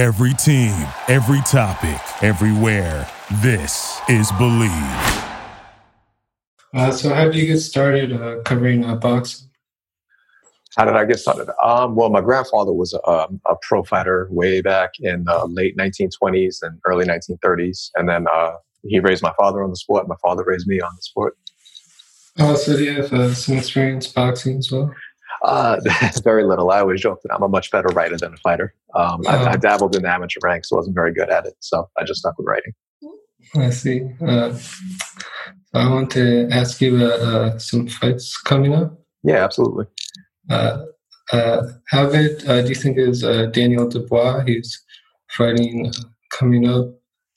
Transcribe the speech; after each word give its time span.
Every 0.00 0.32
team, 0.32 0.72
every 1.08 1.42
topic, 1.42 2.00
everywhere. 2.22 3.06
This 3.42 4.00
is 4.08 4.32
Believe. 4.38 4.72
Uh, 6.72 6.90
so, 6.90 7.12
how 7.12 7.26
did 7.26 7.34
you 7.34 7.44
get 7.44 7.58
started 7.58 8.10
uh, 8.10 8.40
covering 8.42 8.82
uh, 8.82 8.94
boxing? 8.94 9.50
How 10.74 10.86
did 10.86 10.94
I 10.94 11.04
get 11.04 11.18
started? 11.18 11.50
Um, 11.62 11.96
well, 11.96 12.08
my 12.08 12.22
grandfather 12.22 12.72
was 12.72 12.94
a, 12.94 13.28
a, 13.44 13.56
pro 13.60 13.82
fighter 13.82 14.26
way 14.30 14.62
back 14.62 14.92
in 15.00 15.24
the 15.24 15.44
late 15.44 15.76
1920s 15.76 16.62
and 16.62 16.80
early 16.86 17.04
1930s. 17.04 17.90
And 17.94 18.08
then 18.08 18.24
uh, 18.26 18.52
he 18.82 19.00
raised 19.00 19.22
my 19.22 19.34
father 19.36 19.62
on 19.62 19.68
the 19.68 19.76
sport. 19.76 20.08
My 20.08 20.16
father 20.22 20.44
raised 20.46 20.66
me 20.66 20.80
on 20.80 20.92
the 20.96 21.02
sport. 21.02 21.36
Oh, 22.38 22.54
so 22.54 22.74
do 22.74 22.84
you 22.84 23.02
have 23.02 23.12
uh, 23.12 23.34
some 23.34 23.58
experience 23.58 24.06
boxing 24.06 24.56
as 24.56 24.72
well? 24.72 24.94
Uh, 25.42 25.80
very 26.24 26.44
little. 26.44 26.70
I 26.70 26.80
always 26.80 27.00
joke 27.00 27.20
that 27.22 27.34
I'm 27.34 27.42
a 27.42 27.48
much 27.48 27.70
better 27.70 27.88
writer 27.88 28.16
than 28.16 28.34
a 28.34 28.36
fighter. 28.38 28.74
Um, 28.94 29.22
I, 29.26 29.36
I, 29.36 29.54
oh. 29.54 29.56
dabbled 29.56 29.96
in 29.96 30.02
the 30.02 30.12
amateur 30.12 30.40
ranks, 30.42 30.70
wasn't 30.70 30.94
very 30.94 31.12
good 31.12 31.30
at 31.30 31.46
it. 31.46 31.54
So 31.60 31.88
I 31.98 32.04
just 32.04 32.20
stuck 32.20 32.38
with 32.38 32.46
writing. 32.46 32.72
I 33.56 33.70
see. 33.70 34.02
Uh, 34.20 34.56
I 35.74 35.88
want 35.88 36.10
to 36.12 36.48
ask 36.50 36.80
you 36.80 36.96
about 36.96 37.20
uh, 37.20 37.58
some 37.58 37.88
fights 37.88 38.36
coming 38.36 38.74
up. 38.74 38.98
Yeah, 39.22 39.44
absolutely. 39.44 39.86
Uh, 40.48 40.84
uh, 41.32 41.62
how 41.88 42.06
good 42.06 42.46
uh, 42.48 42.62
do 42.62 42.68
you 42.68 42.74
think 42.74 42.98
is 42.98 43.22
uh, 43.22 43.46
Daniel 43.46 43.88
Dubois? 43.88 44.42
He's 44.46 44.82
fighting 45.30 45.92
coming 46.30 46.68
up 46.68 46.86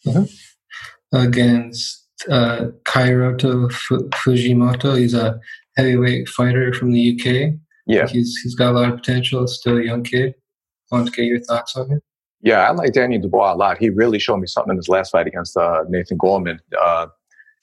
mm-hmm. 0.06 1.16
against 1.16 2.08
uh, 2.30 2.68
Kyotaro 2.86 3.72
Fujimoto. 3.72 4.98
He's 4.98 5.14
a 5.14 5.40
heavyweight 5.78 6.30
fighter 6.30 6.74
from 6.74 6.92
the 6.92 7.20
UK. 7.20 7.60
Yeah, 7.86 8.08
he's 8.08 8.40
he's 8.44 8.56
got 8.56 8.72
a 8.72 8.80
lot 8.80 8.90
of 8.90 8.96
potential. 8.98 9.46
Still 9.48 9.78
a 9.78 9.84
young 9.84 10.04
kid. 10.04 10.36
I 10.92 10.96
want 10.96 11.08
to 11.08 11.14
get 11.14 11.26
your 11.26 11.40
thoughts 11.42 11.76
on 11.76 11.90
him. 11.90 12.02
Yeah, 12.42 12.68
I 12.68 12.72
like 12.72 12.94
Daniel 12.94 13.22
Dubois 13.22 13.54
a 13.54 13.56
lot. 13.56 13.78
He 13.78 13.90
really 13.90 14.20
showed 14.20 14.38
me 14.38 14.48
something 14.48 14.72
in 14.72 14.78
his 14.78 14.90
last 14.90 15.12
fight 15.12 15.28
against 15.28 15.56
uh, 15.56 15.84
Nathan 15.88 16.18
Gorman. 16.18 16.60
Uh, 16.80 17.08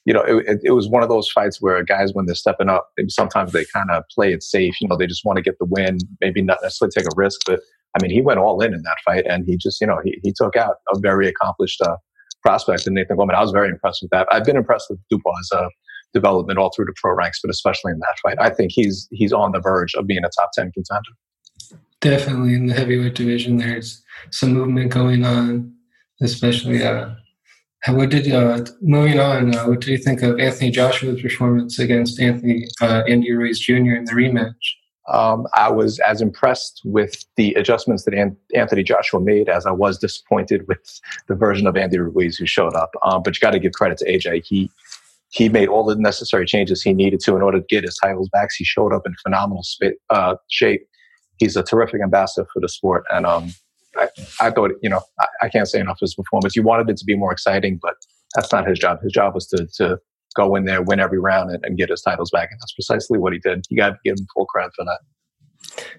you 0.05 0.13
know, 0.13 0.23
it, 0.23 0.59
it, 0.63 0.71
was 0.71 0.89
one 0.89 1.03
of 1.03 1.09
those 1.09 1.29
fights 1.29 1.61
where 1.61 1.83
guys, 1.83 2.11
when 2.13 2.25
they're 2.25 2.33
stepping 2.33 2.69
up, 2.69 2.89
sometimes 3.07 3.51
they 3.51 3.63
kind 3.65 3.91
of 3.91 4.03
play 4.13 4.33
it 4.33 4.41
safe. 4.41 4.73
You 4.81 4.87
know, 4.87 4.97
they 4.97 5.05
just 5.05 5.23
want 5.23 5.37
to 5.37 5.43
get 5.43 5.59
the 5.59 5.65
win, 5.65 5.99
maybe 6.19 6.41
not 6.41 6.57
necessarily 6.63 6.91
take 6.97 7.05
a 7.05 7.15
risk. 7.15 7.41
But 7.45 7.59
I 7.95 8.01
mean, 8.01 8.11
he 8.11 8.21
went 8.21 8.39
all 8.39 8.59
in 8.61 8.73
in 8.73 8.81
that 8.81 8.97
fight, 9.05 9.25
and 9.29 9.45
he 9.45 9.57
just, 9.57 9.79
you 9.79 9.85
know, 9.85 9.99
he, 10.03 10.19
he 10.23 10.33
took 10.35 10.55
out 10.55 10.77
a 10.91 10.99
very 10.99 11.27
accomplished 11.27 11.79
uh, 11.81 11.97
prospect 12.41 12.87
in 12.87 12.95
Nathan 12.95 13.17
Gorman. 13.17 13.35
I 13.35 13.41
was 13.41 13.51
very 13.51 13.69
impressed 13.69 13.99
with 14.01 14.09
that. 14.09 14.27
I've 14.31 14.45
been 14.45 14.57
impressed 14.57 14.87
with 14.89 14.99
Dubois' 15.11 15.51
uh, 15.55 15.67
development 16.13 16.59
all 16.59 16.71
through 16.75 16.85
the 16.85 16.93
pro 16.95 17.13
ranks, 17.13 17.39
but 17.41 17.51
especially 17.51 17.91
in 17.91 17.99
that 17.99 18.19
fight. 18.21 18.37
I 18.39 18.49
think 18.49 18.71
he's 18.73 19.07
he's 19.11 19.33
on 19.33 19.51
the 19.51 19.59
verge 19.59 19.93
of 19.95 20.07
being 20.07 20.23
a 20.23 20.29
top 20.29 20.51
ten 20.53 20.71
contender. 20.71 21.11
Definitely 21.99 22.55
in 22.55 22.65
the 22.65 22.73
heavyweight 22.73 23.15
division, 23.15 23.57
there's 23.57 24.01
some 24.31 24.53
movement 24.53 24.91
going 24.91 25.23
on, 25.23 25.73
especially. 26.21 26.83
Uh, 26.83 27.11
what 27.89 28.09
did 28.09 28.31
uh, 28.31 28.63
moving 28.81 29.19
on? 29.19 29.55
Uh, 29.55 29.65
what 29.65 29.81
do 29.81 29.91
you 29.91 29.97
think 29.97 30.21
of 30.21 30.39
Anthony 30.39 30.69
Joshua's 30.69 31.21
performance 31.21 31.79
against 31.79 32.19
Anthony 32.19 32.67
uh, 32.79 33.01
Andy 33.07 33.31
Ruiz 33.31 33.59
Jr. 33.59 33.73
in 33.73 34.05
the 34.05 34.13
rematch? 34.13 34.53
Um, 35.11 35.47
I 35.53 35.69
was 35.69 35.99
as 35.99 36.21
impressed 36.21 36.81
with 36.85 37.25
the 37.35 37.53
adjustments 37.55 38.05
that 38.05 38.13
An- 38.13 38.37
Anthony 38.53 38.83
Joshua 38.83 39.19
made 39.19 39.49
as 39.49 39.65
I 39.65 39.71
was 39.71 39.97
disappointed 39.97 40.67
with 40.67 41.01
the 41.27 41.35
version 41.35 41.65
of 41.65 41.75
Andy 41.75 41.97
Ruiz 41.97 42.37
who 42.37 42.45
showed 42.45 42.75
up. 42.75 42.91
Um, 43.01 43.23
but 43.23 43.35
you 43.35 43.39
got 43.41 43.51
to 43.51 43.59
give 43.59 43.73
credit 43.73 43.97
to 43.99 44.05
AJ. 44.05 44.45
He 44.45 44.69
he 45.31 45.47
made 45.47 45.69
all 45.69 45.85
the 45.85 45.95
necessary 45.95 46.45
changes 46.45 46.81
he 46.81 46.93
needed 46.93 47.21
to 47.21 47.35
in 47.35 47.41
order 47.41 47.59
to 47.59 47.65
get 47.69 47.83
his 47.83 47.97
titles 48.01 48.29
back. 48.29 48.49
He 48.55 48.65
showed 48.65 48.93
up 48.93 49.03
in 49.05 49.15
phenomenal 49.23 49.63
sp- 49.63 49.97
uh, 50.09 50.35
shape. 50.49 50.81
He's 51.37 51.55
a 51.55 51.63
terrific 51.63 52.01
ambassador 52.03 52.47
for 52.53 52.59
the 52.59 52.69
sport, 52.69 53.03
and 53.09 53.25
um, 53.25 53.51
I, 53.97 54.09
I, 54.39 54.51
thought, 54.51 54.71
you 54.81 54.89
know, 54.89 55.01
I, 55.19 55.27
I, 55.43 55.49
can't 55.49 55.67
say 55.67 55.79
enough 55.79 55.95
of 55.95 56.01
his 56.01 56.13
performance. 56.13 56.53
He 56.53 56.59
wanted 56.59 56.89
it 56.89 56.97
to 56.97 57.05
be 57.05 57.15
more 57.15 57.31
exciting, 57.31 57.79
but 57.81 57.95
that's 58.35 58.51
not 58.51 58.67
his 58.67 58.77
job. 58.77 59.01
His 59.01 59.11
job 59.11 59.33
was 59.33 59.47
to 59.47 59.67
to 59.77 59.97
go 60.35 60.55
in 60.55 60.65
there, 60.65 60.81
win 60.81 60.99
every 60.99 61.19
round, 61.19 61.49
and, 61.49 61.63
and 61.65 61.77
get 61.77 61.89
his 61.89 62.01
titles 62.01 62.29
back, 62.29 62.49
and 62.51 62.59
that's 62.61 62.73
precisely 62.73 63.17
what 63.17 63.33
he 63.33 63.39
did. 63.39 63.65
You 63.69 63.77
got 63.77 63.89
to 63.89 63.97
give 64.03 64.19
him 64.19 64.27
full 64.35 64.45
credit 64.45 64.73
for 64.75 64.85
that. 64.85 64.99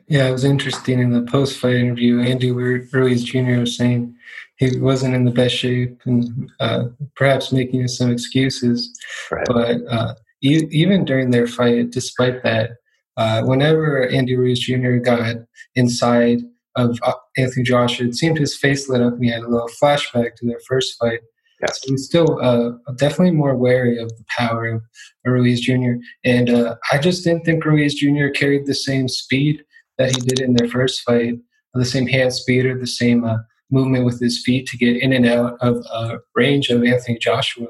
Yeah, 0.09 0.29
it 0.29 0.33
was 0.33 0.45
interesting 0.45 1.01
in 1.01 1.13
the 1.13 1.23
post 1.23 1.59
fight 1.59 1.77
interview. 1.77 2.21
Andy 2.21 2.51
Ruiz 2.51 3.25
Jr. 3.25 3.61
was 3.61 3.77
saying 3.77 4.15
he 4.57 4.79
wasn't 4.79 5.15
in 5.15 5.25
the 5.25 5.31
best 5.31 5.55
shape 5.55 6.01
and 6.05 6.51
uh, 6.61 6.85
perhaps 7.17 7.53
making 7.53 7.87
some 7.89 8.11
excuses. 8.11 8.93
Right. 9.31 9.47
But 9.47 9.77
uh, 9.89 10.15
e- 10.43 10.69
even 10.71 11.05
during 11.05 11.31
their 11.31 11.47
fight, 11.47 11.91
despite 11.91 12.43
that, 12.43 12.73
uh, 13.17 13.43
whenever 13.43 14.09
Andy 14.09 14.37
Ruiz 14.37 14.61
Jr. 14.61 14.97
got 14.97 15.37
inside 15.75 16.41
of 16.77 16.99
uh, 17.03 17.13
Anthony 17.37 17.65
Joshua, 17.65 18.07
it 18.07 18.15
seemed 18.15 18.39
his 18.39 18.57
face 18.57 18.89
lit 18.89 19.03
up 19.03 19.15
and 19.15 19.25
he 19.25 19.31
had 19.31 19.43
a 19.43 19.49
little 19.49 19.71
flashback 19.83 20.35
to 20.37 20.47
their 20.47 20.61
first 20.67 20.97
fight. 20.99 21.21
Yes. 21.63 21.81
So 21.81 21.93
he's 21.93 22.05
still 22.05 22.39
uh, 22.43 22.73
definitely 22.97 23.31
more 23.31 23.57
wary 23.57 23.99
of 23.99 24.09
the 24.09 24.25
power 24.37 24.67
of 24.67 24.83
Ruiz 25.25 25.61
Jr. 25.61 25.95
And 26.25 26.51
uh, 26.51 26.77
I 26.91 26.99
just 26.99 27.23
didn't 27.25 27.45
think 27.45 27.65
Ruiz 27.65 27.95
Jr. 27.95 28.29
carried 28.35 28.67
the 28.67 28.75
same 28.75 29.09
speed 29.09 29.65
that 29.99 30.11
he 30.11 30.21
did 30.23 30.41
in 30.41 30.55
their 30.55 30.69
first 30.69 31.03
fight, 31.03 31.35
the 31.75 31.85
same 31.85 32.07
hand 32.07 32.33
speed 32.33 32.67
or 32.67 32.79
the 32.79 32.87
same 32.87 33.25
uh, 33.25 33.39
movement 33.71 34.05
with 34.05 34.21
his 34.21 34.43
feet 34.45 34.67
to 34.67 34.77
get 34.77 34.97
in 34.97 35.13
and 35.13 35.27
out 35.27 35.57
of 35.61 35.85
uh, 35.93 36.19
range 36.35 36.69
of 36.71 36.83
Anthony 36.83 37.19
Joshua. 37.19 37.69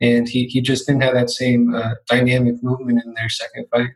And 0.00 0.28
he, 0.28 0.46
he 0.46 0.60
just 0.60 0.86
didn't 0.86 1.02
have 1.02 1.14
that 1.14 1.30
same 1.30 1.74
uh, 1.74 1.94
dynamic 2.08 2.62
movement 2.62 3.02
in 3.04 3.14
their 3.14 3.28
second 3.28 3.66
fight. 3.70 3.90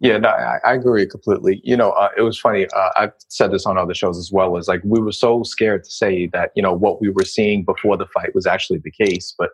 Yeah, 0.00 0.18
no, 0.18 0.28
I, 0.28 0.58
I 0.64 0.74
agree 0.74 1.06
completely. 1.06 1.60
You 1.64 1.76
know, 1.76 1.90
uh, 1.90 2.08
it 2.16 2.22
was 2.22 2.38
funny. 2.38 2.66
Uh, 2.74 2.90
I've 2.96 3.12
said 3.28 3.52
this 3.52 3.66
on 3.66 3.78
other 3.78 3.94
shows 3.94 4.18
as 4.18 4.30
well. 4.32 4.56
Is 4.56 4.68
like 4.68 4.80
we 4.84 5.00
were 5.00 5.12
so 5.12 5.42
scared 5.42 5.84
to 5.84 5.90
say 5.90 6.26
that 6.32 6.50
you 6.56 6.62
know 6.62 6.72
what 6.74 7.00
we 7.00 7.10
were 7.10 7.24
seeing 7.24 7.64
before 7.64 7.96
the 7.96 8.06
fight 8.06 8.34
was 8.34 8.46
actually 8.46 8.80
the 8.82 8.90
case, 8.90 9.34
but 9.38 9.50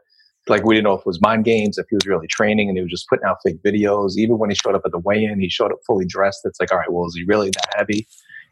like 0.49 0.65
we 0.65 0.75
didn't 0.75 0.85
know 0.85 0.95
if 0.95 1.01
it 1.01 1.07
was 1.07 1.21
mind 1.21 1.45
games, 1.45 1.79
if 1.79 1.87
he 1.91 1.97
was 1.97 2.07
really 2.07 2.27
training, 2.27 2.69
and 2.69 2.77
he 2.79 2.83
was 2.83 2.91
just 2.91 3.09
putting 3.09 3.25
out 3.27 3.39
fake 3.45 3.63
videos. 3.65 4.17
Even 4.17 4.39
when 4.39 4.51
he 4.51 4.57
showed 4.57 4.75
up 4.75 4.83
at 4.85 4.93
the 4.93 4.99
weigh-in, 4.99 5.41
he 5.41 5.49
showed 5.49 5.73
up 5.73 5.79
fully 5.87 6.07
dressed. 6.07 6.41
It's 6.45 6.61
like, 6.61 6.73
all 6.73 6.79
right, 6.79 6.93
well, 6.93 7.07
is 7.07 7.15
he 7.15 7.25
really 7.25 7.51
that 7.51 7.69
heavy? 7.77 8.07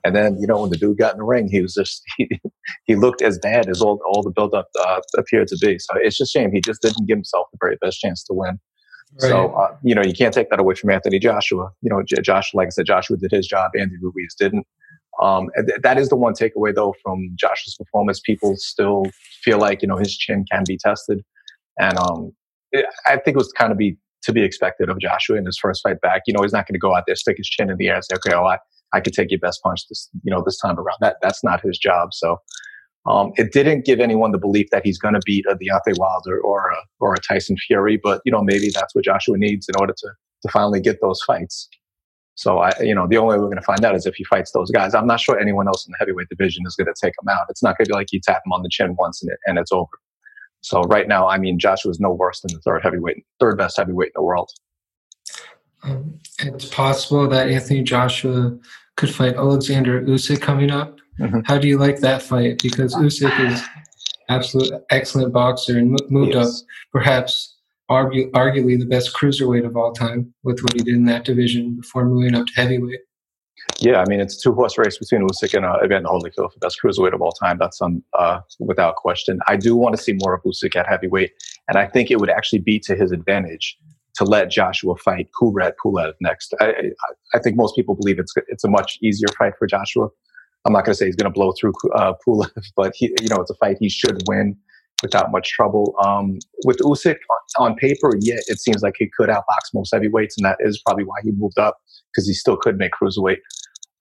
And 0.05 0.15
then 0.15 0.38
you 0.38 0.47
know 0.47 0.60
when 0.60 0.70
the 0.70 0.76
dude 0.76 0.99
got 0.99 1.12
in 1.12 1.19
the 1.19 1.25
ring, 1.25 1.49
he 1.50 1.60
was 1.60 1.75
just 1.75 2.03
he, 2.16 2.28
he 2.84 2.97
looked 2.97 3.22
as 3.22 3.38
bad 3.38 3.69
as 3.69 3.82
all 3.82 4.00
all 4.09 4.22
the 4.22 4.31
buildup 4.31 4.69
uh, 4.81 5.00
appeared 5.16 5.49
to 5.49 5.56
be. 5.60 5.78
So 5.78 5.94
it's 5.97 6.19
just 6.19 6.32
shame 6.32 6.53
he 6.53 6.60
just 6.60 6.82
didn't 6.82 7.06
give 7.06 7.16
himself 7.16 7.47
the 7.53 7.59
very 7.60 7.76
best 7.81 8.00
chance 8.00 8.22
to 8.25 8.34
win. 8.34 8.60
Right. 9.23 9.31
So, 9.31 9.53
uh, 9.53 9.77
you 9.83 9.95
know, 9.95 10.03
you 10.03 10.13
can't 10.13 10.35
take 10.35 10.51
that 10.51 10.61
away 10.61 10.75
from 10.75 10.91
Anthony 10.91 11.19
Joshua. 11.19 11.71
You 11.81 11.91
know, 11.91 12.03
J- 12.03 12.23
Josh, 12.23 12.53
like 12.55 12.67
I 12.67 12.71
said, 12.71 12.87
Joshua 12.87 13.17
did 13.17 13.31
his 13.31 13.47
job. 13.47 13.73
Andy 13.79 13.97
Ruiz 14.01 14.35
didn't. 14.39 14.67
Um, 15.21 15.49
th- 15.57 15.81
that 15.83 15.99
is 15.99 16.09
the 16.09 16.17
one 16.17 16.35
takeaway, 16.35 16.75
though, 16.75 16.95
from 17.03 17.31
Joshua's 17.35 17.77
performance. 17.77 18.21
People 18.21 18.55
still 18.57 19.05
feel 19.43 19.59
like, 19.59 19.83
you 19.83 19.89
know, 19.89 19.97
his 19.97 20.17
chin 20.17 20.45
can 20.51 20.63
be 20.67 20.77
tested. 20.77 21.25
And 21.81 21.99
um, 21.99 22.33
it, 22.73 22.87
I 23.07 23.17
think 23.17 23.35
it 23.35 23.39
was 23.39 23.53
kind 23.53 23.73
of 23.73 23.79
be 23.79 23.97
to 24.23 24.33
be 24.33 24.43
expected 24.43 24.89
of 24.89 24.99
Joshua 24.99 25.37
in 25.37 25.47
his 25.47 25.59
first 25.59 25.83
fight 25.83 26.01
back. 26.01 26.23
You 26.27 26.35
know, 26.35 26.43
he's 26.43 26.53
not 26.53 26.67
going 26.67 26.75
to 26.75 26.79
go 26.79 26.95
out 26.95 27.05
there, 27.07 27.17
stick 27.17 27.37
his 27.37 27.49
chin 27.49 27.71
in 27.71 27.77
the 27.79 27.89
air 27.89 27.95
and 27.95 28.05
say, 28.05 28.17
okay, 28.17 28.35
oh, 28.35 28.45
I, 28.45 28.59
I 28.93 29.01
could 29.01 29.13
take 29.13 29.31
your 29.31 29.41
best 29.41 29.63
punch 29.63 29.87
this, 29.89 30.09
you 30.23 30.33
know, 30.33 30.43
this 30.45 30.59
time 30.59 30.79
around. 30.79 30.99
That 31.01 31.17
That's 31.23 31.43
not 31.45 31.61
his 31.61 31.79
job. 31.79 32.11
So 32.13 32.39
um, 33.07 33.33
it 33.37 33.53
didn't 33.53 33.85
give 33.85 34.01
anyone 34.01 34.33
the 34.33 34.39
belief 34.39 34.69
that 34.71 34.85
he's 34.85 34.99
going 34.99 35.15
to 35.15 35.21
beat 35.25 35.47
a 35.47 35.55
Deontay 35.55 35.99
Wilder 35.99 36.41
or 36.41 36.71
a, 36.71 36.77
or 37.01 37.15
a 37.15 37.21
Tyson 37.21 37.57
Fury, 37.67 37.99
but 38.03 38.21
you 38.25 38.33
know 38.33 38.43
maybe 38.43 38.71
that's 38.75 38.95
what 38.95 39.05
Joshua 39.05 39.37
needs 39.39 39.69
in 39.69 39.75
order 39.81 39.95
to 39.97 40.09
to 40.43 40.49
finally 40.51 40.81
get 40.81 41.01
those 41.01 41.21
fights. 41.23 41.69
So 42.35 42.59
I, 42.59 42.71
you 42.81 42.95
know, 42.95 43.09
the 43.09 43.17
only 43.17 43.35
way 43.35 43.41
we're 43.41 43.49
going 43.49 43.57
to 43.57 43.63
find 43.63 43.85
out 43.85 43.97
is 43.97 44.07
if 44.07 44.15
he 44.15 44.23
fights 44.23 44.53
those 44.53 44.71
guys. 44.71 44.95
I'm 44.95 45.09
not 45.09 45.19
sure 45.19 45.41
anyone 45.41 45.67
else 45.67 45.85
in 45.85 45.91
the 45.91 45.97
heavyweight 45.99 46.29
division 46.29 46.63
is 46.67 46.77
going 46.77 46.87
to 46.87 46.95
take 46.95 47.15
him 47.21 47.29
out. 47.29 47.47
It's 47.49 47.65
not 47.65 47.77
going 47.77 47.87
to 47.87 47.89
be 47.89 47.95
like 47.95 48.13
you 48.13 48.21
tap 48.21 48.43
him 48.47 48.53
on 48.53 48.63
the 48.63 48.69
chin 48.71 48.95
once 48.97 49.21
and, 49.21 49.33
it, 49.33 49.39
and 49.47 49.59
it's 49.59 49.73
over. 49.73 49.91
So 50.61 50.83
right 50.83 51.09
now, 51.09 51.29
I 51.29 51.39
mean, 51.39 51.59
Joshua's 51.59 51.99
no 51.99 52.13
worse 52.13 52.41
than 52.41 52.55
the 52.55 52.61
third 52.61 52.85
heavyweight, 52.85 53.25
third 53.41 53.59
best 53.59 53.77
heavyweight 53.77 54.09
in 54.09 54.13
the 54.15 54.23
world. 54.23 54.51
Um, 55.83 56.21
it's 56.41 56.67
possible 56.67 57.29
that 57.29 57.49
Anthony 57.49 57.83
Joshua 57.83 58.57
could 58.97 59.13
fight 59.13 59.35
Alexander 59.35 60.01
Usyk 60.03 60.41
coming 60.41 60.71
up. 60.71 60.99
Mm-hmm. 61.19 61.41
How 61.45 61.59
do 61.59 61.69
you 61.69 61.79
like 61.79 62.01
that 62.01 62.23
fight? 62.23 62.61
Because 62.62 62.95
Usyk 62.95 63.53
is 63.53 63.62
absolute 64.29 64.73
excellent 64.91 65.32
boxer 65.32 65.79
and 65.79 65.99
moved 66.11 66.35
yes. 66.35 66.61
up 66.61 66.67
perhaps 66.93 67.56
argue, 67.88 68.31
arguably 68.32 68.79
the 68.79 68.87
best 68.87 69.15
cruiserweight 69.15 69.67
of 69.67 69.76
all 69.76 69.93
time 69.93 70.32
with 70.43 70.61
what 70.61 70.75
he 70.75 70.81
did 70.81 70.94
in 70.94 71.05
that 71.06 71.25
division 71.25 71.76
before 71.76 72.05
moving 72.05 72.35
up 72.35 72.47
to 72.47 72.53
heavyweight. 72.55 73.00
Yeah, 73.81 74.00
I 74.00 74.09
mean 74.09 74.20
it's 74.20 74.37
a 74.37 74.41
two 74.41 74.55
horse 74.55 74.79
race 74.79 74.99
between 74.99 75.26
Usyk 75.26 75.55
and 75.55 75.65
uh, 75.65 75.79
Evander 75.85 76.09
Holyfield 76.09 76.53
for 76.53 76.59
best 76.61 76.79
cruiserweight 76.82 77.12
of 77.12 77.20
all 77.20 77.32
time. 77.32 77.59
That's 77.59 77.81
um, 77.82 78.03
uh, 78.19 78.41
without 78.61 78.97
question. 78.97 79.41
I 79.47 79.56
do 79.56 79.76
want 79.76 79.97
to 79.97 80.03
see 80.03 80.15
more 80.15 80.35
of 80.35 80.43
Usyk 80.43 80.75
at 80.76 80.87
heavyweight, 80.87 81.32
and 81.69 81.76
I 81.76 81.87
think 81.87 82.11
it 82.11 82.19
would 82.19 82.31
actually 82.31 82.61
be 82.61 82.79
to 82.81 82.97
his 82.97 83.12
advantage 83.12 83.76
to 84.15 84.25
let 84.25 84.50
Joshua 84.50 84.97
fight 84.97 85.29
Kubrat 85.41 85.73
Pulev 85.85 86.15
next. 86.20 86.55
I, 86.61 86.67
I, 86.67 86.82
I 87.35 87.38
think 87.41 87.56
most 87.56 87.76
people 87.76 87.94
believe 87.94 88.19
it's 88.19 88.32
it's 88.49 88.65
a 88.65 88.69
much 88.69 88.99
easier 89.03 89.29
fight 89.38 89.53
for 89.59 89.67
Joshua 89.67 90.09
I'm 90.66 90.72
not 90.72 90.84
going 90.84 90.93
to 90.93 90.99
say 90.99 91.06
he's 91.06 91.16
going 91.16 91.32
to 91.32 91.34
blow 91.34 91.52
through 91.58 91.72
uh, 91.94 92.14
Pulev, 92.26 92.50
but 92.76 92.93
he, 92.94 93.14
you 93.20 93.28
know, 93.28 93.37
it's 93.37 93.50
a 93.50 93.55
fight 93.55 93.76
he 93.81 93.88
should 93.88 94.22
win 94.28 94.56
without 95.02 95.31
much 95.31 95.50
trouble. 95.50 95.94
Um, 96.05 96.38
with 96.64 96.78
Usyk 96.78 97.16
on, 97.58 97.70
on, 97.70 97.76
paper, 97.76 98.12
yeah, 98.20 98.38
it 98.49 98.58
seems 98.58 98.82
like 98.82 98.94
he 98.99 99.08
could 99.16 99.28
outbox 99.28 99.72
most 99.72 99.93
heavyweights, 99.93 100.37
and 100.37 100.44
that 100.44 100.56
is 100.60 100.82
probably 100.84 101.05
why 101.05 101.16
he 101.22 101.31
moved 101.32 101.58
up 101.58 101.78
because 102.12 102.26
he 102.26 102.34
still 102.34 102.56
could 102.56 102.78
make 102.78 102.93
cruiserweight. 103.00 103.38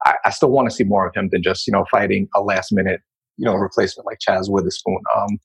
I, 0.06 0.16
I 0.26 0.30
still 0.32 0.50
want 0.50 0.70
to 0.70 0.76
see 0.76 0.84
more 0.84 1.08
of 1.08 1.16
him 1.16 1.30
than 1.32 1.44
just 1.44 1.68
you 1.68 1.74
know 1.74 1.86
fighting 1.92 2.28
a 2.36 2.42
last 2.42 2.72
minute 2.72 3.02
you 3.38 3.46
know 3.46 3.54
replacement 3.56 4.06
like 4.06 4.20
Chaz 4.28 4.50
Witherspoon. 4.50 5.00
Um, 5.16 5.40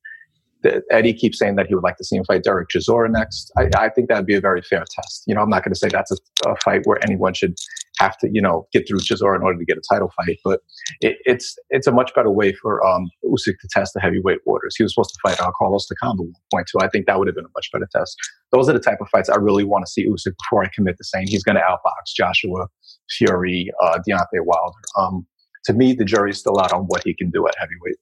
Eddie 0.90 1.12
keeps 1.12 1.38
saying 1.38 1.56
that 1.56 1.66
he 1.66 1.74
would 1.74 1.82
like 1.82 1.96
to 1.96 2.04
see 2.04 2.16
him 2.16 2.24
fight 2.24 2.44
Derek 2.44 2.68
Chisora 2.68 3.10
next. 3.10 3.50
I, 3.56 3.68
I 3.76 3.88
think 3.88 4.08
that'd 4.08 4.26
be 4.26 4.36
a 4.36 4.40
very 4.40 4.62
fair 4.62 4.84
test. 4.88 5.24
You 5.26 5.34
know, 5.34 5.42
I'm 5.42 5.50
not 5.50 5.64
going 5.64 5.72
to 5.72 5.78
say 5.78 5.88
that's 5.88 6.12
a, 6.12 6.16
a, 6.48 6.56
fight 6.64 6.82
where 6.84 7.02
anyone 7.02 7.34
should 7.34 7.56
have 8.02 8.18
to, 8.18 8.28
you 8.32 8.42
know, 8.42 8.66
get 8.72 8.86
through 8.86 8.98
Chisora 8.98 9.36
in 9.36 9.42
order 9.42 9.58
to 9.58 9.64
get 9.64 9.78
a 9.78 9.82
title 9.92 10.10
fight, 10.16 10.38
but 10.44 10.60
it, 11.00 11.16
it's 11.24 11.56
it's 11.70 11.86
a 11.86 11.92
much 11.92 12.14
better 12.14 12.30
way 12.30 12.52
for 12.52 12.84
um, 12.86 13.08
Usyk 13.24 13.58
to 13.60 13.68
test 13.70 13.94
the 13.94 14.00
heavyweight 14.00 14.40
waters. 14.46 14.74
He 14.76 14.82
was 14.82 14.94
supposed 14.94 15.14
to 15.14 15.20
fight 15.22 15.40
uh, 15.40 15.50
Carlos 15.58 15.86
Takam 15.86 16.16
at 16.58 16.82
I 16.82 16.88
think 16.88 17.06
that 17.06 17.18
would 17.18 17.28
have 17.28 17.36
been 17.36 17.44
a 17.44 17.54
much 17.54 17.70
better 17.72 17.88
test. 17.94 18.16
Those 18.50 18.68
are 18.68 18.72
the 18.72 18.80
type 18.80 18.98
of 19.00 19.08
fights 19.08 19.28
I 19.28 19.36
really 19.36 19.64
want 19.64 19.86
to 19.86 19.90
see 19.90 20.06
Usyk 20.06 20.34
before 20.42 20.64
I 20.64 20.68
commit 20.74 20.96
to 20.98 21.04
saying 21.04 21.26
he's 21.28 21.44
going 21.44 21.56
to 21.56 21.62
outbox 21.62 22.14
Joshua, 22.16 22.68
Fury, 23.10 23.70
uh, 23.82 23.98
Deontay 24.06 24.44
Wilder. 24.44 24.82
Um, 24.98 25.26
to 25.64 25.72
me, 25.72 25.94
the 25.94 26.04
jury's 26.04 26.38
still 26.38 26.58
out 26.60 26.72
on 26.72 26.84
what 26.84 27.02
he 27.04 27.14
can 27.14 27.30
do 27.30 27.46
at 27.46 27.54
heavyweight. 27.58 27.96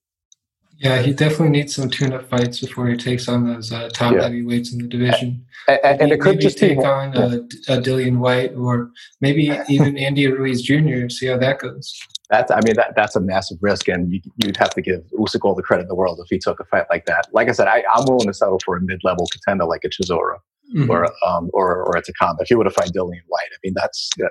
Yeah, 0.81 1.03
he 1.03 1.13
definitely 1.13 1.51
needs 1.51 1.75
some 1.75 1.91
tune-up 1.91 2.31
fights 2.31 2.61
before 2.61 2.89
he 2.89 2.97
takes 2.97 3.29
on 3.29 3.47
those 3.47 3.71
uh, 3.71 3.91
top 3.93 4.15
yeah. 4.15 4.23
heavyweights 4.23 4.73
in 4.73 4.79
the 4.79 4.89
division. 4.89 5.45
And, 5.69 5.81
and, 5.85 6.01
and 6.01 6.13
it 6.13 6.23
could 6.23 6.41
just 6.41 6.57
take 6.57 6.79
on 6.79 7.13
yeah. 7.13 7.75
uh, 7.75 7.81
Dillian 7.81 8.17
Whyte 8.17 8.55
or 8.55 8.91
maybe 9.21 9.53
even 9.69 9.99
Andy 10.07 10.27
Ruiz 10.27 10.63
Jr. 10.63 11.11
See 11.11 11.27
how 11.27 11.37
that 11.37 11.59
goes. 11.59 12.01
That's, 12.31 12.51
I 12.51 12.61
mean, 12.65 12.77
that, 12.77 12.95
that's 12.97 13.15
a 13.15 13.21
massive 13.21 13.59
risk, 13.61 13.89
and 13.89 14.11
you, 14.11 14.21
would 14.47 14.57
have 14.57 14.71
to 14.71 14.81
give 14.81 15.03
Usyk 15.19 15.41
all 15.45 15.55
the 15.55 15.63
credit 15.63 15.83
in 15.83 15.89
the 15.89 15.95
world 15.95 16.19
if 16.25 16.31
he 16.31 16.39
took 16.39 16.61
a 16.61 16.65
fight 16.65 16.87
like 16.89 17.05
that. 17.05 17.27
Like 17.33 17.51
I 17.51 17.53
said, 17.53 17.69
I, 17.69 17.83
am 17.99 18.05
willing 18.07 18.29
to 18.29 18.35
settle 18.35 18.59
for 18.65 18.77
a 18.77 18.81
mid-level 18.81 19.27
contender 19.33 19.67
like 19.67 19.85
a 19.85 19.89
Chisora 19.89 20.39
mm-hmm. 20.75 20.91
or 20.91 21.07
um, 21.27 21.51
or 21.53 21.85
or 21.85 21.97
a 21.97 22.03
Takam. 22.03 22.37
If 22.39 22.49
he 22.49 22.55
were 22.55 22.65
to 22.65 22.71
fight 22.71 22.91
Dillian 22.95 23.23
Whyte, 23.29 23.51
I 23.53 23.59
mean, 23.65 23.75
that's 23.75 24.09
that 24.19 24.31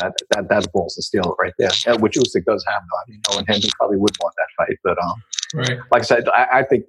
that, 0.00 0.12
that 0.30 0.48
that's 0.48 0.66
balls 0.66 0.96
to 0.96 1.02
steal 1.02 1.36
right 1.38 1.54
there. 1.58 1.70
Which 1.98 2.14
Usyk 2.14 2.44
does 2.44 2.64
have, 2.68 2.82
though. 2.82 3.36
I 3.36 3.36
mean, 3.36 3.46
him, 3.46 3.60
he 3.60 3.70
probably 3.78 3.96
would 3.96 4.16
want 4.20 4.34
that 4.36 4.66
fight, 4.66 4.78
but 4.84 5.02
um, 5.02 5.22
Right. 5.54 5.78
Like 5.90 6.02
I 6.02 6.04
said, 6.04 6.28
I, 6.28 6.46
I, 6.52 6.62
think 6.62 6.86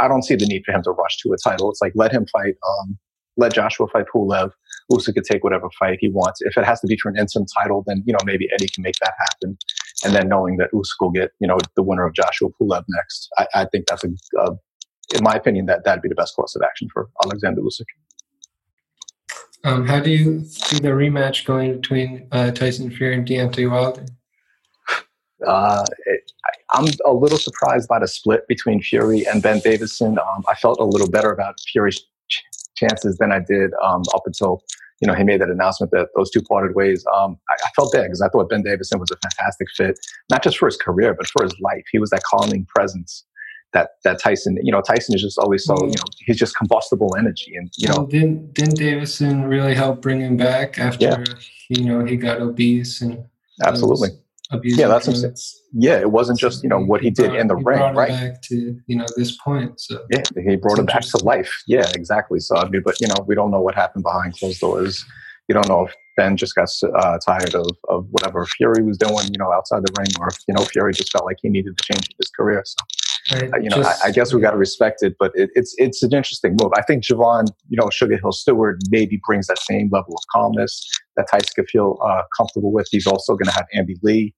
I 0.00 0.06
don't 0.06 0.22
see 0.22 0.36
the 0.36 0.46
need 0.46 0.62
for 0.64 0.72
him 0.72 0.82
to 0.84 0.92
rush 0.92 1.16
to 1.18 1.32
a 1.32 1.36
title. 1.36 1.70
It's 1.70 1.80
like 1.80 1.92
let 1.96 2.12
him 2.12 2.26
fight. 2.26 2.54
Um, 2.68 2.98
let 3.36 3.52
Joshua 3.52 3.86
fight 3.88 4.06
Pulev. 4.14 4.50
Usyk 4.90 5.14
could 5.14 5.24
take 5.24 5.42
whatever 5.42 5.68
fight 5.78 5.98
he 6.00 6.08
wants. 6.08 6.40
If 6.42 6.56
it 6.56 6.64
has 6.64 6.80
to 6.80 6.86
be 6.86 6.96
for 6.96 7.08
an 7.08 7.18
instant 7.18 7.50
title, 7.58 7.82
then 7.86 8.02
you 8.06 8.12
know 8.12 8.20
maybe 8.24 8.48
Eddie 8.54 8.68
can 8.68 8.82
make 8.82 8.94
that 9.02 9.12
happen. 9.18 9.58
And 10.04 10.14
then 10.14 10.28
knowing 10.28 10.58
that 10.58 10.70
Usyk 10.72 11.00
will 11.00 11.10
get 11.10 11.32
you 11.40 11.48
know 11.48 11.58
the 11.74 11.82
winner 11.82 12.06
of 12.06 12.14
Joshua 12.14 12.48
Pulev 12.60 12.84
next, 12.88 13.28
I, 13.38 13.46
I 13.54 13.64
think 13.66 13.86
that's 13.86 14.04
a, 14.04 14.08
uh, 14.38 14.54
in 15.14 15.22
my 15.22 15.34
opinion, 15.34 15.66
that 15.66 15.84
that'd 15.84 16.02
be 16.02 16.08
the 16.08 16.14
best 16.14 16.36
course 16.36 16.54
of 16.54 16.62
action 16.62 16.88
for 16.92 17.08
Alexander 17.24 17.60
Usyk. 17.60 17.86
Um, 19.64 19.86
how 19.86 19.98
do 19.98 20.10
you 20.10 20.44
see 20.44 20.78
the 20.78 20.90
rematch 20.90 21.44
going 21.44 21.80
between 21.80 22.28
uh, 22.30 22.52
Tyson 22.52 22.90
Fury 22.90 23.16
and 23.16 23.26
Deontay 23.26 23.68
Wilder? 23.68 24.06
Uh, 25.44 25.84
it, 26.06 26.25
I'm 26.72 26.88
a 27.04 27.12
little 27.12 27.38
surprised 27.38 27.88
by 27.88 27.98
the 27.98 28.08
split 28.08 28.46
between 28.48 28.82
Fury 28.82 29.26
and 29.26 29.42
Ben 29.42 29.60
Davison. 29.60 30.18
Um, 30.18 30.44
I 30.48 30.54
felt 30.54 30.78
a 30.80 30.84
little 30.84 31.08
better 31.08 31.30
about 31.30 31.58
Fury's 31.72 32.00
ch- 32.28 32.44
chances 32.76 33.18
than 33.18 33.32
I 33.32 33.40
did 33.40 33.72
um, 33.82 34.02
up 34.14 34.22
until 34.26 34.62
you 35.00 35.06
know 35.06 35.14
he 35.14 35.24
made 35.24 35.40
that 35.40 35.50
announcement 35.50 35.92
that 35.92 36.08
those 36.16 36.30
two 36.30 36.42
parted 36.42 36.74
ways. 36.74 37.04
Um, 37.14 37.38
I, 37.50 37.54
I, 37.64 37.68
felt 37.76 37.92
bad 37.92 38.04
because 38.04 38.22
I 38.22 38.28
thought 38.28 38.48
Ben 38.48 38.62
Davison 38.62 38.98
was 38.98 39.10
a 39.10 39.16
fantastic 39.16 39.68
fit, 39.76 39.98
not 40.30 40.42
just 40.42 40.58
for 40.58 40.66
his 40.66 40.76
career 40.76 41.14
but 41.14 41.26
for 41.28 41.44
his 41.44 41.54
life. 41.60 41.84
He 41.92 41.98
was 41.98 42.10
that 42.10 42.22
calming 42.24 42.66
presence 42.74 43.24
that 43.72 43.90
that 44.04 44.20
Tyson. 44.20 44.58
You 44.62 44.72
know, 44.72 44.80
Tyson 44.80 45.14
is 45.14 45.22
just 45.22 45.38
always 45.38 45.64
so 45.64 45.76
you 45.80 45.88
know 45.88 46.04
he's 46.18 46.38
just 46.38 46.56
combustible 46.56 47.14
energy, 47.18 47.54
and 47.54 47.70
you 47.76 47.88
know. 47.88 47.94
Well, 47.98 48.06
didn't 48.06 48.54
didn't 48.54 48.78
Davison 48.78 49.44
really 49.44 49.74
help 49.74 50.02
bring 50.02 50.20
him 50.20 50.36
back 50.36 50.78
after 50.78 51.04
yeah. 51.04 51.24
you 51.68 51.84
know 51.84 52.04
he 52.04 52.16
got 52.16 52.40
obese 52.40 53.00
and 53.00 53.24
absolutely. 53.64 54.10
Was, 54.10 54.18
yeah, 54.62 54.88
that's 54.88 55.08
what 55.08 55.38
Yeah, 55.72 55.98
it 55.98 56.10
wasn't 56.10 56.38
just 56.38 56.62
you 56.62 56.68
know 56.68 56.78
what 56.78 57.00
he 57.00 57.10
did 57.10 57.34
in 57.34 57.48
the 57.48 57.56
ring, 57.56 57.80
right? 57.94 58.08
Back 58.08 58.42
to 58.42 58.80
you 58.86 58.96
know 58.96 59.06
this 59.16 59.36
point. 59.36 59.80
So 59.80 60.04
yeah, 60.10 60.22
he 60.36 60.56
brought 60.56 60.78
it 60.78 60.86
back 60.86 61.02
to 61.02 61.18
life. 61.24 61.62
Yeah, 61.66 61.90
exactly. 61.94 62.40
So 62.40 62.56
I 62.56 62.68
mean, 62.68 62.82
but 62.84 63.00
you 63.00 63.08
know, 63.08 63.24
we 63.26 63.34
don't 63.34 63.50
know 63.50 63.60
what 63.60 63.74
happened 63.74 64.04
behind 64.04 64.38
closed 64.38 64.60
doors. 64.60 65.04
You 65.48 65.54
don't 65.54 65.68
know 65.68 65.86
if 65.86 65.94
Ben 66.16 66.36
just 66.36 66.54
got 66.54 66.68
uh, 66.82 67.18
tired 67.24 67.54
of, 67.54 67.68
of 67.88 68.06
whatever 68.10 68.46
Fury 68.46 68.82
was 68.82 68.98
doing, 68.98 69.28
you 69.32 69.38
know, 69.38 69.52
outside 69.52 69.84
the 69.84 69.92
ring, 69.98 70.08
or 70.18 70.28
if 70.28 70.38
you 70.48 70.54
know 70.54 70.64
Fury 70.64 70.92
just 70.92 71.12
felt 71.12 71.24
like 71.24 71.38
he 71.42 71.48
needed 71.48 71.76
to 71.76 71.92
change 71.92 72.08
his 72.18 72.30
career. 72.30 72.62
So. 72.64 72.76
You 73.32 73.68
know, 73.70 73.76
just, 73.76 74.04
I, 74.04 74.08
I, 74.08 74.10
guess 74.12 74.32
we 74.32 74.40
got 74.40 74.52
to 74.52 74.56
respect 74.56 75.02
it, 75.02 75.16
but 75.18 75.32
it, 75.34 75.50
it's 75.54 75.74
it's 75.78 76.02
an 76.02 76.12
interesting 76.12 76.56
move. 76.60 76.72
I 76.76 76.82
think 76.82 77.02
Javan, 77.02 77.46
you 77.68 77.76
know, 77.76 77.88
Sugar 77.90 78.16
Hill 78.16 78.32
Steward 78.32 78.80
maybe 78.90 79.20
brings 79.26 79.48
that 79.48 79.58
same 79.58 79.88
level 79.90 80.14
of 80.14 80.22
calmness 80.32 80.88
that 81.16 81.26
Tyson 81.30 81.48
could 81.56 81.68
feel 81.68 81.98
uh, 82.04 82.22
comfortable 82.36 82.72
with. 82.72 82.86
He's 82.90 83.06
also 83.06 83.34
going 83.34 83.46
to 83.46 83.52
have 83.52 83.66
Andy 83.74 83.96
Lee, 84.02 84.32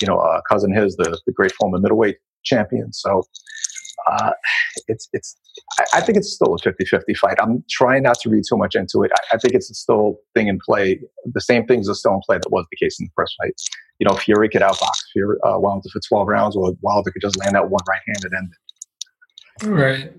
you 0.00 0.06
know, 0.06 0.18
uh, 0.18 0.40
cousin 0.48 0.72
his, 0.72 0.96
the, 0.96 1.20
the 1.26 1.32
great 1.32 1.52
former 1.52 1.78
middleweight 1.78 2.16
champion. 2.44 2.92
So 2.92 3.24
uh, 4.10 4.30
it's, 4.88 5.08
it's, 5.12 5.36
I, 5.78 5.98
I, 5.98 6.00
think 6.00 6.18
it's 6.18 6.32
still 6.32 6.54
a 6.54 6.58
50 6.58 6.84
50 6.84 7.14
fight. 7.14 7.36
I'm 7.40 7.64
trying 7.70 8.02
not 8.02 8.18
to 8.20 8.30
read 8.30 8.44
too 8.48 8.56
much 8.56 8.74
into 8.74 9.02
it. 9.02 9.10
I, 9.14 9.36
I, 9.36 9.38
think 9.38 9.54
it's 9.54 9.76
still 9.78 10.16
thing 10.34 10.48
in 10.48 10.58
play. 10.64 11.00
The 11.32 11.40
same 11.40 11.66
things 11.66 11.88
are 11.88 11.94
still 11.94 12.14
in 12.14 12.20
play 12.26 12.38
that 12.38 12.50
was 12.50 12.66
the 12.70 12.84
case 12.84 12.98
in 13.00 13.06
the 13.06 13.12
first 13.16 13.34
fight. 13.40 13.54
You 13.98 14.08
know, 14.08 14.16
Fury 14.16 14.48
could 14.48 14.62
outbox 14.62 14.92
Fury, 15.12 15.36
uh, 15.44 15.58
Wilder 15.58 15.88
for 15.92 16.00
12 16.08 16.28
rounds, 16.28 16.56
or 16.56 16.72
Wilder 16.80 17.10
could 17.10 17.22
just 17.22 17.38
land 17.38 17.54
that 17.54 17.68
one 17.68 17.82
right 17.88 18.00
hand 18.06 18.24
and 18.24 18.34
end 18.34 18.52
it. 18.52 19.66
All 19.66 19.74
right. 19.74 20.12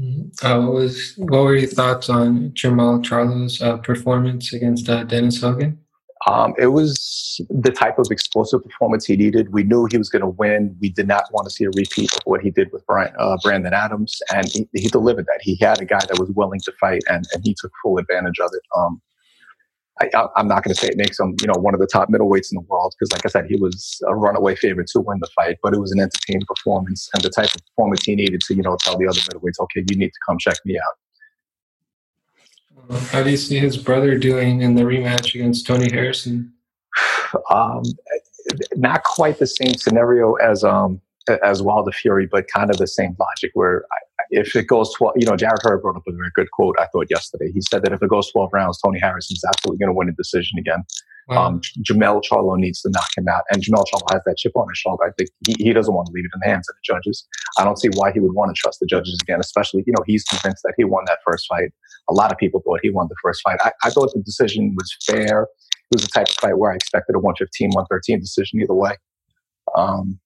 Mm-hmm. 0.00 0.44
Uh, 0.44 0.60
what 0.60 0.74
was 0.74 1.14
what 1.18 1.44
were 1.44 1.54
your 1.54 1.68
thoughts 1.68 2.08
on 2.08 2.50
Jermall 2.50 3.04
Charlo's 3.04 3.62
uh, 3.62 3.76
performance 3.76 4.52
against 4.52 4.88
uh, 4.88 5.04
Dennis 5.04 5.40
Hogan? 5.40 5.83
Um, 6.26 6.54
it 6.58 6.68
was 6.68 7.40
the 7.50 7.70
type 7.70 7.98
of 7.98 8.06
explosive 8.10 8.62
performance 8.62 9.04
he 9.04 9.16
needed. 9.16 9.52
We 9.52 9.62
knew 9.62 9.86
he 9.90 9.98
was 9.98 10.08
going 10.08 10.22
to 10.22 10.28
win. 10.28 10.74
We 10.80 10.88
did 10.88 11.06
not 11.06 11.24
want 11.32 11.46
to 11.46 11.50
see 11.50 11.64
a 11.64 11.70
repeat 11.70 12.12
of 12.16 12.22
what 12.24 12.40
he 12.40 12.50
did 12.50 12.72
with 12.72 12.86
Brian, 12.86 13.12
uh, 13.18 13.36
Brandon 13.42 13.74
Adams, 13.74 14.22
and 14.32 14.48
he, 14.48 14.68
he, 14.72 14.88
delivered 14.88 15.26
that. 15.26 15.40
He 15.42 15.56
had 15.60 15.82
a 15.82 15.84
guy 15.84 16.00
that 16.08 16.18
was 16.18 16.30
willing 16.30 16.60
to 16.60 16.72
fight, 16.80 17.02
and, 17.08 17.26
and 17.34 17.44
he 17.44 17.54
took 17.60 17.72
full 17.82 17.98
advantage 17.98 18.38
of 18.40 18.50
it. 18.54 18.62
Um, 18.74 19.02
I, 20.00 20.08
am 20.36 20.48
not 20.48 20.64
going 20.64 20.74
to 20.74 20.80
say 20.80 20.88
it 20.88 20.96
makes 20.96 21.20
him, 21.20 21.36
you 21.40 21.46
know, 21.46 21.60
one 21.60 21.74
of 21.74 21.80
the 21.80 21.86
top 21.86 22.08
middleweights 22.08 22.50
in 22.50 22.56
the 22.56 22.66
world 22.68 22.94
because, 22.98 23.12
like 23.12 23.24
I 23.24 23.28
said, 23.28 23.46
he 23.48 23.56
was 23.56 24.00
a 24.06 24.14
runaway 24.14 24.56
favorite 24.56 24.88
to 24.88 25.00
win 25.00 25.18
the 25.20 25.28
fight. 25.36 25.58
But 25.62 25.74
it 25.74 25.78
was 25.78 25.92
an 25.92 26.00
entertaining 26.00 26.46
performance 26.46 27.08
and 27.14 27.22
the 27.22 27.30
type 27.30 27.54
of 27.54 27.64
performance 27.66 28.04
he 28.04 28.16
needed 28.16 28.40
to, 28.40 28.54
you 28.54 28.62
know, 28.62 28.76
tell 28.80 28.98
the 28.98 29.06
other 29.06 29.20
middleweights, 29.20 29.60
okay, 29.60 29.84
you 29.88 29.96
need 29.96 30.08
to 30.08 30.20
come 30.26 30.38
check 30.38 30.56
me 30.64 30.76
out. 30.76 30.96
How 33.10 33.22
do 33.22 33.30
you 33.30 33.36
see 33.36 33.58
his 33.58 33.76
brother 33.76 34.18
doing 34.18 34.62
in 34.62 34.74
the 34.74 34.82
rematch 34.82 35.34
against 35.34 35.66
Tony 35.66 35.90
Harrison? 35.90 36.52
Um, 37.50 37.82
not 38.76 39.04
quite 39.04 39.38
the 39.38 39.46
same 39.46 39.74
scenario 39.74 40.34
as 40.34 40.64
um, 40.64 41.00
as 41.42 41.62
Wilder 41.62 41.92
Fury, 41.92 42.28
but 42.30 42.46
kind 42.48 42.70
of 42.70 42.78
the 42.78 42.86
same 42.86 43.16
logic. 43.18 43.50
Where 43.54 43.84
if 44.30 44.54
it 44.54 44.66
goes 44.66 44.92
12, 44.94 45.14
you 45.16 45.26
know, 45.26 45.36
Jarrett 45.36 45.62
Hurd 45.62 45.82
brought 45.82 45.96
up 45.96 46.02
a 46.06 46.12
very 46.12 46.30
good 46.34 46.50
quote 46.50 46.76
I 46.78 46.86
thought 46.86 47.06
yesterday. 47.10 47.50
He 47.52 47.60
said 47.60 47.82
that 47.82 47.92
if 47.92 48.02
it 48.02 48.10
goes 48.10 48.30
12 48.30 48.50
rounds, 48.52 48.80
Tony 48.80 49.00
Harrison's 49.00 49.44
absolutely 49.44 49.78
going 49.78 49.94
to 49.94 49.96
win 49.96 50.08
a 50.08 50.12
decision 50.12 50.58
again. 50.58 50.84
Wow. 51.28 51.46
Um, 51.46 51.60
Jermell 51.82 52.22
Charlo 52.22 52.58
needs 52.58 52.82
to 52.82 52.90
knock 52.90 53.08
him 53.16 53.28
out, 53.28 53.44
and 53.50 53.62
Jermell 53.62 53.84
Charlo 53.92 54.12
has 54.12 54.20
that 54.26 54.36
chip 54.36 54.52
on 54.56 54.68
his 54.68 54.78
shoulder. 54.78 55.04
I 55.04 55.10
think 55.16 55.30
he, 55.46 55.54
he 55.58 55.72
doesn't 55.72 55.94
want 55.94 56.06
to 56.06 56.12
leave 56.12 56.24
it 56.24 56.30
in 56.34 56.40
the 56.40 56.48
hands 56.48 56.68
of 56.68 56.74
the 56.74 56.94
judges. 56.94 57.26
I 57.58 57.64
don't 57.64 57.78
see 57.78 57.88
why 57.94 58.12
he 58.12 58.20
would 58.20 58.34
want 58.34 58.54
to 58.54 58.60
trust 58.60 58.80
the 58.80 58.86
judges 58.86 59.18
again, 59.22 59.40
especially 59.40 59.84
you 59.86 59.92
know 59.92 60.04
he's 60.06 60.24
convinced 60.24 60.62
that 60.64 60.74
he 60.76 60.84
won 60.84 61.04
that 61.06 61.18
first 61.26 61.46
fight. 61.48 61.70
A 62.10 62.12
lot 62.12 62.30
of 62.30 62.38
people 62.38 62.60
thought 62.60 62.80
he 62.82 62.90
won 62.90 63.06
the 63.08 63.16
first 63.22 63.40
fight. 63.42 63.58
I, 63.62 63.72
I 63.84 63.90
thought 63.90 64.12
the 64.12 64.22
decision 64.22 64.74
was 64.76 64.96
fair. 65.06 65.44
It 65.90 65.96
was 65.96 66.02
the 66.02 66.08
type 66.08 66.28
of 66.28 66.34
fight 66.34 66.58
where 66.58 66.72
I 66.72 66.74
expected 66.74 67.14
a 67.14 67.18
115, 67.18 67.70
113 67.70 68.20
decision 68.20 68.60
either 68.60 68.74
way. 68.74 68.96
Um, 69.76 70.20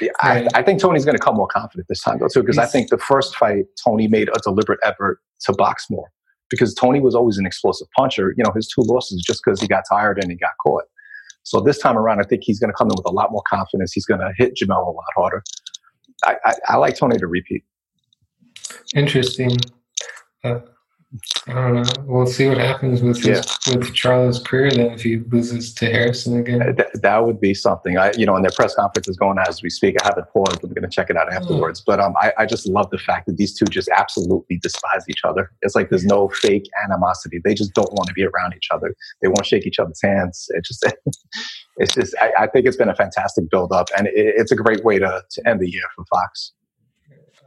yeah, 0.00 0.10
I, 0.20 0.46
I, 0.54 0.62
think 0.62 0.80
Tony's 0.80 1.04
going 1.04 1.16
to 1.16 1.22
come 1.22 1.36
more 1.36 1.46
confident 1.46 1.86
this 1.88 2.00
time 2.00 2.18
though 2.18 2.28
too, 2.28 2.40
because 2.40 2.58
I 2.58 2.66
think 2.66 2.90
the 2.90 2.98
first 2.98 3.36
fight 3.36 3.64
Tony 3.82 4.08
made 4.08 4.28
a 4.28 4.38
deliberate 4.42 4.80
effort 4.84 5.20
to 5.42 5.52
box 5.52 5.86
more 5.90 6.10
because 6.50 6.74
Tony 6.74 7.00
was 7.00 7.14
always 7.14 7.38
an 7.38 7.46
explosive 7.46 7.88
puncher. 7.96 8.34
You 8.36 8.44
know, 8.44 8.52
his 8.54 8.68
two 8.68 8.82
losses 8.82 9.22
just 9.22 9.42
because 9.44 9.60
he 9.60 9.68
got 9.68 9.84
tired 9.88 10.18
and 10.22 10.30
he 10.30 10.36
got 10.36 10.52
caught. 10.64 10.84
So 11.42 11.60
this 11.60 11.78
time 11.78 11.96
around, 11.96 12.20
I 12.20 12.24
think 12.24 12.42
he's 12.44 12.58
going 12.58 12.70
to 12.70 12.76
come 12.76 12.88
in 12.88 12.94
with 12.96 13.06
a 13.06 13.12
lot 13.12 13.30
more 13.30 13.42
confidence. 13.48 13.92
He's 13.92 14.06
going 14.06 14.20
to 14.20 14.32
hit 14.36 14.54
Jermell 14.60 14.86
a 14.86 14.90
lot 14.90 15.04
harder. 15.16 15.42
I, 16.24 16.36
I, 16.44 16.54
I 16.70 16.76
like 16.76 16.96
Tony 16.96 17.18
to 17.18 17.26
repeat. 17.26 17.64
Interesting. 18.94 19.56
Uh, 20.42 20.60
I 21.46 21.52
don't 21.52 21.74
know. 21.74 22.04
We'll 22.04 22.26
see 22.26 22.48
what 22.48 22.58
happens 22.58 23.00
with 23.00 23.22
his, 23.22 23.46
yeah. 23.66 23.76
with 23.76 23.94
Charlo's 23.94 24.40
career 24.40 24.70
then 24.70 24.90
if 24.90 25.02
he 25.02 25.18
loses 25.18 25.72
to 25.74 25.86
Harrison 25.86 26.38
again. 26.38 26.60
Uh, 26.60 26.72
that, 26.72 27.00
that, 27.00 27.24
would 27.24 27.40
be 27.40 27.54
something. 27.54 27.96
I, 27.96 28.12
you 28.18 28.26
know, 28.26 28.34
and 28.34 28.44
their 28.44 28.50
press 28.50 28.74
conference 28.74 29.06
is 29.08 29.16
going 29.16 29.38
on 29.38 29.44
as 29.48 29.62
we 29.62 29.70
speak. 29.70 29.96
I 30.02 30.06
haven't 30.06 30.28
paused. 30.30 30.64
I'm 30.64 30.70
going 30.70 30.82
to 30.82 30.88
check 30.88 31.08
it 31.08 31.16
out 31.16 31.32
afterwards. 31.32 31.80
But 31.86 32.00
um, 32.00 32.14
I, 32.20 32.32
I 32.38 32.46
just 32.46 32.68
love 32.68 32.90
the 32.90 32.98
fact 32.98 33.26
that 33.26 33.36
these 33.36 33.56
two 33.56 33.66
just 33.66 33.88
absolutely 33.88 34.58
despise 34.58 35.04
each 35.08 35.24
other. 35.24 35.52
It's 35.62 35.76
like 35.76 35.90
there's 35.90 36.04
no 36.04 36.28
fake 36.28 36.68
animosity. 36.84 37.40
They 37.42 37.54
just 37.54 37.72
don't 37.72 37.92
want 37.92 38.08
to 38.08 38.14
be 38.14 38.24
around 38.24 38.54
each 38.56 38.68
other. 38.72 38.94
They 39.22 39.28
won't 39.28 39.46
shake 39.46 39.64
each 39.64 39.78
other's 39.78 40.00
hands. 40.02 40.46
It 40.50 40.64
just, 40.64 40.84
it's 41.76 41.94
just. 41.94 42.16
I, 42.20 42.32
I, 42.36 42.46
think 42.48 42.66
it's 42.66 42.76
been 42.76 42.88
a 42.88 42.96
fantastic 42.96 43.48
build 43.48 43.72
up, 43.72 43.88
and 43.96 44.08
it, 44.08 44.12
it's 44.16 44.50
a 44.50 44.56
great 44.56 44.84
way 44.84 44.98
to 44.98 45.22
to 45.30 45.48
end 45.48 45.60
the 45.60 45.70
year 45.70 45.84
for 45.94 46.04
Fox. 46.06 46.52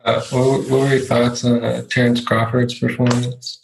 Uh, 0.05 0.21
what, 0.29 0.69
what, 0.69 0.79
were 0.79 0.95
your 0.95 0.99
thoughts 0.99 1.43
on 1.43 1.63
uh, 1.63 1.81
Terence 1.89 2.23
Crawford's 2.23 2.79
performance? 2.79 3.61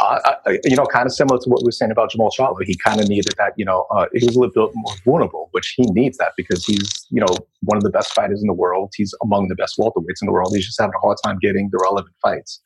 Uh, 0.00 0.18
you 0.64 0.74
know, 0.74 0.86
kind 0.86 1.06
of 1.06 1.12
similar 1.12 1.38
to 1.38 1.48
what 1.48 1.62
we 1.62 1.66
were 1.66 1.72
saying 1.72 1.90
about 1.90 2.10
Jermall 2.10 2.30
Charlo. 2.36 2.56
He 2.64 2.76
kind 2.76 3.00
of 3.00 3.08
needed 3.08 3.32
that, 3.38 3.52
you 3.56 3.64
know, 3.64 3.86
uh, 3.90 4.06
he 4.12 4.26
was 4.26 4.36
a 4.36 4.40
little 4.40 4.68
bit 4.68 4.74
more 4.74 4.94
vulnerable, 5.04 5.48
which 5.52 5.74
he 5.76 5.84
needs 5.84 6.18
that 6.18 6.32
because 6.36 6.64
he's, 6.64 7.06
you 7.10 7.20
know, 7.20 7.36
one 7.62 7.76
of 7.76 7.84
the 7.84 7.90
best 7.90 8.12
fighters 8.12 8.40
in 8.40 8.46
the 8.48 8.54
world. 8.54 8.92
He's 8.96 9.14
among 9.22 9.48
the 9.48 9.54
best 9.54 9.78
welterweights 9.78 10.20
in 10.20 10.26
the 10.26 10.32
world. 10.32 10.52
He's 10.54 10.66
just 10.66 10.80
having 10.80 10.94
a 10.96 10.98
hard 10.98 11.18
time 11.24 11.38
getting 11.40 11.68
the 11.70 11.78
relevant 11.82 12.14
fights. 12.20 12.60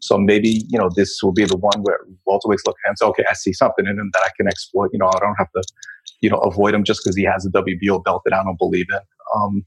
So 0.00 0.18
maybe, 0.18 0.64
you 0.68 0.78
know, 0.78 0.90
this 0.94 1.22
will 1.22 1.32
be 1.32 1.44
the 1.44 1.56
one 1.56 1.82
where 1.82 2.00
welterweights 2.28 2.66
look 2.66 2.76
and 2.84 2.98
say, 2.98 3.06
okay, 3.06 3.24
I 3.30 3.32
see 3.32 3.52
something 3.52 3.86
in 3.86 3.98
him 3.98 4.10
that 4.12 4.22
I 4.24 4.30
can 4.36 4.46
exploit. 4.46 4.90
You 4.92 4.98
know, 4.98 5.08
I 5.08 5.18
don't 5.18 5.36
have 5.36 5.50
to, 5.52 5.62
you 6.20 6.28
know, 6.28 6.38
avoid 6.38 6.74
him 6.74 6.84
just 6.84 7.00
because 7.02 7.16
he 7.16 7.24
has 7.24 7.46
a 7.46 7.50
WBO 7.50 8.04
belt 8.04 8.22
that 8.26 8.34
I 8.34 8.42
don't 8.44 8.58
believe 8.58 8.86
in. 8.90 9.00
Um, 9.34 9.64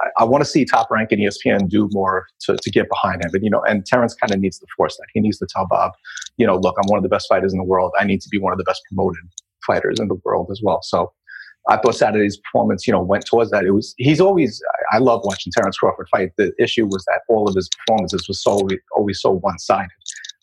I, 0.00 0.22
I 0.22 0.24
want 0.24 0.42
to 0.42 0.48
see 0.48 0.64
top 0.64 0.90
rank 0.90 1.12
and 1.12 1.20
ESPN 1.20 1.68
do 1.68 1.88
more 1.92 2.26
to, 2.42 2.56
to 2.56 2.70
get 2.70 2.88
behind 2.88 3.24
him. 3.24 3.30
And, 3.32 3.44
you 3.44 3.50
know, 3.50 3.62
and 3.62 3.84
Terence 3.84 4.14
kind 4.14 4.32
of 4.32 4.40
needs 4.40 4.58
to 4.58 4.66
force 4.76 4.96
that. 4.96 5.06
He 5.14 5.20
needs 5.20 5.38
to 5.38 5.46
tell 5.48 5.66
Bob, 5.66 5.92
you 6.36 6.46
know, 6.46 6.56
look, 6.56 6.76
I'm 6.78 6.88
one 6.88 6.98
of 6.98 7.02
the 7.02 7.08
best 7.08 7.28
fighters 7.28 7.52
in 7.52 7.58
the 7.58 7.64
world. 7.64 7.92
I 7.98 8.04
need 8.04 8.20
to 8.22 8.28
be 8.30 8.38
one 8.38 8.52
of 8.52 8.58
the 8.58 8.64
best 8.64 8.82
promoted 8.88 9.22
fighters 9.66 9.98
in 10.00 10.08
the 10.08 10.18
world 10.24 10.48
as 10.50 10.60
well. 10.62 10.80
So 10.82 11.12
I 11.68 11.76
thought 11.76 11.94
Saturday's 11.94 12.38
performance, 12.38 12.86
you 12.86 12.92
know, 12.92 13.02
went 13.02 13.24
towards 13.24 13.50
that. 13.52 13.64
It 13.64 13.70
was 13.70 13.94
he's 13.98 14.20
always 14.20 14.60
I 14.90 14.98
love 14.98 15.20
watching 15.24 15.52
Terence 15.56 15.76
Crawford 15.76 16.08
fight. 16.10 16.30
The 16.36 16.52
issue 16.58 16.86
was 16.86 17.04
that 17.04 17.20
all 17.28 17.48
of 17.48 17.54
his 17.54 17.68
performances 17.68 18.26
was 18.26 18.42
so 18.42 18.66
always 18.96 19.20
so 19.20 19.30
one 19.30 19.58
sided. 19.58 19.90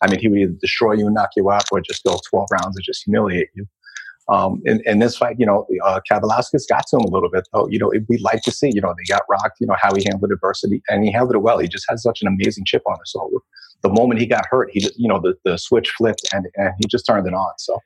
I 0.02 0.10
mean, 0.10 0.18
he 0.18 0.28
would 0.28 0.38
either 0.38 0.56
destroy 0.60 0.94
you 0.94 1.06
and 1.06 1.14
knock 1.14 1.30
you 1.36 1.50
out, 1.50 1.64
or 1.70 1.80
just 1.82 2.04
go 2.04 2.18
12 2.30 2.48
rounds 2.52 2.76
and 2.76 2.84
just 2.84 3.04
humiliate 3.04 3.48
you. 3.54 3.66
Um, 4.30 4.62
in, 4.64 4.80
in 4.86 5.00
this 5.00 5.16
fight, 5.16 5.36
you 5.40 5.46
know, 5.46 5.66
uh, 5.84 5.98
got 6.08 6.22
to 6.22 6.96
him 6.96 7.02
a 7.02 7.10
little 7.10 7.28
bit, 7.28 7.48
though. 7.52 7.66
You 7.68 7.80
know, 7.80 7.92
we'd 8.08 8.20
like 8.20 8.42
to 8.42 8.52
see, 8.52 8.70
you 8.72 8.80
know, 8.80 8.94
they 8.96 9.02
got 9.12 9.22
rocked, 9.28 9.56
you 9.60 9.66
know, 9.66 9.74
how 9.80 9.92
he 9.94 10.04
handled 10.04 10.30
adversity, 10.30 10.82
and 10.88 11.04
he 11.04 11.10
handled 11.10 11.34
it 11.34 11.40
well. 11.40 11.58
He 11.58 11.66
just 11.66 11.84
has 11.88 12.02
such 12.02 12.22
an 12.22 12.28
amazing 12.28 12.64
chip 12.64 12.82
on 12.86 12.96
his 13.00 13.10
shoulder. 13.10 13.38
The 13.82 13.88
moment 13.88 14.20
he 14.20 14.26
got 14.26 14.46
hurt, 14.46 14.70
he 14.72 14.78
just, 14.78 14.98
you 14.98 15.08
know, 15.08 15.20
the, 15.20 15.34
the 15.44 15.56
switch 15.56 15.90
flipped 15.90 16.28
and, 16.32 16.46
and 16.54 16.72
he 16.78 16.86
just 16.88 17.06
turned 17.06 17.26
it 17.26 17.34
on. 17.34 17.52
So 17.58 17.80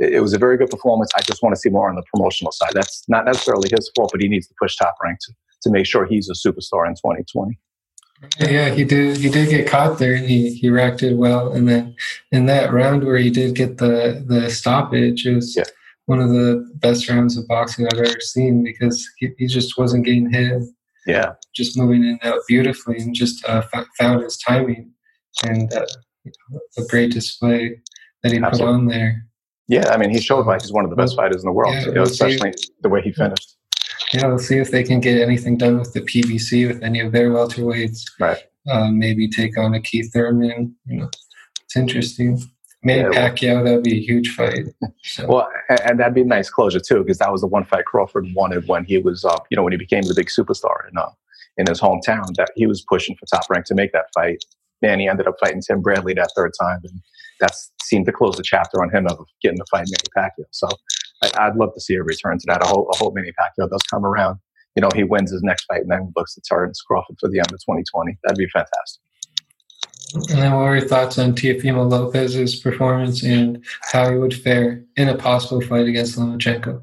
it, 0.00 0.14
it 0.14 0.20
was 0.20 0.32
a 0.32 0.38
very 0.38 0.56
good 0.56 0.70
performance. 0.70 1.12
I 1.16 1.22
just 1.22 1.42
want 1.42 1.54
to 1.54 1.60
see 1.60 1.68
more 1.68 1.88
on 1.88 1.94
the 1.94 2.02
promotional 2.12 2.50
side. 2.50 2.72
That's 2.72 3.04
not 3.08 3.24
necessarily 3.24 3.68
his 3.70 3.88
fault, 3.94 4.10
but 4.12 4.20
he 4.20 4.28
needs 4.28 4.48
to 4.48 4.54
push 4.60 4.76
top 4.76 4.96
rank 5.02 5.18
to, 5.20 5.32
to 5.62 5.70
make 5.70 5.86
sure 5.86 6.06
he's 6.06 6.28
a 6.28 6.32
superstar 6.32 6.88
in 6.88 6.94
2020. 6.94 7.56
Yeah, 8.40 8.70
he 8.70 8.84
did. 8.84 9.18
He 9.18 9.28
did 9.28 9.50
get 9.50 9.68
caught 9.68 9.98
there, 9.98 10.14
and 10.14 10.24
he 10.24 10.54
he 10.54 10.70
reacted 10.70 11.18
well. 11.18 11.52
And 11.52 11.68
then 11.68 11.94
in 12.32 12.46
that 12.46 12.72
round 12.72 13.04
where 13.04 13.18
he 13.18 13.28
did 13.28 13.54
get 13.54 13.76
the 13.76 14.24
the 14.26 14.48
stoppage, 14.50 15.26
it 15.26 15.34
was 15.34 15.54
yeah 15.54 15.64
one 16.06 16.20
of 16.20 16.30
the 16.30 16.70
best 16.76 17.08
rounds 17.08 17.36
of 17.36 17.46
boxing 17.48 17.86
I've 17.86 17.98
ever 17.98 18.20
seen 18.20 18.62
because 18.62 19.08
he, 19.18 19.30
he 19.38 19.46
just 19.46 19.78
wasn't 19.78 20.04
getting 20.04 20.30
hit. 20.32 20.62
Yeah. 21.06 21.32
Just 21.54 21.78
moving 21.78 22.02
in 22.04 22.18
and 22.22 22.32
out 22.32 22.40
beautifully 22.48 22.98
and 22.98 23.14
just 23.14 23.44
uh, 23.48 23.62
f- 23.72 23.86
found 23.98 24.22
his 24.22 24.36
timing 24.38 24.90
and 25.44 25.72
uh, 25.72 25.86
a 26.78 26.82
great 26.88 27.12
display 27.12 27.80
that 28.22 28.32
he 28.32 28.38
Absolutely. 28.38 28.58
put 28.58 28.66
on 28.66 28.86
there. 28.86 29.26
Yeah, 29.66 29.88
I 29.88 29.96
mean, 29.96 30.10
he 30.10 30.20
showed 30.20 30.46
why 30.46 30.58
he's 30.60 30.72
one 30.72 30.84
of 30.84 30.90
the 30.90 30.96
best 30.96 31.16
fighters 31.16 31.42
in 31.42 31.46
the 31.46 31.52
world, 31.52 31.74
yeah, 31.74 31.86
you 31.86 31.92
know, 31.92 32.02
especially 32.02 32.52
the 32.82 32.88
way 32.88 33.00
he 33.00 33.12
finished. 33.12 33.56
Yeah, 34.12 34.26
we'll 34.26 34.38
see 34.38 34.58
if 34.58 34.70
they 34.70 34.82
can 34.82 35.00
get 35.00 35.20
anything 35.20 35.56
done 35.56 35.78
with 35.78 35.92
the 35.94 36.02
PBC 36.02 36.68
with 36.68 36.82
any 36.82 37.00
of 37.00 37.12
their 37.12 37.30
welterweights. 37.30 38.02
Right. 38.20 38.38
Uh, 38.70 38.90
maybe 38.90 39.28
take 39.28 39.58
on 39.58 39.74
a 39.74 39.80
Keith 39.80 40.12
Thurman. 40.12 40.74
You 40.86 41.00
know, 41.00 41.10
it's 41.62 41.76
interesting. 41.76 42.42
Manny 42.84 43.00
yeah, 43.00 43.30
Pacquiao, 43.30 43.64
that'd 43.64 43.82
be 43.82 43.98
a 43.98 44.00
huge 44.00 44.28
fight. 44.30 44.66
So. 45.02 45.26
Well, 45.26 45.48
and 45.68 46.00
that'd 46.00 46.14
be 46.14 46.22
a 46.22 46.24
nice 46.24 46.48
closure 46.48 46.80
too, 46.80 47.00
because 47.00 47.18
that 47.18 47.30
was 47.30 47.42
the 47.42 47.46
one 47.46 47.64
fight 47.64 47.84
Crawford 47.84 48.26
wanted 48.34 48.66
when 48.66 48.84
he 48.84 48.98
was, 48.98 49.24
uh, 49.24 49.36
you 49.50 49.56
know, 49.56 49.62
when 49.62 49.72
he 49.72 49.76
became 49.76 50.02
the 50.02 50.14
big 50.14 50.28
superstar 50.28 50.88
in 50.90 50.96
uh, 50.96 51.10
in 51.58 51.66
his 51.66 51.80
hometown. 51.80 52.26
That 52.36 52.50
he 52.56 52.66
was 52.66 52.82
pushing 52.82 53.14
for 53.16 53.26
top 53.26 53.48
rank 53.50 53.66
to 53.66 53.74
make 53.74 53.92
that 53.92 54.06
fight. 54.14 54.44
Manny 54.82 55.08
ended 55.08 55.28
up 55.28 55.36
fighting 55.38 55.60
Tim 55.60 55.82
Bradley 55.82 56.14
that 56.14 56.30
third 56.34 56.52
time, 56.58 56.80
and 56.84 57.00
that 57.40 57.52
seemed 57.82 58.06
to 58.06 58.12
close 58.12 58.36
the 58.36 58.42
chapter 58.42 58.82
on 58.82 58.90
him 58.90 59.06
of 59.06 59.18
getting 59.42 59.58
to 59.58 59.64
fight 59.70 59.86
Manny 59.86 60.08
Pacquiao. 60.16 60.46
So 60.50 60.68
I, 61.38 61.48
would 61.48 61.58
love 61.58 61.74
to 61.74 61.80
see 61.80 61.94
a 61.94 62.02
return 62.02 62.38
to 62.38 62.44
that. 62.48 62.64
I 62.64 62.68
hope, 62.68 62.88
I 62.92 62.96
hope 62.98 63.14
Manny 63.14 63.32
Pacquiao 63.32 63.68
does 63.70 63.82
come 63.82 64.04
around. 64.04 64.38
You 64.76 64.82
know, 64.82 64.90
he 64.94 65.04
wins 65.04 65.30
his 65.30 65.42
next 65.42 65.64
fight 65.66 65.82
and 65.82 65.90
then 65.90 66.12
looks 66.16 66.34
to 66.34 66.40
Terence 66.40 66.80
Crawford 66.82 67.16
for 67.20 67.28
the 67.28 67.38
end 67.38 67.52
of 67.52 67.60
2020. 67.60 68.18
That'd 68.24 68.38
be 68.38 68.48
fantastic. 68.48 69.03
And 70.14 70.40
then, 70.40 70.52
what 70.52 70.64
were 70.64 70.76
your 70.76 70.86
thoughts 70.86 71.18
on 71.18 71.34
Teofimo 71.34 71.90
Lopez's 71.90 72.56
performance 72.56 73.24
and 73.24 73.64
how 73.92 74.10
he 74.10 74.16
would 74.16 74.34
fare 74.34 74.84
in 74.96 75.08
a 75.08 75.16
possible 75.16 75.60
fight 75.60 75.88
against 75.88 76.16
Lomachenko? 76.16 76.82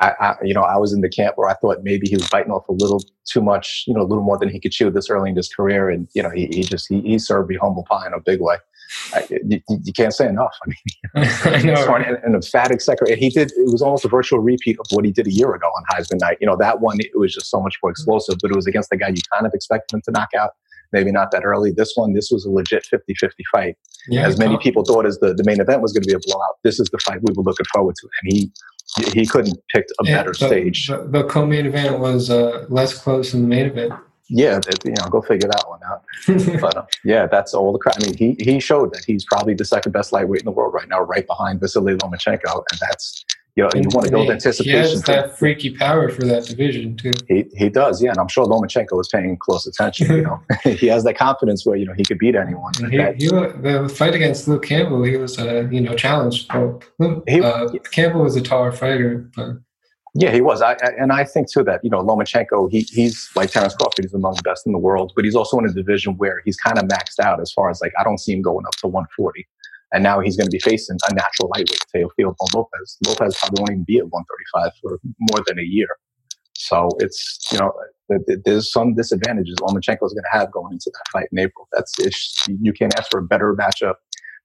I, 0.00 0.12
I, 0.20 0.34
you 0.44 0.54
know, 0.54 0.62
I 0.62 0.76
was 0.76 0.92
in 0.92 1.00
the 1.00 1.08
camp 1.08 1.36
where 1.36 1.48
I 1.48 1.54
thought 1.54 1.78
maybe 1.82 2.08
he 2.08 2.14
was 2.14 2.28
biting 2.28 2.52
off 2.52 2.68
a 2.68 2.72
little 2.72 3.02
too 3.24 3.40
much, 3.40 3.84
you 3.86 3.94
know, 3.94 4.02
a 4.02 4.06
little 4.06 4.22
more 4.22 4.38
than 4.38 4.48
he 4.48 4.60
could 4.60 4.70
chew 4.70 4.90
this 4.90 5.10
early 5.10 5.30
in 5.30 5.36
his 5.36 5.48
career, 5.48 5.88
and 5.88 6.08
you 6.14 6.22
know, 6.22 6.30
he, 6.30 6.46
he 6.46 6.62
just 6.62 6.86
he, 6.88 7.00
he 7.00 7.18
served 7.18 7.48
me 7.48 7.56
humble 7.56 7.84
pie 7.84 8.06
in 8.06 8.12
a 8.12 8.20
big 8.20 8.40
way. 8.40 8.56
I, 9.12 9.26
you, 9.30 9.60
you, 9.68 9.92
can't 9.92 10.14
say 10.14 10.28
enough. 10.28 10.54
I 10.64 10.68
mean, 10.68 11.28
I 11.44 11.62
know. 11.62 11.94
an, 11.94 12.16
an 12.22 12.34
emphatic 12.34 12.80
second. 12.80 13.16
He 13.16 13.30
did. 13.30 13.50
It 13.52 13.70
was 13.70 13.82
almost 13.82 14.04
a 14.04 14.08
virtual 14.08 14.40
repeat 14.40 14.78
of 14.78 14.86
what 14.90 15.04
he 15.04 15.10
did 15.10 15.26
a 15.26 15.32
year 15.32 15.52
ago 15.54 15.66
on 15.66 15.84
Heisman 15.90 16.20
night. 16.20 16.38
You 16.40 16.46
know, 16.46 16.56
that 16.56 16.80
one 16.80 16.98
it 17.00 17.18
was 17.18 17.34
just 17.34 17.50
so 17.50 17.60
much 17.60 17.76
more 17.82 17.90
explosive, 17.90 18.36
but 18.40 18.50
it 18.50 18.56
was 18.56 18.66
against 18.66 18.90
the 18.90 18.96
guy 18.96 19.08
you 19.08 19.22
kind 19.32 19.46
of 19.46 19.52
expected 19.54 19.96
him 19.96 20.02
to 20.02 20.10
knock 20.10 20.30
out 20.38 20.52
maybe 20.92 21.12
not 21.12 21.30
that 21.32 21.44
early. 21.44 21.70
This 21.70 21.92
one, 21.94 22.12
this 22.12 22.30
was 22.30 22.44
a 22.44 22.50
legit 22.50 22.84
50 22.86 23.14
50 23.14 23.44
fight. 23.52 23.76
Yeah, 24.08 24.26
as 24.26 24.38
many 24.38 24.56
people 24.58 24.84
thought 24.84 25.06
as 25.06 25.18
the, 25.18 25.34
the 25.34 25.44
main 25.44 25.60
event 25.60 25.82
was 25.82 25.92
going 25.92 26.02
to 26.02 26.08
be 26.08 26.14
a 26.14 26.18
blowout, 26.18 26.56
this 26.64 26.80
is 26.80 26.88
the 26.90 26.98
fight 26.98 27.20
we 27.22 27.34
were 27.34 27.42
looking 27.42 27.66
forward 27.72 27.94
to. 27.96 28.08
And 28.22 28.32
he 28.32 28.52
he 29.12 29.26
couldn't 29.26 29.58
pick 29.68 29.86
a 30.00 30.04
yeah, 30.06 30.18
better 30.18 30.30
the, 30.30 30.46
stage. 30.46 30.88
The, 30.88 31.06
the 31.08 31.24
co 31.24 31.46
main 31.46 31.66
event 31.66 31.98
was 31.98 32.30
uh, 32.30 32.66
less 32.68 32.96
close 32.96 33.32
than 33.32 33.42
the 33.42 33.48
main 33.48 33.66
event. 33.66 33.92
Yeah, 34.30 34.60
you 34.84 34.90
know, 34.92 35.08
go 35.08 35.22
figure 35.22 35.48
that 35.48 35.64
one 35.68 35.80
out. 35.88 36.04
but 36.60 36.76
uh, 36.76 36.86
yeah, 37.02 37.26
that's 37.26 37.54
all 37.54 37.72
the 37.72 37.78
crap. 37.78 37.96
I 37.98 38.06
mean, 38.06 38.16
he 38.16 38.36
he 38.38 38.60
showed 38.60 38.92
that 38.92 39.04
he's 39.06 39.24
probably 39.24 39.54
the 39.54 39.64
second 39.64 39.92
best 39.92 40.12
lightweight 40.12 40.40
in 40.40 40.44
the 40.44 40.50
world 40.50 40.74
right 40.74 40.88
now, 40.88 41.00
right 41.00 41.26
behind 41.26 41.60
Vasily 41.60 41.96
Lomachenko, 41.96 42.62
and 42.70 42.80
that's 42.80 43.24
you 43.58 43.64
know, 43.64 43.70
and 43.74 43.82
you 43.82 43.90
want 43.92 44.06
to 44.06 44.12
build 44.12 44.30
anticipation. 44.30 44.72
He 44.72 44.78
has 44.78 45.02
that 45.02 45.36
freaky 45.36 45.74
power 45.74 46.08
for 46.10 46.22
that 46.22 46.44
division 46.44 46.96
too. 46.96 47.10
He 47.26 47.44
he 47.56 47.68
does, 47.68 48.00
yeah, 48.00 48.10
and 48.10 48.18
I'm 48.20 48.28
sure 48.28 48.46
Lomachenko 48.46 49.00
is 49.00 49.08
paying 49.08 49.36
close 49.36 49.66
attention. 49.66 50.14
You 50.14 50.22
know, 50.22 50.40
he 50.62 50.86
has 50.86 51.02
that 51.02 51.18
confidence 51.18 51.66
where 51.66 51.74
you 51.74 51.84
know 51.84 51.92
he 51.92 52.04
could 52.04 52.18
beat 52.18 52.36
anyone. 52.36 52.72
He, 52.88 52.98
he, 53.16 53.26
the 53.26 53.92
fight 53.92 54.14
against 54.14 54.46
Luke 54.46 54.64
Campbell, 54.64 55.02
he 55.02 55.16
was 55.16 55.40
uh, 55.40 55.66
you 55.72 55.80
know 55.80 55.96
challenged. 55.96 56.48
he, 57.26 57.40
uh, 57.40 57.68
Campbell 57.90 58.22
was 58.22 58.36
a 58.36 58.42
taller 58.42 58.70
fighter, 58.70 59.28
but. 59.34 59.56
Yeah, 60.14 60.32
he 60.32 60.40
was. 60.40 60.62
I, 60.62 60.72
I, 60.72 60.90
and 60.98 61.12
I 61.12 61.22
think 61.24 61.52
too 61.52 61.62
that 61.64 61.80
you 61.82 61.90
know 61.90 62.02
Lomachenko, 62.02 62.70
he, 62.70 62.80
he's 62.80 63.28
like 63.34 63.50
Terence 63.50 63.74
Crawford, 63.74 64.04
he's 64.04 64.14
among 64.14 64.34
the 64.34 64.42
best 64.42 64.66
in 64.66 64.72
the 64.72 64.78
world, 64.78 65.12
but 65.14 65.24
he's 65.24 65.34
also 65.34 65.58
in 65.58 65.66
a 65.66 65.72
division 65.72 66.16
where 66.16 66.42
he's 66.44 66.56
kind 66.56 66.78
of 66.78 66.84
maxed 66.84 67.18
out 67.20 67.40
as 67.40 67.52
far 67.52 67.70
as 67.70 67.80
like 67.80 67.92
I 68.00 68.04
don't 68.04 68.18
see 68.18 68.32
him 68.32 68.42
going 68.42 68.66
up 68.66 68.74
to 68.76 68.86
140. 68.86 69.46
And 69.92 70.02
now 70.02 70.20
he's 70.20 70.36
going 70.36 70.46
to 70.46 70.50
be 70.50 70.60
facing 70.60 70.98
a 71.08 71.14
natural 71.14 71.50
lightweight, 71.54 71.80
Teofimo 71.94 72.34
Lopez. 72.54 72.98
Lopez 73.06 73.36
probably 73.38 73.60
won't 73.60 73.70
even 73.70 73.84
be 73.86 73.98
at 73.98 74.08
135 74.08 74.72
for 74.82 75.00
more 75.18 75.42
than 75.46 75.58
a 75.58 75.62
year. 75.62 75.88
So 76.54 76.90
it's, 76.98 77.38
you 77.52 77.58
know, 77.58 77.72
there's 78.44 78.72
some 78.72 78.94
disadvantages 78.94 79.56
Lomachenko 79.60 80.04
is 80.04 80.12
going 80.12 80.24
to 80.32 80.38
have 80.38 80.50
going 80.50 80.72
into 80.72 80.90
that 80.92 81.04
fight 81.12 81.28
in 81.30 81.38
April. 81.38 81.68
That's 81.72 81.94
you 82.48 82.72
can't 82.72 82.92
ask 82.98 83.10
for 83.10 83.20
a 83.20 83.22
better 83.22 83.54
matchup 83.54 83.94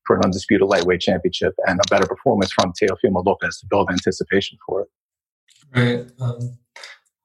for 0.06 0.18
an 0.18 0.22
undisputed 0.26 0.68
lightweight 0.68 1.02
championship 1.02 1.54
and 1.66 1.80
a 1.80 1.90
better 1.90 2.06
performance 2.06 2.52
from 2.52 2.74
Teofimo 2.74 3.26
Lopez 3.26 3.58
to 3.60 3.68
build 3.70 3.90
anticipation 3.90 4.58
for 4.66 4.82
it. 4.82 4.88
Right. 5.76 6.12
Um, 6.20 6.58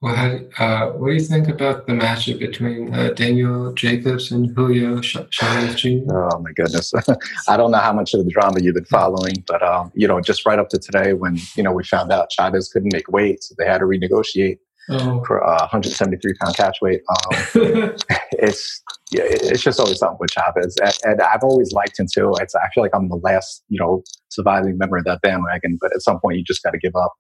well, 0.01 0.41
uh, 0.59 0.91
what 0.91 1.09
do 1.09 1.15
you 1.15 1.21
think 1.21 1.49
about 1.49 1.87
the 1.87 1.93
matchup 1.93 2.39
between 2.39 2.95
uh, 2.95 3.11
Daniel 3.11 3.73
Jacobs 3.73 4.31
and 4.31 4.55
Julio 4.55 5.01
Chavez 5.01 5.75
Jr.? 5.75 6.29
Oh 6.31 6.39
my 6.39 6.53
goodness, 6.53 6.93
I 7.49 7.57
don't 7.57 7.73
know 7.73 7.79
how 7.79 7.93
much 7.93 8.15
of 8.15 8.25
the 8.25 8.31
drama 8.31 8.61
you've 8.61 8.75
been 8.75 8.85
following, 8.85 9.43
but 9.47 9.63
um, 9.63 9.91
you 9.95 10.07
know, 10.07 10.21
just 10.21 10.47
right 10.47 10.59
up 10.59 10.69
to 10.69 10.79
today, 10.79 11.15
when 11.15 11.39
you 11.57 11.65
know 11.65 11.73
we 11.73 11.83
found 11.83 12.13
out 12.13 12.31
Chavez 12.31 12.69
couldn't 12.69 12.93
make 12.93 13.09
weight, 13.09 13.43
so 13.43 13.55
they 13.59 13.67
had 13.67 13.79
to 13.79 13.85
renegotiate 13.85 14.59
oh. 14.91 15.23
for 15.27 15.39
a 15.39 15.51
uh, 15.51 15.69
173 15.71 16.35
pound 16.41 16.57
catch 16.57 16.79
weight. 16.81 17.03
Um, 17.09 17.39
it's 18.33 18.83
yeah, 19.11 19.23
it's 19.25 19.63
just 19.63 19.81
always 19.81 19.99
something 19.99 20.19
with 20.21 20.31
Chavez, 20.31 20.77
and, 20.83 20.95
and, 21.05 21.23
I've 21.23 21.43
always 21.43 21.73
liked 21.73 21.99
him 21.99 22.07
too. 22.13 22.33
It's 22.41 22.55
I 22.55 22.69
feel 22.75 22.83
like 22.83 22.95
I'm 22.95 23.09
the 23.09 23.17
last 23.17 23.65
you 23.69 23.79
know 23.81 24.03
surviving 24.29 24.77
member 24.79 24.97
of 24.97 25.05
that 25.05 25.21
bandwagon, 25.23 25.79
but 25.81 25.95
at 25.95 26.03
some 26.03 26.21
point 26.21 26.39
you 26.39 26.45
just 26.45 26.63
got 26.63 26.71
to 26.71 26.79
give 26.79 26.95
up. 26.95 27.13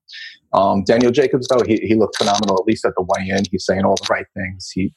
Um, 0.52 0.84
Daniel 0.84 1.10
Jacobs 1.10 1.48
though, 1.48 1.62
he 1.66 1.76
he 1.76 1.94
looked 1.94 2.16
phenomenal 2.18 2.58
at 2.58 2.66
least 2.66 2.84
at 2.84 2.92
the 2.96 3.06
weigh-in. 3.16 3.44
He's 3.50 3.64
saying 3.64 3.84
all 3.84 3.96
the 3.96 4.06
right 4.10 4.26
things. 4.34 4.70
He 4.75 4.92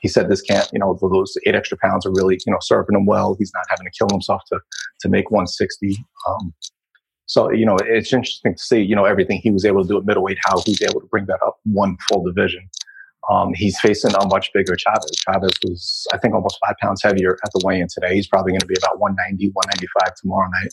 he 0.00 0.08
said 0.08 0.28
this 0.28 0.42
can't, 0.42 0.68
you 0.72 0.78
know, 0.78 0.96
those 1.00 1.34
eight 1.46 1.54
extra 1.54 1.76
pounds 1.78 2.06
are 2.06 2.12
really, 2.12 2.38
you 2.46 2.52
know, 2.52 2.58
serving 2.60 2.94
him 2.94 3.06
well. 3.06 3.34
He's 3.38 3.50
not 3.54 3.64
having 3.68 3.86
to 3.86 3.92
kill 3.98 4.08
himself 4.10 4.42
to 4.52 4.60
to 5.00 5.08
make 5.08 5.30
160. 5.30 5.96
Um, 6.28 6.54
so, 7.26 7.50
you 7.50 7.66
know, 7.66 7.76
it's 7.84 8.12
interesting 8.12 8.54
to 8.54 8.62
see, 8.62 8.80
you 8.80 8.94
know, 8.94 9.04
everything 9.04 9.40
he 9.42 9.50
was 9.50 9.64
able 9.64 9.82
to 9.82 9.88
do 9.88 9.98
at 9.98 10.04
middleweight, 10.04 10.38
how 10.44 10.60
he's 10.64 10.80
able 10.82 11.00
to 11.00 11.06
bring 11.06 11.26
that 11.26 11.42
up 11.42 11.58
one 11.64 11.96
full 12.08 12.24
division. 12.24 12.68
Um, 13.28 13.52
he's 13.54 13.78
facing 13.80 14.14
a 14.14 14.26
much 14.28 14.52
bigger 14.54 14.76
Chavez. 14.76 15.10
Chavez 15.24 15.50
was, 15.64 16.06
I 16.12 16.18
think, 16.18 16.34
almost 16.34 16.58
five 16.64 16.76
pounds 16.80 17.02
heavier 17.02 17.36
at 17.44 17.50
the 17.52 17.60
weigh-in 17.64 17.88
today. 17.92 18.14
He's 18.14 18.28
probably 18.28 18.52
going 18.52 18.60
to 18.60 18.66
be 18.66 18.76
about 18.78 19.00
190, 19.00 19.50
195 19.52 20.14
tomorrow 20.14 20.48
night. 20.62 20.72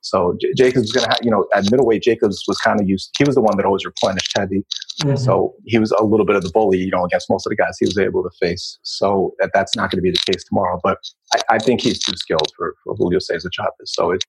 So 0.00 0.34
J- 0.40 0.54
Jacobs 0.56 0.86
is 0.86 0.92
going 0.92 1.04
to 1.04 1.10
have, 1.10 1.18
you 1.22 1.30
know, 1.30 1.46
at 1.54 1.70
middleweight, 1.70 2.02
Jacobs 2.02 2.42
was 2.48 2.56
kind 2.58 2.80
of 2.80 2.88
used. 2.88 3.14
He 3.18 3.24
was 3.24 3.34
the 3.34 3.42
one 3.42 3.58
that 3.58 3.66
always 3.66 3.84
replenished 3.84 4.32
heavy. 4.34 4.64
Mm-hmm. 5.02 5.16
So 5.16 5.54
he 5.66 5.78
was 5.78 5.90
a 5.90 6.02
little 6.02 6.24
bit 6.24 6.36
of 6.36 6.42
the 6.42 6.50
bully, 6.50 6.78
you 6.78 6.90
know, 6.90 7.04
against 7.04 7.28
most 7.28 7.46
of 7.46 7.50
the 7.50 7.56
guys 7.56 7.76
he 7.78 7.84
was 7.84 7.98
able 7.98 8.22
to 8.22 8.30
face. 8.40 8.78
So 8.82 9.34
that, 9.40 9.50
that's 9.52 9.76
not 9.76 9.90
going 9.90 9.98
to 9.98 10.02
be 10.02 10.10
the 10.10 10.32
case 10.32 10.42
tomorrow. 10.44 10.80
But 10.82 10.98
I, 11.34 11.56
I 11.56 11.58
think 11.58 11.82
he's 11.82 11.98
too 11.98 12.16
skilled 12.16 12.50
for, 12.56 12.74
for 12.82 12.94
Julio 12.96 13.18
Cesar 13.18 13.50
Chavez. 13.52 13.92
So 13.92 14.12
it, 14.12 14.24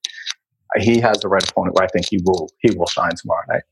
he 0.76 1.00
has 1.00 1.20
the 1.20 1.28
right 1.28 1.48
opponent 1.48 1.74
where 1.74 1.84
I 1.84 1.88
think 1.88 2.06
he 2.08 2.18
will 2.24 2.50
he 2.60 2.70
will 2.76 2.86
shine 2.86 3.12
tomorrow 3.16 3.42
night. 3.48 3.62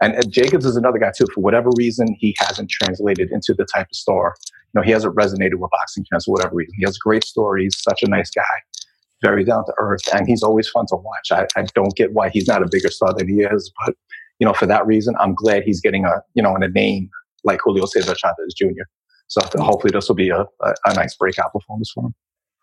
And, 0.00 0.14
and, 0.14 0.32
Jacobs 0.32 0.66
is 0.66 0.76
another 0.76 0.98
guy 0.98 1.12
too. 1.16 1.26
For 1.32 1.40
whatever 1.40 1.70
reason, 1.76 2.16
he 2.18 2.34
hasn't 2.38 2.70
translated 2.70 3.30
into 3.30 3.54
the 3.54 3.64
type 3.72 3.86
of 3.90 3.96
star. 3.96 4.34
You 4.74 4.80
know, 4.80 4.82
he 4.82 4.90
hasn't 4.90 5.14
resonated 5.14 5.54
with 5.54 5.70
boxing 5.70 6.04
fans 6.10 6.24
for 6.24 6.32
whatever 6.32 6.56
reason. 6.56 6.74
He 6.76 6.84
has 6.84 6.98
great 6.98 7.24
stories, 7.24 7.76
such 7.78 8.02
a 8.02 8.08
nice 8.08 8.30
guy, 8.30 8.42
very 9.22 9.44
down 9.44 9.64
to 9.66 9.72
earth, 9.78 10.02
and 10.12 10.26
he's 10.26 10.42
always 10.42 10.68
fun 10.68 10.86
to 10.88 10.96
watch. 10.96 11.30
I, 11.30 11.46
I 11.56 11.66
don't 11.74 11.94
get 11.94 12.12
why 12.14 12.30
he's 12.30 12.48
not 12.48 12.62
a 12.62 12.68
bigger 12.68 12.90
star 12.90 13.14
than 13.14 13.28
he 13.28 13.42
is, 13.42 13.72
but 13.86 13.94
you 14.40 14.46
know, 14.46 14.52
for 14.52 14.66
that 14.66 14.84
reason, 14.86 15.14
I'm 15.20 15.34
glad 15.34 15.62
he's 15.62 15.80
getting 15.80 16.04
a 16.04 16.22
you 16.34 16.42
know, 16.42 16.56
in 16.56 16.64
a 16.64 16.68
name 16.68 17.08
like 17.44 17.60
Julio 17.62 17.86
Cesar 17.86 18.14
Chavez 18.16 18.54
Jr. 18.56 18.82
So 19.28 19.40
hopefully 19.62 19.92
this 19.92 20.08
will 20.08 20.16
be 20.16 20.30
a, 20.30 20.40
a, 20.40 20.74
a 20.86 20.94
nice 20.94 21.14
breakout 21.16 21.52
performance 21.52 21.92
for 21.94 22.06
him. 22.06 22.14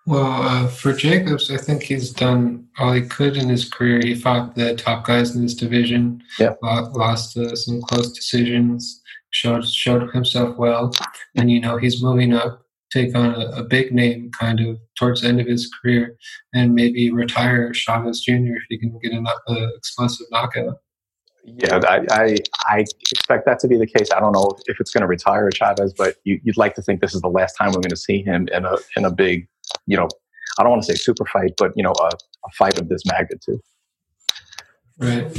Well, 0.06 0.42
uh, 0.42 0.68
for 0.68 0.94
Jacobs, 0.94 1.52
I 1.52 1.58
think 1.58 1.84
he's 1.84 2.12
done 2.12 2.68
all 2.80 2.94
he 2.94 3.02
could 3.02 3.38
in 3.38 3.50
his 3.50 3.70
career. 3.70 4.00
He 4.00 4.16
fought 4.16 4.56
the 4.56 4.76
top 4.76 5.06
guys 5.06 5.36
in 5.36 5.44
this 5.44 5.54
division, 5.54 6.24
yeah. 6.40 6.54
lost 6.62 7.38
uh, 7.38 7.56
some 7.56 7.82
close 7.82 8.12
decisions, 8.12 9.02
showed 9.32 9.68
showed 9.68 10.10
himself 10.12 10.58
well, 10.58 10.92
and 11.36 11.52
you 11.52 11.60
know 11.60 11.78
he's 11.78 12.02
moving 12.02 12.34
up, 12.34 12.66
take 12.92 13.16
on 13.16 13.36
a, 13.36 13.48
a 13.58 13.64
big 13.64 13.94
name 13.94 14.32
kind 14.32 14.60
of 14.60 14.80
towards 14.98 15.22
the 15.22 15.28
end 15.28 15.42
of 15.42 15.48
his 15.48 15.70
career, 15.82 16.18
and 16.54 16.74
maybe 16.74 17.12
retire 17.12 17.74
Chavez 17.74 18.22
Jr. 18.22 18.34
if 18.34 18.64
he 18.70 18.80
can 18.80 18.98
get 19.04 19.12
an 19.12 19.28
uh, 19.28 19.68
explosive 19.78 20.28
knockout. 20.32 20.78
Yeah, 21.44 21.80
I, 21.88 22.06
I, 22.12 22.36
I 22.68 22.86
expect 23.12 23.46
that 23.46 23.60
to 23.60 23.68
be 23.68 23.78
the 23.78 23.88
case. 23.88 24.12
I 24.12 24.20
don't 24.20 24.34
know 24.34 24.58
if 24.68 24.80
it's 24.80 24.92
going 24.92 25.02
to 25.02 25.08
retire 25.08 25.50
Chavez, 25.52 25.94
but 25.94 26.16
you, 26.24 26.40
would 26.46 26.58
like 26.58 26.76
to 26.76 26.82
think 26.82 27.02
this 27.02 27.16
is 27.16 27.22
the 27.22 27.30
last 27.30 27.54
time 27.54 27.68
we're 27.70 27.82
going 27.82 27.90
to 27.90 27.98
see 27.98 28.22
him 28.22 28.48
in 28.52 28.66
a 28.66 28.76
in 28.96 29.06
a 29.06 29.12
big 29.12 29.48
you 29.86 29.98
know, 29.98 30.08
I 30.58 30.64
don't 30.64 30.72
want 30.72 30.84
to 30.84 30.92
say 30.92 30.96
super 30.96 31.26
fight, 31.26 31.54
but 31.58 31.72
you 31.76 31.84
know, 31.84 31.94
a, 32.00 32.08
a 32.08 32.52
fight 32.58 32.80
of 32.80 32.90
this 32.90 33.02
magnitude. 33.06 33.60
Right. 34.98 35.32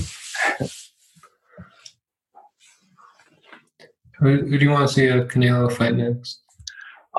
who, 4.18 4.42
who, 4.46 4.58
do 4.58 4.64
you 4.64 4.70
want 4.70 4.88
to 4.88 4.94
see 4.94 5.06
a 5.06 5.24
Canelo 5.26 5.70
fight 5.70 5.96
next? 5.96 6.42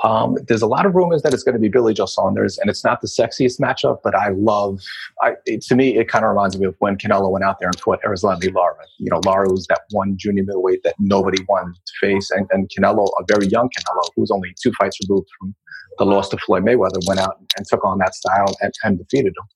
Um, 0.02 0.36
there's 0.48 0.62
a 0.62 0.66
lot 0.66 0.86
of 0.86 0.94
rumors 0.94 1.22
that 1.22 1.34
it's 1.34 1.42
going 1.42 1.52
to 1.52 1.60
be 1.60 1.68
Billy 1.68 1.94
Joe 1.94 2.06
Saunders, 2.06 2.58
and 2.58 2.70
it's 2.70 2.82
not 2.82 3.02
the 3.02 3.06
sexiest 3.06 3.60
matchup, 3.60 3.98
but 4.02 4.14
I 4.14 4.30
love. 4.30 4.80
I, 5.20 5.34
it, 5.44 5.62
to 5.62 5.76
me, 5.76 5.96
it 5.98 6.08
kind 6.08 6.24
of 6.24 6.30
reminds 6.30 6.58
me 6.58 6.66
of 6.66 6.74
when 6.78 6.96
Canelo 6.96 7.30
went 7.30 7.44
out 7.44 7.60
there 7.60 7.68
and 7.68 7.78
fought 7.78 8.00
Erislandy 8.02 8.52
Lara. 8.52 8.84
You 8.98 9.10
know, 9.10 9.20
Lara 9.24 9.48
was 9.50 9.66
that 9.68 9.82
one 9.90 10.16
junior 10.16 10.44
middleweight 10.44 10.82
that 10.82 10.94
nobody 10.98 11.44
wanted 11.48 11.74
to 11.74 11.92
face, 12.00 12.30
and, 12.30 12.48
and 12.50 12.70
Canelo, 12.70 13.06
a 13.20 13.24
very 13.28 13.46
young 13.46 13.68
Canelo, 13.68 14.02
who 14.16 14.22
was 14.22 14.30
only 14.30 14.54
two 14.60 14.72
fights 14.78 14.98
removed 15.06 15.28
from 15.38 15.54
the 15.98 16.04
loss 16.04 16.28
to 16.30 16.36
Floyd 16.38 16.64
Mayweather, 16.64 17.06
went 17.06 17.20
out 17.20 17.36
and 17.56 17.66
took 17.66 17.84
on 17.84 17.98
that 17.98 18.14
style 18.14 18.54
and, 18.60 18.72
and 18.84 18.98
defeated 18.98 19.34
him. 19.38 19.46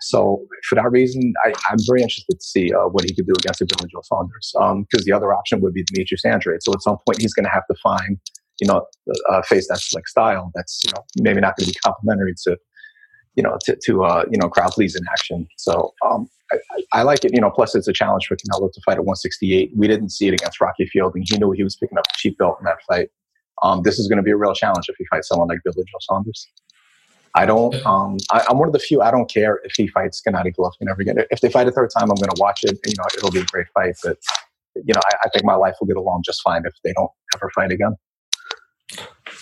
So 0.00 0.46
for 0.68 0.76
that 0.76 0.90
reason, 0.90 1.34
I, 1.44 1.48
am 1.70 1.78
very 1.86 2.02
interested 2.02 2.38
to 2.38 2.44
see 2.44 2.72
uh, 2.72 2.88
what 2.88 3.04
he 3.04 3.14
could 3.14 3.26
do 3.26 3.32
against 3.32 3.60
Billy 3.60 3.90
Joe 3.90 4.02
Saunders. 4.04 4.52
Because 4.54 5.02
um, 5.02 5.04
the 5.04 5.12
other 5.12 5.32
option 5.32 5.60
would 5.60 5.74
be 5.74 5.82
Demetrius 5.84 6.24
Andrade. 6.24 6.62
So 6.62 6.72
at 6.72 6.82
some 6.82 6.98
point, 7.06 7.20
he's 7.20 7.34
going 7.34 7.44
to 7.44 7.50
have 7.50 7.66
to 7.66 7.74
find, 7.82 8.18
you 8.60 8.66
know, 8.66 8.86
a 9.28 9.42
face 9.42 9.66
that's 9.68 9.92
like 9.92 10.06
style 10.08 10.50
that's 10.54 10.80
you 10.84 10.92
know 10.92 11.04
maybe 11.20 11.40
not 11.40 11.56
going 11.56 11.66
to 11.66 11.72
be 11.72 11.78
complementary 11.84 12.34
to, 12.44 12.56
you 13.34 13.42
know, 13.42 13.56
to, 13.64 13.76
to 13.84 14.04
uh, 14.04 14.24
you 14.30 14.38
know 14.38 14.48
crowd 14.48 14.70
pleasing 14.72 15.02
action. 15.10 15.46
So 15.56 15.92
um, 16.04 16.28
I, 16.52 16.58
I, 16.92 17.02
like 17.02 17.24
it. 17.24 17.34
You 17.34 17.40
know, 17.40 17.50
plus 17.50 17.74
it's 17.74 17.88
a 17.88 17.92
challenge 17.92 18.26
for 18.26 18.36
Canelo 18.36 18.72
to 18.72 18.80
fight 18.84 18.98
at 18.98 19.04
168. 19.04 19.72
We 19.76 19.88
didn't 19.88 20.10
see 20.10 20.28
it 20.28 20.34
against 20.34 20.60
Rocky 20.60 20.86
Fielding. 20.86 21.24
He 21.28 21.38
knew 21.38 21.50
he 21.52 21.64
was 21.64 21.76
picking 21.76 21.98
up 21.98 22.04
a 22.08 22.16
cheap 22.16 22.38
belt 22.38 22.58
in 22.60 22.64
that 22.64 22.78
fight 22.88 23.10
um, 23.62 23.82
this 23.82 23.98
is 23.98 24.08
going 24.08 24.18
to 24.18 24.22
be 24.22 24.30
a 24.30 24.36
real 24.36 24.54
challenge 24.54 24.86
if 24.88 24.96
he 24.98 25.04
fights 25.06 25.28
someone 25.28 25.48
like 25.48 25.58
Billy 25.64 25.76
Joe 25.76 25.98
Saunders. 26.00 26.46
I 27.34 27.46
don't. 27.46 27.74
Um, 27.86 28.16
I, 28.32 28.44
am 28.50 28.58
one 28.58 28.68
of 28.68 28.72
the 28.72 28.78
few. 28.78 29.00
I 29.02 29.10
don't 29.10 29.30
care 29.30 29.60
if 29.64 29.72
he 29.76 29.86
fights 29.88 30.22
Gennady 30.26 30.54
Golovkin 30.54 30.90
ever 30.90 31.02
again. 31.02 31.16
If 31.30 31.40
they 31.40 31.50
fight 31.50 31.68
a 31.68 31.72
third 31.72 31.90
time, 31.96 32.10
I'm 32.10 32.16
going 32.16 32.30
to 32.30 32.40
watch 32.40 32.64
it. 32.64 32.78
You 32.86 32.94
know, 32.98 33.04
it'll 33.16 33.30
be 33.30 33.40
a 33.40 33.44
great 33.44 33.66
fight. 33.74 33.96
But 34.02 34.18
you 34.74 34.94
know, 34.94 35.00
I, 35.12 35.26
I 35.26 35.28
think 35.28 35.44
my 35.44 35.54
life 35.54 35.74
will 35.80 35.86
get 35.86 35.96
along 35.96 36.22
just 36.24 36.40
fine 36.42 36.62
if 36.64 36.72
they 36.84 36.92
don't 36.94 37.10
ever 37.34 37.50
fight 37.54 37.70
again. 37.70 37.96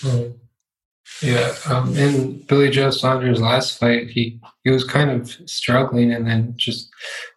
Mm. 0.03 0.35
Yeah, 1.23 1.55
um, 1.67 1.97
in 1.97 2.43
Billy 2.43 2.69
Joe 2.71 2.91
Saunders' 2.91 3.41
last 3.41 3.79
fight, 3.79 4.11
he 4.11 4.39
he 4.65 4.71
was 4.71 4.85
kind 4.85 5.11
of 5.11 5.31
struggling, 5.49 6.13
and 6.13 6.27
then 6.27 6.53
just 6.57 6.91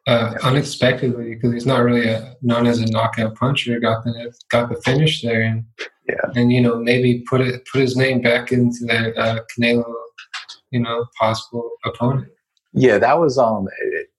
uh, 0.10 0.34
unexpectedly, 0.42 1.36
because 1.36 1.54
he's 1.54 1.68
not 1.68 1.84
really 1.84 2.08
a, 2.08 2.36
known 2.42 2.66
as 2.66 2.80
a 2.80 2.86
knockout 2.88 3.36
puncher, 3.36 3.80
got 3.80 4.04
the 4.04 4.34
got 4.50 4.68
the 4.70 4.82
finish 4.82 5.22
there, 5.22 5.44
and 5.44 5.64
yeah. 6.08 6.16
and 6.36 6.52
you 6.52 6.60
know 6.60 6.78
maybe 6.78 7.24
put 7.30 7.42
it 7.42 7.64
put 7.72 7.82
his 7.82 7.96
name 7.96 8.20
back 8.20 8.52
into 8.52 8.86
that 8.88 9.16
uh, 9.16 9.40
Canelo, 9.52 9.86
you 10.72 10.80
know, 10.80 11.06
possible 11.20 11.70
opponent. 11.86 12.28
Yeah, 12.74 12.98
that 12.98 13.20
was 13.20 13.38
um, 13.38 13.68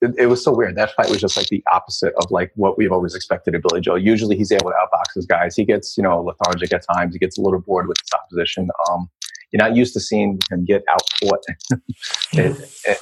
it, 0.00 0.14
it, 0.16 0.26
was 0.26 0.44
so 0.44 0.54
weird. 0.54 0.76
That 0.76 0.92
fight 0.94 1.08
was 1.08 1.20
just 1.20 1.36
like 1.36 1.46
the 1.48 1.62
opposite 1.72 2.12
of 2.18 2.30
like 2.30 2.52
what 2.54 2.78
we've 2.78 2.92
always 2.92 3.14
expected 3.16 3.56
of 3.56 3.62
Billy 3.62 3.80
Joe. 3.80 3.96
Usually, 3.96 4.36
he's 4.36 4.52
able 4.52 4.70
to 4.70 4.76
outbox 4.76 5.14
his 5.14 5.26
guys. 5.26 5.56
He 5.56 5.64
gets 5.64 5.96
you 5.96 6.04
know 6.04 6.20
lethargic 6.20 6.72
at 6.72 6.84
times. 6.94 7.14
He 7.14 7.18
gets 7.18 7.36
a 7.36 7.40
little 7.40 7.60
bored 7.60 7.88
with 7.88 7.96
his 8.00 8.10
opposition. 8.12 8.68
Um, 8.90 9.10
you're 9.52 9.62
not 9.62 9.76
used 9.76 9.94
to 9.94 10.00
seeing 10.00 10.38
him 10.50 10.64
get 10.64 10.82
outfought 10.90 11.44
in, 12.32 12.56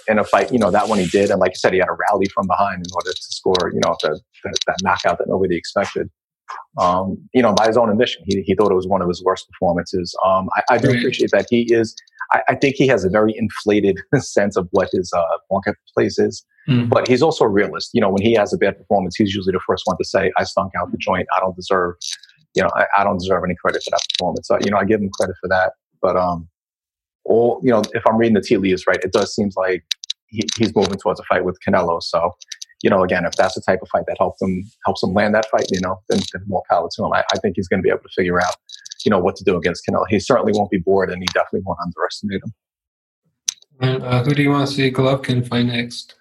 in, 0.08 0.18
a 0.18 0.24
fight. 0.24 0.52
You 0.52 0.58
know 0.58 0.70
that 0.70 0.88
one 0.88 0.98
he 0.98 1.06
did, 1.06 1.30
and 1.30 1.40
like 1.40 1.50
I 1.50 1.54
said, 1.54 1.72
he 1.72 1.78
had 1.78 1.88
a 1.88 1.96
rally 2.10 2.26
from 2.34 2.46
behind 2.46 2.86
in 2.86 2.92
order 2.94 3.12
to 3.12 3.22
score. 3.22 3.72
You 3.72 3.80
know 3.84 3.96
the, 4.02 4.20
the, 4.44 4.56
that 4.66 4.76
knockout 4.82 5.18
that 5.18 5.28
nobody 5.28 5.56
expected 5.56 6.10
um, 6.78 7.18
you 7.34 7.42
know, 7.42 7.52
by 7.52 7.66
his 7.66 7.76
own 7.76 7.90
admission, 7.90 8.22
he, 8.26 8.42
he 8.42 8.54
thought 8.54 8.70
it 8.70 8.74
was 8.74 8.86
one 8.86 9.02
of 9.02 9.08
his 9.08 9.22
worst 9.22 9.48
performances. 9.50 10.14
Um, 10.24 10.48
I, 10.54 10.74
I, 10.74 10.78
do 10.78 10.90
appreciate 10.90 11.30
that 11.32 11.46
he 11.50 11.72
is. 11.72 11.94
I, 12.30 12.42
I, 12.50 12.54
think 12.54 12.76
he 12.76 12.86
has 12.86 13.04
a 13.04 13.08
very 13.08 13.34
inflated 13.36 13.98
sense 14.18 14.56
of 14.56 14.68
what 14.70 14.88
his 14.92 15.12
uh, 15.12 15.38
marketplace 15.50 16.18
is, 16.18 16.44
mm. 16.68 16.88
but 16.88 17.08
he's 17.08 17.22
also 17.22 17.44
a 17.44 17.48
realist. 17.48 17.90
You 17.94 18.00
know, 18.00 18.10
when 18.10 18.22
he 18.22 18.34
has 18.34 18.52
a 18.52 18.58
bad 18.58 18.78
performance, 18.78 19.16
he's 19.16 19.34
usually 19.34 19.52
the 19.52 19.60
first 19.66 19.82
one 19.86 19.96
to 19.96 20.04
say, 20.04 20.30
"I 20.36 20.44
stunk 20.44 20.72
out 20.80 20.92
the 20.92 20.98
joint. 20.98 21.26
I 21.36 21.40
don't 21.40 21.56
deserve, 21.56 21.94
you 22.54 22.62
know, 22.62 22.70
I, 22.76 22.86
I 22.98 23.04
don't 23.04 23.18
deserve 23.18 23.42
any 23.44 23.56
credit 23.56 23.82
for 23.82 23.90
that 23.90 24.02
performance." 24.10 24.46
So, 24.46 24.58
you 24.64 24.70
know, 24.70 24.78
I 24.78 24.84
give 24.84 25.00
him 25.00 25.10
credit 25.18 25.36
for 25.40 25.48
that. 25.48 25.72
But 26.00 26.16
um, 26.16 26.48
all 27.24 27.60
you 27.62 27.70
know, 27.70 27.82
if 27.92 28.02
I'm 28.06 28.16
reading 28.16 28.34
the 28.34 28.40
tea 28.40 28.56
leaves 28.56 28.86
right, 28.86 29.02
it 29.02 29.12
does 29.12 29.34
seem 29.34 29.50
like 29.56 29.84
he, 30.28 30.42
he's 30.56 30.74
moving 30.74 30.98
towards 30.98 31.20
a 31.20 31.24
fight 31.24 31.44
with 31.44 31.58
Canelo. 31.66 32.02
So 32.02 32.34
you 32.82 32.90
know, 32.90 33.02
again, 33.02 33.24
if 33.24 33.32
that's 33.32 33.54
the 33.54 33.60
type 33.60 33.80
of 33.82 33.88
fight 33.88 34.04
that 34.06 34.16
helps 34.18 34.40
him 34.40 34.64
helps 34.84 35.02
him 35.02 35.12
land 35.12 35.34
that 35.34 35.46
fight, 35.50 35.66
you 35.70 35.80
know, 35.80 36.00
then, 36.08 36.20
then 36.32 36.42
more 36.46 36.62
power 36.70 36.88
to 36.90 37.04
him. 37.04 37.12
I, 37.12 37.24
I 37.32 37.38
think 37.38 37.56
he's 37.56 37.68
going 37.68 37.80
to 37.80 37.82
be 37.82 37.90
able 37.90 38.02
to 38.02 38.08
figure 38.16 38.40
out, 38.40 38.54
you 39.04 39.10
know, 39.10 39.18
what 39.18 39.36
to 39.36 39.44
do 39.44 39.56
against 39.56 39.84
Canelo. 39.86 40.04
He 40.08 40.20
certainly 40.20 40.52
won't 40.54 40.70
be 40.70 40.78
bored, 40.78 41.10
and 41.10 41.20
he 41.20 41.26
definitely 41.34 41.62
won't 41.64 41.78
underestimate 41.80 42.42
him. 42.44 42.54
And 43.80 44.02
uh, 44.02 44.24
who 44.24 44.34
do 44.34 44.42
you 44.42 44.50
want 44.50 44.68
to 44.68 44.74
see 44.74 44.90
Golovkin 44.90 45.46
fight 45.46 45.66
next? 45.66 46.14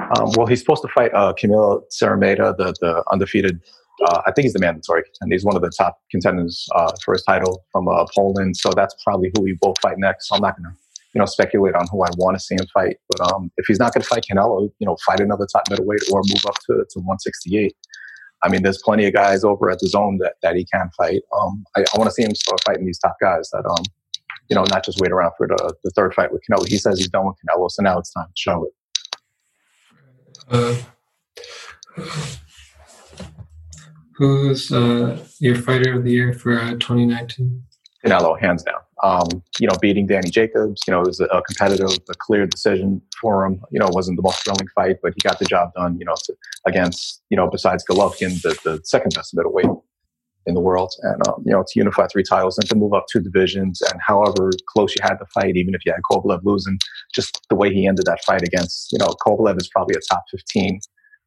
Um, 0.00 0.30
well, 0.36 0.46
he's 0.46 0.60
supposed 0.60 0.82
to 0.82 0.88
fight 0.88 1.12
uh, 1.14 1.32
Kamil 1.34 1.82
Szeremeta, 1.90 2.56
the 2.56 2.74
the 2.80 3.04
undefeated. 3.12 3.60
Uh, 4.06 4.22
I 4.26 4.32
think 4.32 4.44
he's 4.44 4.52
the 4.52 4.60
mandatory 4.60 5.02
contender. 5.04 5.34
He's 5.34 5.44
one 5.44 5.56
of 5.56 5.62
the 5.62 5.70
top 5.70 5.98
contenders 6.10 6.66
uh, 6.74 6.92
for 7.04 7.14
his 7.14 7.22
title 7.24 7.64
from 7.72 7.88
uh, 7.88 8.06
Poland. 8.14 8.56
So 8.56 8.70
that's 8.70 8.94
probably 9.04 9.30
who 9.34 9.42
we 9.42 9.58
will 9.62 9.74
fight 9.82 9.98
next. 9.98 10.28
So 10.28 10.36
I'm 10.36 10.42
not 10.42 10.56
going 10.56 10.72
to 10.72 10.78
you 11.14 11.18
know, 11.18 11.26
speculate 11.26 11.74
on 11.74 11.86
who 11.90 12.02
I 12.02 12.08
want 12.16 12.36
to 12.36 12.40
see 12.40 12.54
him 12.54 12.66
fight. 12.72 12.96
But 13.08 13.32
um, 13.32 13.50
if 13.56 13.66
he's 13.66 13.78
not 13.78 13.92
going 13.92 14.02
to 14.02 14.08
fight 14.08 14.24
Canelo, 14.30 14.70
you 14.78 14.86
know, 14.86 14.96
fight 15.06 15.20
another 15.20 15.46
top 15.52 15.68
middleweight 15.68 16.02
or 16.12 16.22
move 16.28 16.44
up 16.46 16.54
to, 16.66 16.84
to 16.88 16.98
168. 17.00 17.74
I 18.42 18.48
mean, 18.48 18.62
there's 18.62 18.80
plenty 18.82 19.06
of 19.06 19.12
guys 19.12 19.44
over 19.44 19.70
at 19.70 19.80
the 19.80 19.88
zone 19.88 20.18
that, 20.18 20.34
that 20.42 20.56
he 20.56 20.64
can 20.72 20.88
fight. 20.96 21.20
Um, 21.38 21.64
I, 21.76 21.80
I 21.80 21.98
want 21.98 22.08
to 22.08 22.14
see 22.14 22.22
him 22.22 22.34
start 22.34 22.60
fighting 22.64 22.86
these 22.86 22.98
top 22.98 23.16
guys 23.20 23.50
that, 23.50 23.66
um, 23.66 23.84
you 24.48 24.56
know, 24.56 24.64
not 24.70 24.84
just 24.84 25.00
wait 25.00 25.12
around 25.12 25.32
for 25.36 25.46
the, 25.46 25.74
the 25.84 25.90
third 25.90 26.14
fight 26.14 26.32
with 26.32 26.42
Canelo. 26.48 26.66
He 26.66 26.78
says 26.78 26.98
he's 26.98 27.08
done 27.08 27.26
with 27.26 27.36
Canelo, 27.36 27.70
so 27.70 27.82
now 27.82 27.98
it's 27.98 28.12
time 28.12 28.26
to 28.26 28.32
show 28.34 28.66
it. 28.66 28.72
Uh, 30.48 30.76
who's 34.20 34.70
uh, 34.70 35.18
your 35.38 35.56
fighter 35.56 35.96
of 35.96 36.04
the 36.04 36.10
year 36.10 36.34
for 36.34 36.60
uh, 36.60 36.72
2019? 36.72 37.62
Canelo, 38.04 38.38
hands 38.38 38.62
down. 38.62 38.80
Um, 39.02 39.42
you 39.58 39.66
know, 39.66 39.74
beating 39.80 40.06
Danny 40.06 40.28
Jacobs, 40.28 40.82
you 40.86 40.92
know, 40.92 41.00
it 41.00 41.06
was 41.06 41.20
a, 41.20 41.42
competitive, 41.46 41.98
a 42.08 42.14
clear 42.14 42.46
decision 42.46 43.00
for 43.18 43.46
him. 43.46 43.62
You 43.70 43.80
know, 43.80 43.86
it 43.86 43.94
wasn't 43.94 44.18
the 44.18 44.22
most 44.22 44.44
thrilling 44.44 44.68
fight, 44.74 44.96
but 45.02 45.14
he 45.14 45.26
got 45.26 45.38
the 45.38 45.46
job 45.46 45.72
done, 45.74 45.98
you 45.98 46.04
know, 46.04 46.14
to, 46.24 46.34
against, 46.66 47.22
you 47.30 47.36
know, 47.36 47.48
besides 47.48 47.82
Golovkin, 47.90 48.42
the, 48.42 48.58
the 48.62 48.80
second 48.84 49.14
best 49.14 49.34
middleweight 49.34 49.70
in 50.44 50.54
the 50.54 50.60
world. 50.60 50.92
And, 51.00 51.26
um, 51.26 51.42
you 51.46 51.52
know, 51.52 51.62
to 51.66 51.78
unify 51.78 52.06
three 52.08 52.22
titles 52.22 52.58
and 52.58 52.68
to 52.68 52.74
move 52.74 52.92
up 52.92 53.06
two 53.10 53.20
divisions. 53.20 53.80
And 53.80 53.98
however 54.06 54.50
close 54.68 54.94
you 54.94 55.02
had 55.02 55.16
the 55.18 55.26
fight, 55.32 55.56
even 55.56 55.74
if 55.74 55.80
you 55.86 55.92
had 55.92 56.02
Kovalev 56.10 56.40
losing, 56.44 56.78
just 57.14 57.40
the 57.48 57.56
way 57.56 57.72
he 57.72 57.86
ended 57.86 58.04
that 58.04 58.22
fight 58.24 58.42
against, 58.42 58.92
you 58.92 58.98
know, 58.98 59.14
Kovalev 59.26 59.58
is 59.58 59.68
probably 59.68 59.94
a 59.96 60.14
top 60.14 60.24
15 60.30 60.78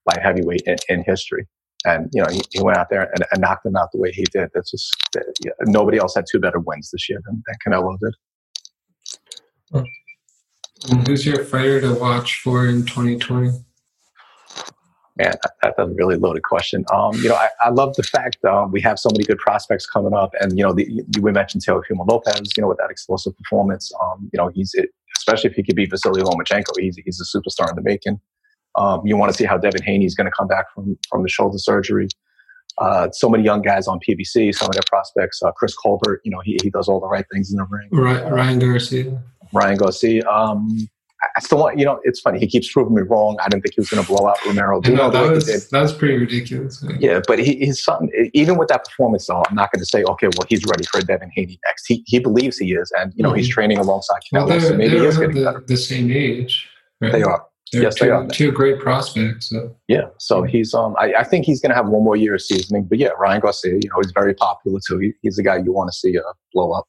light 0.06 0.21
heavyweight 0.21 0.62
in, 0.67 0.75
in 0.89 1.03
history. 1.03 1.47
And 1.85 2.09
you 2.13 2.21
know 2.21 2.29
he, 2.31 2.41
he 2.51 2.61
went 2.61 2.77
out 2.77 2.89
there 2.89 3.03
and, 3.03 3.25
and, 3.31 3.41
knocked 3.41 3.63
them 3.63 3.75
out 3.75 3.91
the 3.91 3.99
way 3.99 4.11
he 4.11 4.23
did. 4.31 4.49
That's 4.53 4.71
just 4.71 4.95
yeah, 5.45 5.51
nobody 5.61 5.97
else 5.97 6.15
had 6.15 6.25
two 6.29 6.39
better 6.39 6.59
wins 6.59 6.91
this 6.91 7.09
year 7.09 7.19
than, 7.25 7.43
than 7.45 7.55
Canelo 7.65 7.97
did. 7.99 8.15
And 10.89 11.07
who's 11.07 11.25
your 11.25 11.43
fighter 11.45 11.79
to 11.81 11.93
watch 11.93 12.41
for 12.41 12.67
in 12.67 12.85
2020? 12.85 13.51
Man, 15.15 15.33
that's 15.61 15.77
a 15.77 15.85
really 15.87 16.15
loaded 16.15 16.43
question. 16.43 16.83
Um, 16.91 17.13
you 17.15 17.29
know, 17.29 17.35
I, 17.35 17.49
I, 17.63 17.69
love 17.69 17.95
the 17.95 18.01
fact 18.01 18.43
um, 18.45 18.71
we 18.71 18.81
have 18.81 18.97
so 18.97 19.09
many 19.11 19.23
good 19.23 19.37
prospects 19.37 19.85
coming 19.85 20.13
up, 20.13 20.33
and 20.39 20.57
you 20.57 20.63
know, 20.63 20.73
the, 20.73 21.05
we 21.21 21.31
mentioned 21.31 21.63
Taylor 21.63 21.83
Teofimo 21.87 22.07
Lopez. 22.09 22.51
You 22.57 22.61
know, 22.61 22.67
with 22.67 22.79
that 22.79 22.89
explosive 22.89 23.37
performance, 23.37 23.91
um, 24.01 24.29
you 24.33 24.37
know, 24.37 24.49
he's 24.53 24.73
especially 25.17 25.51
if 25.51 25.55
he 25.55 25.63
could 25.63 25.75
beat 25.75 25.91
Vasily 25.91 26.21
Lomachenko, 26.21 26.79
he's 26.79 26.97
he's 27.05 27.21
a 27.21 27.37
superstar 27.37 27.69
in 27.69 27.75
the 27.75 27.83
making. 27.83 28.19
Um, 28.75 29.01
you 29.05 29.17
want 29.17 29.31
to 29.31 29.38
see 29.38 29.45
how 29.45 29.57
Devin 29.57 29.83
Haney 29.83 30.05
is 30.05 30.15
going 30.15 30.25
to 30.25 30.31
come 30.31 30.47
back 30.47 30.65
from 30.73 30.97
from 31.09 31.23
the 31.23 31.29
shoulder 31.29 31.57
surgery. 31.57 32.07
Uh, 32.79 33.09
so 33.12 33.29
many 33.29 33.43
young 33.43 33.62
guys 33.62 33.88
on 33.88 33.99
PBC, 33.99 34.53
some 34.53 34.67
of 34.67 34.73
their 34.73 34.83
prospects. 34.88 35.41
Uh, 35.43 35.51
Chris 35.51 35.75
Colbert, 35.75 36.21
you 36.23 36.31
know, 36.31 36.39
he, 36.43 36.57
he 36.63 36.71
does 36.71 36.88
all 36.88 36.99
the 36.99 37.07
right 37.07 37.25
things 37.31 37.51
in 37.51 37.57
the 37.57 37.67
ring. 37.69 37.88
Right, 37.91 38.31
Ryan 38.31 38.57
Garcia. 38.57 39.21
Ryan 39.53 39.77
Garcia. 39.77 40.27
Um, 40.27 40.88
I 41.36 41.39
still 41.39 41.59
want, 41.59 41.79
you 41.79 41.86
know, 41.86 41.99
it's 42.03 42.19
funny. 42.19 42.39
He 42.39 42.47
keeps 42.47 42.71
proving 42.71 42.95
me 42.95 43.01
wrong. 43.03 43.38
I 43.41 43.47
didn't 43.47 43.63
think 43.63 43.75
he 43.75 43.81
was 43.81 43.89
going 43.89 44.03
to 44.03 44.07
blow 44.07 44.27
out 44.27 44.43
Romero. 44.45 44.81
No, 44.81 45.09
that, 45.09 45.29
was, 45.29 45.69
that 45.69 45.81
was 45.81 45.93
pretty 45.93 46.17
ridiculous. 46.17 46.83
Yeah, 46.99 47.21
but 47.27 47.39
he, 47.39 47.65
his 47.65 47.81
son, 47.83 48.09
even 48.33 48.57
with 48.57 48.67
that 48.69 48.86
performance, 48.86 49.27
though, 49.27 49.43
I'm 49.47 49.55
not 49.55 49.71
going 49.71 49.79
to 49.79 49.86
say, 49.86 50.03
okay, 50.03 50.27
well, 50.27 50.45
he's 50.49 50.65
ready 50.65 50.83
for 50.86 51.01
Devin 51.01 51.31
Haney 51.33 51.59
next. 51.65 51.86
He, 51.88 52.03
he 52.07 52.19
believes 52.19 52.57
he 52.57 52.73
is, 52.73 52.91
and, 52.97 53.13
you 53.15 53.23
know, 53.23 53.29
mm-hmm. 53.29 53.38
he's 53.38 53.49
training 53.49 53.77
alongside 53.77 54.19
Canelo, 54.31 54.47
well, 54.47 54.59
so 54.59 54.75
maybe 54.75 54.99
he 54.99 55.05
is 55.05 55.17
getting 55.17 55.36
the, 55.36 55.43
better. 55.45 55.63
the 55.65 55.77
same 55.77 56.12
age. 56.12 56.67
Right? 56.99 57.12
They 57.13 57.23
are. 57.23 57.45
They're 57.73 57.81
yes, 57.81 57.95
two, 57.95 58.05
they 58.05 58.12
are. 58.12 58.27
Two 58.27 58.51
great 58.51 58.79
prospects. 58.79 59.49
So. 59.49 59.75
Yeah, 59.88 60.05
so 60.19 60.43
he's 60.43 60.75
um, 60.75 60.95
I, 60.99 61.13
I 61.15 61.23
think 61.23 61.45
he's 61.45 61.59
going 61.59 61.71
to 61.71 61.75
have 61.75 61.88
one 61.88 62.03
more 62.03 62.15
year 62.15 62.36
of 62.36 62.41
seasoning. 62.41 62.86
But 62.86 62.99
yeah, 62.99 63.09
Ryan 63.19 63.41
Garcia, 63.41 63.73
you 63.73 63.89
know, 63.89 63.95
he's 64.01 64.12
very 64.12 64.36
popular 64.36 64.79
too. 64.88 64.99
He, 64.99 65.13
he's 65.23 65.38
the 65.38 65.43
guy 65.43 65.57
you 65.57 65.73
want 65.73 65.91
to 65.91 65.97
see 65.97 66.15
uh, 66.17 66.21
blow 66.53 66.71
up. 66.71 66.88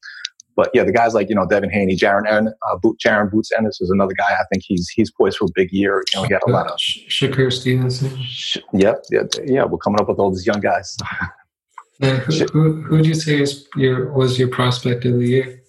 But 0.57 0.71
yeah, 0.75 0.85
the 0.85 0.93
guys 0.93 1.15
like 1.15 1.31
you 1.31 1.35
know 1.35 1.47
Devin 1.47 1.71
Haney, 1.71 1.97
Jaron 1.97 2.47
uh, 2.49 2.77
Boot, 2.77 2.99
Jaron 3.05 3.31
Boots 3.31 3.51
Ennis 3.57 3.81
is 3.81 3.91
another 3.91 4.13
guy. 4.13 4.31
I 4.31 4.45
think 4.53 4.63
he's 4.65 4.89
he's 4.91 5.11
poised 5.11 5.39
for 5.39 5.47
a 5.47 5.53
big 5.55 5.73
year. 5.73 6.05
You 6.13 6.21
know, 6.21 6.25
he 6.25 6.29
got 6.29 6.43
a 6.47 6.51
lot 6.51 6.71
of 6.71 6.79
Shakur 6.79 7.51
Stevenson. 7.51 8.17
Sh- 8.23 8.59
yep, 8.73 9.03
yeah, 9.11 9.23
yeah. 9.45 9.65
We're 9.65 9.79
coming 9.79 10.01
up 10.01 10.09
with 10.09 10.19
all 10.19 10.31
these 10.31 10.47
young 10.47 10.61
guys. 10.61 10.97
who, 12.01 12.09
who, 12.53 12.83
who 12.83 13.03
do 13.03 13.09
you 13.09 13.15
say 13.15 13.41
is 13.41 13.67
your 13.75 14.13
was 14.13 14.39
your 14.39 14.49
prospect 14.49 15.05
of 15.07 15.15
the 15.15 15.27
year? 15.27 15.61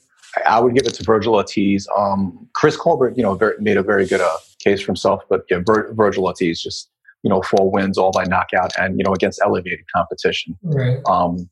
I 0.46 0.60
would 0.60 0.76
give 0.76 0.86
it 0.86 0.94
to 0.96 1.04
Vergil 1.04 1.34
Ortiz. 1.34 1.88
Um, 1.96 2.48
Chris 2.54 2.76
Colbert, 2.76 3.16
you 3.16 3.24
know, 3.24 3.36
very, 3.36 3.56
made 3.60 3.78
a 3.78 3.84
very 3.84 4.06
good 4.06 4.22
uh, 4.22 4.38
case 4.66 4.82
for 4.82 4.88
himself, 4.88 5.24
but 5.30 5.42
yeah, 5.50 5.60
Vir- 5.66 5.94
Vergil 5.94 6.26
Ortiz 6.26 6.62
just 6.62 6.90
you 7.24 7.30
know 7.30 7.42
four 7.42 7.72
wins 7.72 7.98
all 7.98 8.12
by 8.12 8.26
knockout 8.26 8.72
and 8.78 8.98
you 8.98 9.04
know 9.06 9.14
against 9.14 9.40
elevated 9.44 9.86
competition. 9.94 10.58
Right. 10.64 11.00
Um, 11.08 11.50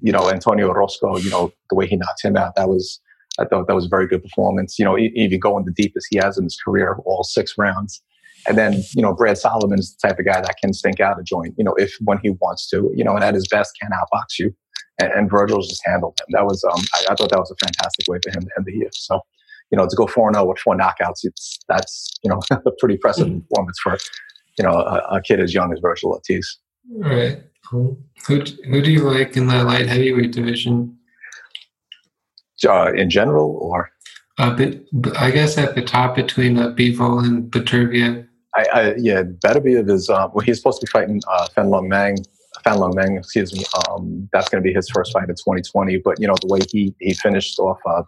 you 0.00 0.12
know, 0.12 0.30
Antonio 0.30 0.68
Orozco, 0.68 1.16
you 1.18 1.30
know, 1.30 1.52
the 1.70 1.76
way 1.76 1.86
he 1.86 1.96
knocked 1.96 2.24
him 2.24 2.36
out, 2.36 2.54
that 2.56 2.68
was, 2.68 3.00
I 3.38 3.44
thought 3.44 3.66
that 3.68 3.74
was 3.74 3.86
a 3.86 3.88
very 3.88 4.06
good 4.06 4.22
performance. 4.22 4.78
You 4.78 4.84
know, 4.84 4.98
even 4.98 5.38
going 5.38 5.64
the 5.64 5.72
deepest 5.72 6.08
he 6.10 6.18
has 6.18 6.38
in 6.38 6.44
his 6.44 6.58
career, 6.62 6.96
all 7.04 7.24
six 7.24 7.54
rounds. 7.58 8.02
And 8.48 8.56
then, 8.56 8.82
you 8.94 9.02
know, 9.02 9.12
Brad 9.12 9.38
Solomon 9.38 9.78
is 9.78 9.96
the 9.96 10.08
type 10.08 10.18
of 10.18 10.24
guy 10.24 10.40
that 10.40 10.54
can 10.62 10.72
stink 10.72 11.00
out 11.00 11.18
a 11.18 11.22
joint, 11.22 11.54
you 11.58 11.64
know, 11.64 11.74
if 11.74 11.94
when 12.00 12.18
he 12.22 12.30
wants 12.40 12.68
to, 12.70 12.90
you 12.94 13.02
know, 13.02 13.14
and 13.14 13.24
at 13.24 13.34
his 13.34 13.48
best 13.48 13.76
can 13.80 13.90
outbox 13.90 14.38
you. 14.38 14.54
And, 15.00 15.12
and 15.12 15.30
Vergil's 15.30 15.68
just 15.68 15.82
handled 15.84 16.18
him. 16.20 16.26
That 16.30 16.44
was, 16.44 16.62
um, 16.64 16.80
I, 16.94 17.12
I, 17.12 17.14
thought 17.16 17.30
that 17.30 17.38
was 17.38 17.50
a 17.50 17.56
fantastic 17.64 18.06
way 18.08 18.18
for 18.22 18.30
him 18.30 18.42
to 18.42 18.50
end 18.56 18.66
the 18.66 18.72
year. 18.72 18.88
So, 18.92 19.20
you 19.70 19.78
know, 19.78 19.86
to 19.86 19.96
go 19.96 20.06
4 20.06 20.32
0 20.32 20.44
with 20.44 20.58
four 20.58 20.76
knockouts, 20.76 21.24
it's, 21.24 21.58
that's, 21.68 22.14
you 22.22 22.30
know, 22.30 22.40
a 22.50 22.70
pretty 22.78 22.94
impressive 22.94 23.28
mm-hmm. 23.28 23.40
performance 23.40 23.78
for, 23.82 23.98
you 24.58 24.64
know, 24.64 24.72
a, 24.72 25.16
a 25.16 25.20
kid 25.22 25.40
as 25.40 25.54
young 25.54 25.72
as 25.72 25.80
Vergil 25.80 26.10
Ortiz. 26.10 26.58
Right. 26.90 27.42
Who 27.70 27.98
who 28.26 28.82
do 28.82 28.90
you 28.90 29.02
like 29.02 29.36
in 29.36 29.48
the 29.48 29.64
light 29.64 29.86
heavyweight 29.86 30.32
division? 30.32 30.96
Uh, 32.66 32.92
in 32.94 33.10
general, 33.10 33.58
or 33.60 33.90
uh, 34.38 34.56
but, 34.92 35.16
I 35.18 35.30
guess 35.30 35.58
at 35.58 35.74
the 35.74 35.82
top 35.82 36.16
between 36.16 36.58
uh, 36.58 36.70
Bivol 36.70 37.24
and 37.24 37.50
Beterbiev. 37.50 38.26
I, 38.54 38.64
I 38.72 38.94
yeah, 38.96 39.22
Beterbiev 39.22 39.90
is 39.90 40.08
uh, 40.08 40.28
well. 40.32 40.44
He's 40.44 40.58
supposed 40.58 40.80
to 40.80 40.86
be 40.86 40.90
fighting 40.90 41.20
uh, 41.28 41.48
Fanlong 41.56 41.88
Meng. 41.88 42.18
Fanlong 42.64 42.94
Meng, 42.94 43.18
excuse 43.18 43.52
me. 43.52 43.64
Um, 43.88 44.28
that's 44.32 44.48
going 44.48 44.62
to 44.62 44.66
be 44.66 44.72
his 44.72 44.88
first 44.88 45.12
fight 45.12 45.28
in 45.28 45.34
2020. 45.34 45.98
But 45.98 46.20
you 46.20 46.26
know 46.26 46.34
the 46.40 46.48
way 46.48 46.60
he 46.70 46.94
he 47.00 47.14
finished 47.14 47.58
off 47.58 47.78
uh, 47.86 48.02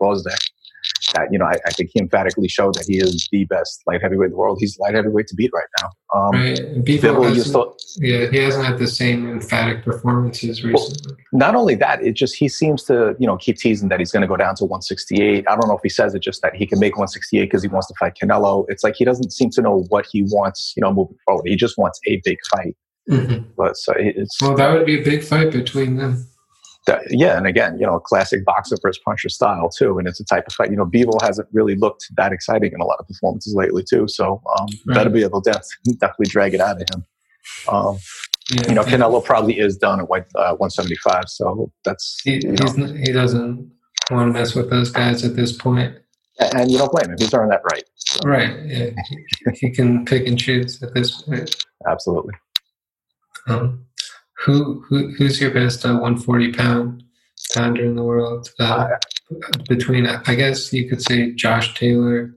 that 1.14 1.28
you 1.30 1.38
know, 1.38 1.46
I, 1.46 1.56
I, 1.66 1.70
think 1.70 1.90
he 1.92 2.00
emphatically 2.00 2.48
showed 2.48 2.74
that 2.74 2.86
he 2.86 2.98
is 2.98 3.28
the 3.32 3.44
best 3.44 3.82
light 3.86 4.02
heavyweight 4.02 4.26
in 4.26 4.30
the 4.32 4.36
world. 4.36 4.58
He's 4.60 4.78
light 4.78 4.94
heavyweight 4.94 5.26
to 5.28 5.34
beat 5.34 5.50
right 5.54 5.66
now. 5.80 5.90
Um, 6.14 6.30
right. 6.32 6.84
Bivol 6.84 7.74
yeah, 7.98 8.30
he 8.30 8.38
hasn't 8.38 8.64
had 8.64 8.78
the 8.78 8.86
same 8.86 9.28
emphatic 9.30 9.84
performances 9.84 10.62
recently. 10.62 11.14
Well, 11.32 11.40
not 11.40 11.54
only 11.54 11.74
that, 11.76 12.02
it 12.02 12.12
just 12.12 12.36
he 12.36 12.48
seems 12.48 12.84
to 12.84 13.16
you 13.18 13.26
know 13.26 13.36
keep 13.36 13.56
teasing 13.56 13.88
that 13.88 13.98
he's 13.98 14.12
going 14.12 14.22
to 14.22 14.28
go 14.28 14.36
down 14.36 14.54
to 14.56 14.64
168. 14.64 15.44
I 15.48 15.56
don't 15.56 15.68
know 15.68 15.76
if 15.76 15.82
he 15.82 15.88
says 15.88 16.14
it 16.14 16.20
just 16.20 16.42
that 16.42 16.54
he 16.54 16.66
can 16.66 16.78
make 16.78 16.94
168 16.94 17.44
because 17.44 17.62
he 17.62 17.68
wants 17.68 17.88
to 17.88 17.94
fight 17.98 18.14
Canelo. 18.20 18.64
It's 18.68 18.84
like 18.84 18.94
he 18.96 19.04
doesn't 19.04 19.32
seem 19.32 19.50
to 19.50 19.62
know 19.62 19.84
what 19.88 20.06
he 20.10 20.22
wants, 20.24 20.74
you 20.76 20.82
know, 20.82 20.92
moving 20.92 21.16
forward. 21.26 21.46
He 21.46 21.56
just 21.56 21.78
wants 21.78 22.00
a 22.06 22.20
big 22.24 22.38
fight. 22.50 22.76
Mm-hmm. 23.10 23.50
But 23.56 23.76
so 23.76 23.94
it's 23.96 24.40
well, 24.40 24.54
that 24.54 24.72
would 24.72 24.86
be 24.86 25.00
a 25.00 25.02
big 25.02 25.24
fight 25.24 25.50
between 25.50 25.96
them 25.96 26.26
yeah, 27.10 27.36
and 27.36 27.46
again, 27.46 27.78
you 27.78 27.86
know, 27.86 27.98
classic 27.98 28.44
boxer 28.44 28.76
versus 28.82 29.00
puncher 29.04 29.28
style 29.28 29.68
too, 29.68 29.98
and 29.98 30.06
it's 30.08 30.20
a 30.20 30.24
type 30.24 30.46
of 30.46 30.52
fight. 30.52 30.70
You 30.70 30.76
know, 30.76 30.86
Bivol 30.86 31.20
hasn't 31.22 31.48
really 31.52 31.74
looked 31.74 32.06
that 32.16 32.32
exciting 32.32 32.72
in 32.72 32.80
a 32.80 32.84
lot 32.84 32.98
of 32.98 33.06
performances 33.06 33.54
lately 33.54 33.84
too, 33.88 34.08
so 34.08 34.42
um, 34.58 34.66
right. 34.86 34.94
that'll 34.94 35.12
be 35.12 35.22
able 35.22 35.42
to 35.42 35.50
definitely 35.98 36.26
drag 36.26 36.54
it 36.54 36.60
out 36.60 36.80
of 36.80 36.88
him. 36.94 37.04
Um, 37.68 37.98
yeah, 38.50 38.68
you 38.68 38.74
know, 38.74 38.82
Canelo 38.82 39.22
probably 39.22 39.58
is 39.58 39.76
done 39.76 40.00
at 40.00 40.04
uh, 40.04 40.56
175, 40.56 41.24
so 41.26 41.70
that's 41.84 42.20
he, 42.22 42.40
you 42.42 42.52
know. 42.52 42.86
he 43.04 43.12
doesn't 43.12 43.70
want 44.10 44.32
to 44.32 44.38
mess 44.38 44.54
with 44.54 44.70
those 44.70 44.90
guys 44.90 45.24
at 45.24 45.36
this 45.36 45.52
point. 45.52 45.94
And, 46.40 46.54
and 46.54 46.70
you 46.70 46.78
don't 46.78 46.90
blame 46.92 47.10
him; 47.10 47.16
he's 47.18 47.34
earned 47.34 47.52
that 47.52 47.62
right. 47.70 47.84
So. 47.96 48.20
Right. 48.24 48.54
Yeah, 48.64 48.90
he 49.54 49.70
can 49.70 50.04
pick 50.04 50.26
and 50.26 50.38
choose 50.38 50.82
at 50.82 50.94
this 50.94 51.22
point. 51.22 51.54
Absolutely. 51.86 52.34
Um, 53.48 53.84
who, 54.44 54.84
who 54.88 55.08
who's 55.14 55.40
your 55.40 55.50
best 55.50 55.84
uh, 55.84 55.90
140 55.90 56.52
pound 56.52 57.04
pounder 57.54 57.84
in 57.84 57.96
the 57.96 58.04
world? 58.04 58.50
Uh, 58.58 58.88
between 59.68 60.06
I 60.06 60.34
guess 60.34 60.72
you 60.72 60.88
could 60.88 61.02
say 61.02 61.32
Josh 61.34 61.74
Taylor 61.74 62.34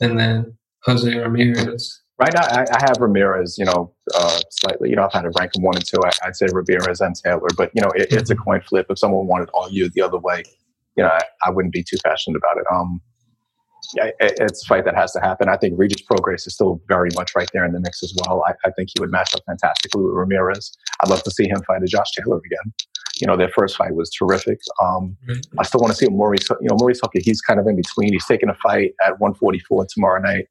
and 0.00 0.18
then 0.18 0.56
Jose 0.84 1.12
Ramirez. 1.14 2.00
Right 2.18 2.32
now, 2.34 2.42
I, 2.42 2.66
I 2.70 2.80
have 2.86 2.98
Ramirez. 3.00 3.56
You 3.58 3.64
know, 3.64 3.94
uh, 4.14 4.40
slightly. 4.50 4.90
You 4.90 4.96
know, 4.96 5.04
I've 5.04 5.12
had 5.12 5.22
to 5.22 5.32
rank 5.38 5.56
him 5.56 5.62
one 5.62 5.76
and 5.76 5.84
two. 5.84 5.98
I, 6.04 6.26
would 6.26 6.36
say 6.36 6.46
Ramirez 6.52 7.00
and 7.00 7.14
Taylor, 7.16 7.48
but 7.56 7.70
you 7.74 7.82
know, 7.82 7.90
it, 7.94 8.12
it's 8.12 8.30
a 8.30 8.34
mm-hmm. 8.34 8.42
coin 8.42 8.60
flip. 8.60 8.86
If 8.90 8.98
someone 8.98 9.26
wanted 9.26 9.46
to 9.46 9.52
argue 9.54 9.88
the 9.88 10.02
other 10.02 10.18
way, 10.18 10.44
you 10.96 11.02
know, 11.02 11.10
I, 11.10 11.22
I 11.44 11.50
wouldn't 11.50 11.72
be 11.72 11.82
too 11.82 11.96
passionate 12.04 12.36
about 12.36 12.58
it. 12.58 12.64
Um, 12.72 13.00
it's 13.94 14.62
a 14.62 14.66
fight 14.66 14.84
that 14.84 14.94
has 14.94 15.12
to 15.12 15.20
happen. 15.20 15.48
I 15.48 15.56
think 15.56 15.74
Regis 15.78 16.02
Prograis 16.02 16.46
is 16.46 16.54
still 16.54 16.80
very 16.88 17.10
much 17.14 17.32
right 17.34 17.48
there 17.52 17.64
in 17.64 17.72
the 17.72 17.80
mix 17.80 18.02
as 18.02 18.14
well. 18.16 18.44
I, 18.46 18.52
I, 18.66 18.70
think 18.72 18.90
he 18.94 19.00
would 19.00 19.10
match 19.10 19.34
up 19.34 19.42
fantastically 19.46 20.02
with 20.02 20.14
Ramirez. 20.14 20.72
I'd 21.00 21.10
love 21.10 21.22
to 21.24 21.30
see 21.30 21.48
him 21.48 21.60
fight 21.66 21.82
a 21.82 21.86
Josh 21.86 22.10
Taylor 22.12 22.38
again. 22.38 22.72
You 23.20 23.26
know, 23.26 23.36
their 23.36 23.50
first 23.50 23.76
fight 23.76 23.94
was 23.94 24.10
terrific. 24.10 24.60
Um, 24.82 25.16
I 25.58 25.62
still 25.64 25.80
want 25.80 25.92
to 25.92 25.96
see 25.96 26.08
Maurice. 26.08 26.48
You 26.48 26.68
know, 26.68 26.76
Maurice 26.78 27.00
Hooker. 27.02 27.20
He's 27.22 27.40
kind 27.40 27.60
of 27.60 27.66
in 27.66 27.76
between. 27.76 28.12
He's 28.12 28.26
taking 28.26 28.48
a 28.48 28.54
fight 28.54 28.92
at 29.04 29.20
144 29.20 29.86
tomorrow 29.92 30.22
night, 30.22 30.48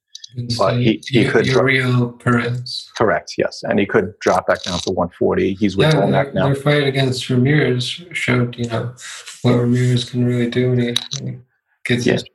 but 0.58 0.78
he, 0.78 1.02
he 1.08 1.26
could. 1.26 1.48
Uriel 1.48 2.12
Perez. 2.12 2.92
Correct. 2.96 3.34
Yes, 3.38 3.63
and 3.63 3.80
he 3.80 3.88
could 3.88 4.13
drop 4.20 4.46
back 4.48 4.62
down 4.63 4.80
to 4.80 4.92
140. 4.92 5.56
He's 5.56 5.78
with 5.78 5.94
yeah, 5.94 6.02
Womack 6.02 6.34
now. 6.36 6.46
Their 6.46 6.56
fight 6.56 6.84
against 6.84 7.28
Ramirez 7.30 7.84
showed 7.84 8.56
you 8.56 8.68
know 8.68 8.94
what 9.42 9.54
Ramirez 9.54 10.08
can 10.08 10.26
really 10.26 10.50
do 10.50 10.70
when 10.70 10.80
he, 10.80 10.96
when 11.20 11.34
he 11.34 11.39
gets 11.86 12.06
yeah. 12.06 12.13
his 12.13 12.26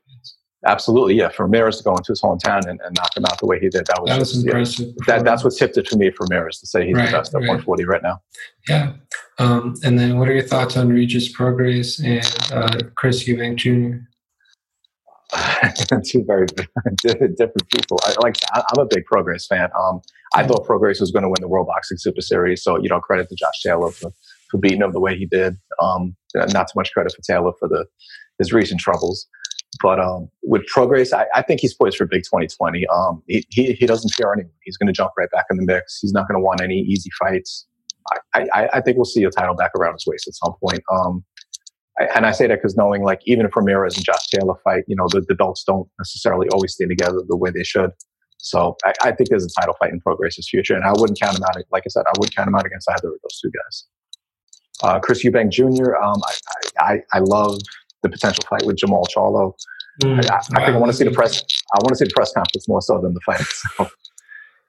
Absolutely, 0.67 1.15
yeah. 1.15 1.29
For 1.29 1.45
Ramirez 1.45 1.79
to 1.79 1.85
go 1.85 1.97
into 1.97 2.13
his 2.13 2.23
hometown 2.23 2.67
and, 2.67 2.81
and 2.81 2.97
knock 2.97 3.17
him 3.17 3.25
out 3.27 3.39
the 3.39 3.47
way 3.47 3.61
he 3.61 3.69
did, 3.69 3.87
that 3.87 4.01
was, 4.01 4.11
that 4.11 4.19
was 4.19 4.45
impressive. 4.45 4.87
Yeah, 4.87 4.93
that, 5.07 5.25
that's 5.25 5.45
what 5.45 5.55
tipped 5.55 5.77
it 5.77 5.87
for 5.87 5.97
me 5.97 6.11
for 6.11 6.27
Ramirez 6.29 6.59
to 6.61 6.67
say 6.67 6.87
he's 6.87 6.95
right, 6.95 7.07
the 7.07 7.13
best 7.13 7.35
at 7.35 7.39
right. 7.39 7.49
140 7.49 7.85
right 7.85 8.03
now. 8.03 8.23
Yeah. 8.69 8.95
Um, 9.39 9.75
and 9.85 9.99
then, 9.99 10.19
what 10.19 10.29
are 10.29 10.33
your 10.33 10.43
thoughts 10.43 10.77
on 10.77 10.89
Regis 10.89 11.35
Prograis 11.35 12.03
and 12.03 12.53
uh, 12.53 12.91
Chris 12.95 13.25
Eubank 13.25 13.57
Jr.? 13.57 13.99
Two 16.05 16.25
very 16.25 16.47
different 16.47 17.69
people. 17.71 17.99
I 18.05 18.15
like. 18.21 18.37
I'm 18.55 18.79
a 18.79 18.87
big 18.87 19.05
Prograis 19.13 19.47
fan. 19.47 19.69
Um, 19.79 20.01
I 20.35 20.47
thought 20.47 20.67
Prograis 20.67 21.01
was 21.01 21.11
going 21.11 21.25
to 21.25 21.29
win 21.29 21.41
the 21.41 21.49
World 21.49 21.67
Boxing 21.67 21.99
Super 21.99 22.21
Series, 22.21 22.63
so 22.63 22.81
you 22.81 22.89
know, 22.89 23.01
credit 23.01 23.29
to 23.29 23.35
Josh 23.35 23.61
Taylor 23.63 23.91
for, 23.91 24.11
for 24.51 24.59
beating 24.59 24.83
him 24.83 24.93
the 24.93 25.01
way 25.01 25.17
he 25.17 25.27
did. 25.27 25.57
Um, 25.83 26.17
not 26.35 26.69
too 26.69 26.77
much 26.77 26.93
credit 26.93 27.13
for 27.13 27.23
Taylor 27.23 27.53
for 27.59 27.69
the 27.69 27.87
his 28.39 28.53
recent 28.53 28.81
troubles. 28.81 29.27
But 29.83 30.01
um, 30.01 30.29
with 30.43 30.63
Prograis, 30.75 31.13
I, 31.13 31.27
I, 31.35 31.43
think 31.43 31.61
he's 31.61 31.75
poised 31.75 31.97
for 31.97 32.07
big 32.07 32.23
2020. 32.23 32.87
Um, 32.89 33.23
he, 33.27 33.45
he, 33.51 33.73
he, 33.73 33.87
doesn't 33.87 34.11
fear 34.11 34.33
anyone. 34.33 34.53
He's 34.63 34.77
going 34.77 34.87
to 34.87 34.93
jump 34.93 35.13
right 35.19 35.31
back 35.31 35.47
in 35.51 35.57
the 35.57 35.65
mix. 35.65 36.01
He's 36.01 36.13
not 36.13 36.29
going 36.29 36.39
to 36.39 36.45
want 36.45 36.61
any 36.61 36.81
easy 36.81 37.11
fights. 37.19 37.67
I, 38.35 38.47
I, 38.53 38.69
I, 38.75 38.81
think 38.81 38.97
we'll 38.97 39.07
see 39.07 39.25
a 39.25 39.31
title 39.31 39.55
back 39.55 39.73
around 39.79 39.95
his 39.95 40.05
waist 40.07 40.29
at 40.29 40.35
some 40.35 40.55
point. 40.63 40.83
Um, 40.93 41.25
and 42.15 42.27
I 42.27 42.33
say 42.33 42.47
that 42.47 42.57
because 42.57 42.77
knowing, 42.77 43.03
like, 43.03 43.21
even 43.25 43.47
if 43.47 43.57
Ramirez 43.57 43.97
and 43.97 44.05
Josh 44.05 44.27
Taylor 44.29 44.55
fight, 44.65 44.85
you 44.87 44.97
know, 44.97 45.07
the, 45.11 45.23
the 45.27 45.35
belts 45.35 45.65
don't 45.65 45.89
necessarily 45.99 46.49
always 46.51 46.75
stay 46.75 46.87
together 46.87 47.21
the 47.27 47.37
way 47.37 47.51
they 47.51 47.65
should. 47.65 47.91
So 48.39 48.77
I, 48.85 48.93
I, 49.01 49.13
think 49.13 49.31
there's 49.31 49.45
a 49.45 49.61
title 49.61 49.75
fight 49.79 49.93
in 49.93 50.01
Prograis' 50.01 50.45
future, 50.45 50.75
and 50.75 50.85
I 50.85 50.93
wouldn't 50.93 51.19
count 51.19 51.39
him 51.39 51.45
out. 51.45 51.57
Like 51.71 51.85
I 51.87 51.89
said, 51.89 52.05
I 52.07 52.13
wouldn't 52.19 52.37
count 52.37 52.49
him 52.49 52.55
out 52.55 52.67
against 52.67 52.91
either 52.91 53.09
of 53.09 53.15
those 53.23 53.41
two 53.41 53.51
guys. 53.51 53.85
Uh, 54.83 55.01
Chris 55.01 55.25
Eubank 55.25 55.51
Jr. 55.51 55.97
Um, 55.97 56.21
I, 56.79 56.93
I, 56.95 57.01
I 57.15 57.19
love 57.21 57.59
the 58.05 58.11
potential 58.11 58.45
fight 58.49 58.65
with 58.65 58.77
Jermall 58.77 59.07
Charlo. 59.15 59.55
Mm, 60.03 60.31
I, 60.31 60.37
I, 60.37 60.41
think 60.41 60.77
I 60.77 60.79
want 60.79 60.93
to 60.93 60.97
see 60.97 61.05
the 61.05 61.11
press. 61.11 61.43
I 61.75 61.79
want 61.83 61.91
to 61.91 61.97
see 61.97 62.05
the 62.05 62.13
press 62.15 62.33
conference 62.33 62.69
more 62.69 62.83
so 62.83 63.01
than 63.01 63.15
the 63.15 63.21
fight. 63.21 63.41
So 63.41 63.89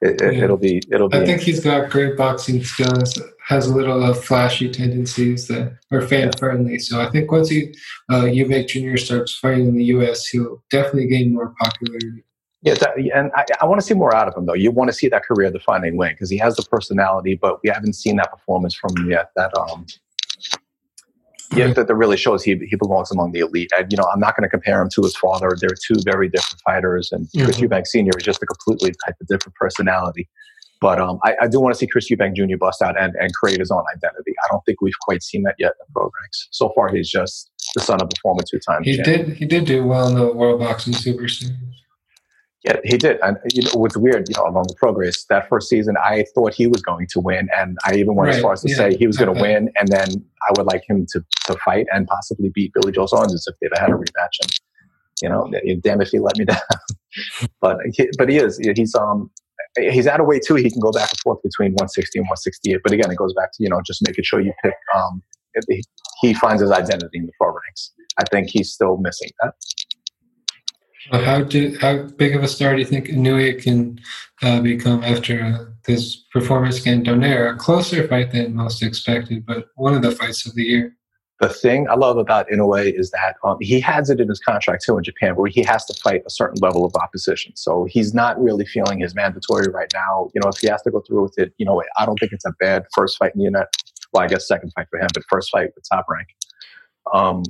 it, 0.00 0.20
will 0.20 0.32
yeah. 0.32 0.56
be. 0.56 0.82
It'll 0.90 1.08
be. 1.08 1.18
I 1.18 1.24
think 1.24 1.42
he's 1.42 1.60
got 1.60 1.90
great 1.90 2.16
boxing 2.16 2.62
skills. 2.62 3.20
Has 3.48 3.66
a 3.66 3.74
little 3.74 4.02
uh, 4.02 4.14
flashy 4.14 4.70
tendencies 4.70 5.46
that 5.48 5.78
are 5.92 6.00
fan 6.00 6.32
friendly. 6.38 6.78
So 6.78 7.00
I 7.00 7.10
think 7.10 7.30
once 7.30 7.48
he 7.48 7.74
uh, 8.10 8.22
Eubank 8.22 8.68
Jr. 8.68 8.96
starts 8.96 9.34
fighting 9.34 9.68
in 9.68 9.76
the 9.76 9.84
U.S., 9.84 10.26
he'll 10.26 10.62
definitely 10.70 11.06
gain 11.08 11.32
more 11.32 11.54
popularity. 11.60 12.24
Yeah, 12.62 12.74
and 13.14 13.30
I, 13.36 13.44
I 13.60 13.66
want 13.66 13.80
to 13.80 13.86
see 13.86 13.94
more 13.94 14.14
out 14.14 14.26
of 14.26 14.36
him 14.36 14.46
though. 14.46 14.54
You 14.54 14.72
want 14.72 14.90
to 14.90 14.96
see 14.96 15.08
that 15.08 15.22
career 15.24 15.50
defining 15.50 15.96
win 15.96 16.12
because 16.12 16.30
he 16.30 16.36
has 16.38 16.56
the 16.56 16.64
personality, 16.64 17.38
but 17.40 17.62
we 17.62 17.70
haven't 17.70 17.92
seen 17.92 18.16
that 18.16 18.32
performance 18.32 18.74
from 18.74 18.96
him 18.96 19.10
yet. 19.10 19.30
That 19.36 19.56
um, 19.56 19.86
yeah, 21.54 21.72
that, 21.72 21.86
that 21.86 21.94
really 21.94 22.16
shows 22.16 22.42
he 22.42 22.56
he 22.68 22.76
belongs 22.76 23.10
among 23.10 23.32
the 23.32 23.40
elite. 23.40 23.70
And, 23.78 23.90
you 23.90 23.96
know, 23.96 24.08
I'm 24.12 24.20
not 24.20 24.36
going 24.36 24.42
to 24.42 24.48
compare 24.48 24.80
him 24.80 24.88
to 24.90 25.02
his 25.02 25.16
father. 25.16 25.56
They're 25.60 25.76
two 25.86 25.96
very 26.04 26.28
different 26.28 26.60
fighters, 26.62 27.10
and 27.12 27.26
mm-hmm. 27.28 27.44
Chris 27.44 27.60
Eubank 27.60 27.86
Senior 27.86 28.12
is 28.16 28.24
just 28.24 28.42
a 28.42 28.46
completely 28.46 28.92
type 29.04 29.14
of 29.20 29.26
different 29.28 29.54
personality. 29.54 30.28
But 30.80 31.00
um, 31.00 31.18
I, 31.24 31.34
I, 31.42 31.48
do 31.48 31.58
want 31.58 31.74
to 31.74 31.78
see 31.78 31.86
Chris 31.86 32.10
Eubank 32.10 32.36
Jr. 32.36 32.58
bust 32.58 32.82
out 32.82 33.00
and, 33.00 33.14
and 33.18 33.32
create 33.34 33.60
his 33.60 33.70
own 33.70 33.82
identity. 33.94 34.34
I 34.44 34.48
don't 34.50 34.62
think 34.66 34.82
we've 34.82 34.98
quite 35.00 35.22
seen 35.22 35.42
that 35.44 35.54
yet 35.58 35.72
in 35.72 35.86
the 35.86 35.92
pro 35.94 36.02
ranks. 36.02 36.48
So 36.50 36.70
far, 36.74 36.94
he's 36.94 37.08
just 37.08 37.50
the 37.74 37.80
son 37.80 38.02
of 38.02 38.08
a 38.08 38.20
former 38.20 38.42
two-time. 38.48 38.82
He 38.82 38.96
champion. 38.96 39.28
did 39.28 39.36
he 39.36 39.46
did 39.46 39.64
do 39.64 39.86
well 39.86 40.06
in 40.08 40.14
the 40.14 40.32
World 40.32 40.60
Boxing 40.60 40.92
Super 40.92 41.28
Series. 41.28 41.56
Yeah, 42.66 42.78
he 42.82 42.98
did. 42.98 43.20
And 43.22 43.36
you 43.52 43.62
know 43.62 43.70
what's 43.74 43.96
weird, 43.96 44.28
you 44.28 44.34
know, 44.36 44.48
along 44.48 44.64
the 44.66 44.74
progress. 44.74 45.24
that 45.30 45.48
first 45.48 45.68
season, 45.68 45.94
I 46.02 46.24
thought 46.34 46.52
he 46.52 46.66
was 46.66 46.82
going 46.82 47.06
to 47.10 47.20
win, 47.20 47.48
and 47.56 47.78
I 47.84 47.94
even 47.94 48.16
went 48.16 48.28
right. 48.28 48.36
as 48.36 48.42
far 48.42 48.54
as 48.54 48.62
to 48.62 48.68
yeah. 48.68 48.76
say 48.76 48.96
he 48.96 49.06
was 49.06 49.16
going 49.16 49.32
to 49.32 49.40
win, 49.40 49.70
and 49.76 49.86
then 49.86 50.08
I 50.48 50.52
would 50.56 50.66
like 50.66 50.82
him 50.88 51.06
to 51.10 51.24
to 51.46 51.56
fight 51.64 51.86
and 51.92 52.08
possibly 52.08 52.50
beat 52.52 52.72
Billy 52.74 52.90
Joe 52.90 53.06
Saunders 53.06 53.46
if 53.46 53.54
they'd 53.60 53.78
had 53.78 53.90
a 53.90 53.94
rematch. 53.94 54.36
And 54.42 54.50
you 55.22 55.28
know, 55.28 55.48
damn 55.80 56.00
if 56.00 56.08
he 56.08 56.18
let 56.18 56.36
me 56.38 56.44
down. 56.52 56.58
but 57.60 57.78
he, 57.92 58.08
but 58.18 58.28
he 58.28 58.38
is 58.38 58.58
he's 58.58 58.96
um 58.96 59.30
he's 59.78 60.08
at 60.08 60.18
a 60.18 60.24
weight 60.24 60.42
too. 60.44 60.56
He 60.56 60.68
can 60.68 60.80
go 60.80 60.90
back 60.90 61.10
and 61.12 61.20
forth 61.20 61.40
between 61.44 61.70
160 61.72 62.18
and 62.18 62.24
168. 62.24 62.80
But 62.82 62.92
again, 62.92 63.12
it 63.12 63.16
goes 63.16 63.32
back 63.34 63.52
to 63.52 63.62
you 63.62 63.68
know 63.68 63.80
just 63.86 64.04
making 64.04 64.24
sure 64.24 64.40
you 64.40 64.52
pick. 64.64 64.74
Um, 64.92 65.22
he 66.20 66.34
finds 66.34 66.62
his 66.62 66.72
identity 66.72 67.18
in 67.18 67.26
the 67.26 67.32
pro 67.40 67.48
ranks. 67.48 67.92
I 68.18 68.24
think 68.24 68.48
he's 68.50 68.72
still 68.72 68.96
missing 68.96 69.30
that. 69.40 69.54
How 71.12 71.42
do 71.42 71.76
how 71.80 72.02
big 72.16 72.34
of 72.34 72.42
a 72.42 72.48
star 72.48 72.74
do 72.74 72.80
you 72.80 72.86
think 72.86 73.06
Inoue 73.06 73.62
can 73.62 74.00
uh, 74.42 74.60
become 74.60 75.02
after 75.04 75.42
uh, 75.42 75.64
this 75.86 76.16
performance 76.32 76.80
against 76.80 77.08
Donaire? 77.08 77.54
A 77.54 77.56
closer 77.56 78.06
fight 78.08 78.32
than 78.32 78.56
most 78.56 78.82
expected, 78.82 79.46
but 79.46 79.68
one 79.76 79.94
of 79.94 80.02
the 80.02 80.10
fights 80.10 80.46
of 80.46 80.54
the 80.54 80.64
year. 80.64 80.96
The 81.38 81.50
thing 81.50 81.86
I 81.90 81.96
love 81.96 82.16
about 82.16 82.48
Inoue 82.48 82.98
is 82.98 83.10
that 83.10 83.36
um, 83.44 83.58
he 83.60 83.78
has 83.80 84.08
it 84.08 84.20
in 84.20 84.28
his 84.28 84.40
contract 84.40 84.84
too 84.84 84.96
in 84.96 85.04
Japan, 85.04 85.36
where 85.36 85.50
he 85.50 85.62
has 85.64 85.84
to 85.84 85.94
fight 86.00 86.22
a 86.26 86.30
certain 86.30 86.58
level 86.62 86.82
of 86.82 86.94
opposition. 86.96 87.54
So 87.56 87.84
he's 87.84 88.14
not 88.14 88.42
really 88.42 88.64
feeling 88.64 89.00
his 89.00 89.14
mandatory 89.14 89.68
right 89.68 89.90
now. 89.92 90.30
You 90.34 90.40
know, 90.40 90.48
if 90.48 90.58
he 90.58 90.68
has 90.68 90.80
to 90.82 90.90
go 90.90 91.02
through 91.06 91.24
with 91.24 91.38
it, 91.38 91.52
you 91.58 91.66
know, 91.66 91.82
I 91.98 92.06
don't 92.06 92.18
think 92.18 92.32
it's 92.32 92.46
a 92.46 92.52
bad 92.58 92.86
first 92.94 93.18
fight 93.18 93.32
in 93.34 93.40
the 93.40 93.44
unit. 93.44 93.68
Well, 94.14 94.24
I 94.24 94.28
guess 94.28 94.48
second 94.48 94.72
fight 94.74 94.86
for 94.90 94.98
him, 94.98 95.08
but 95.12 95.24
first 95.28 95.50
fight 95.50 95.68
with 95.74 95.84
top 95.86 96.06
rank. 96.08 96.28
Um, 97.12 97.42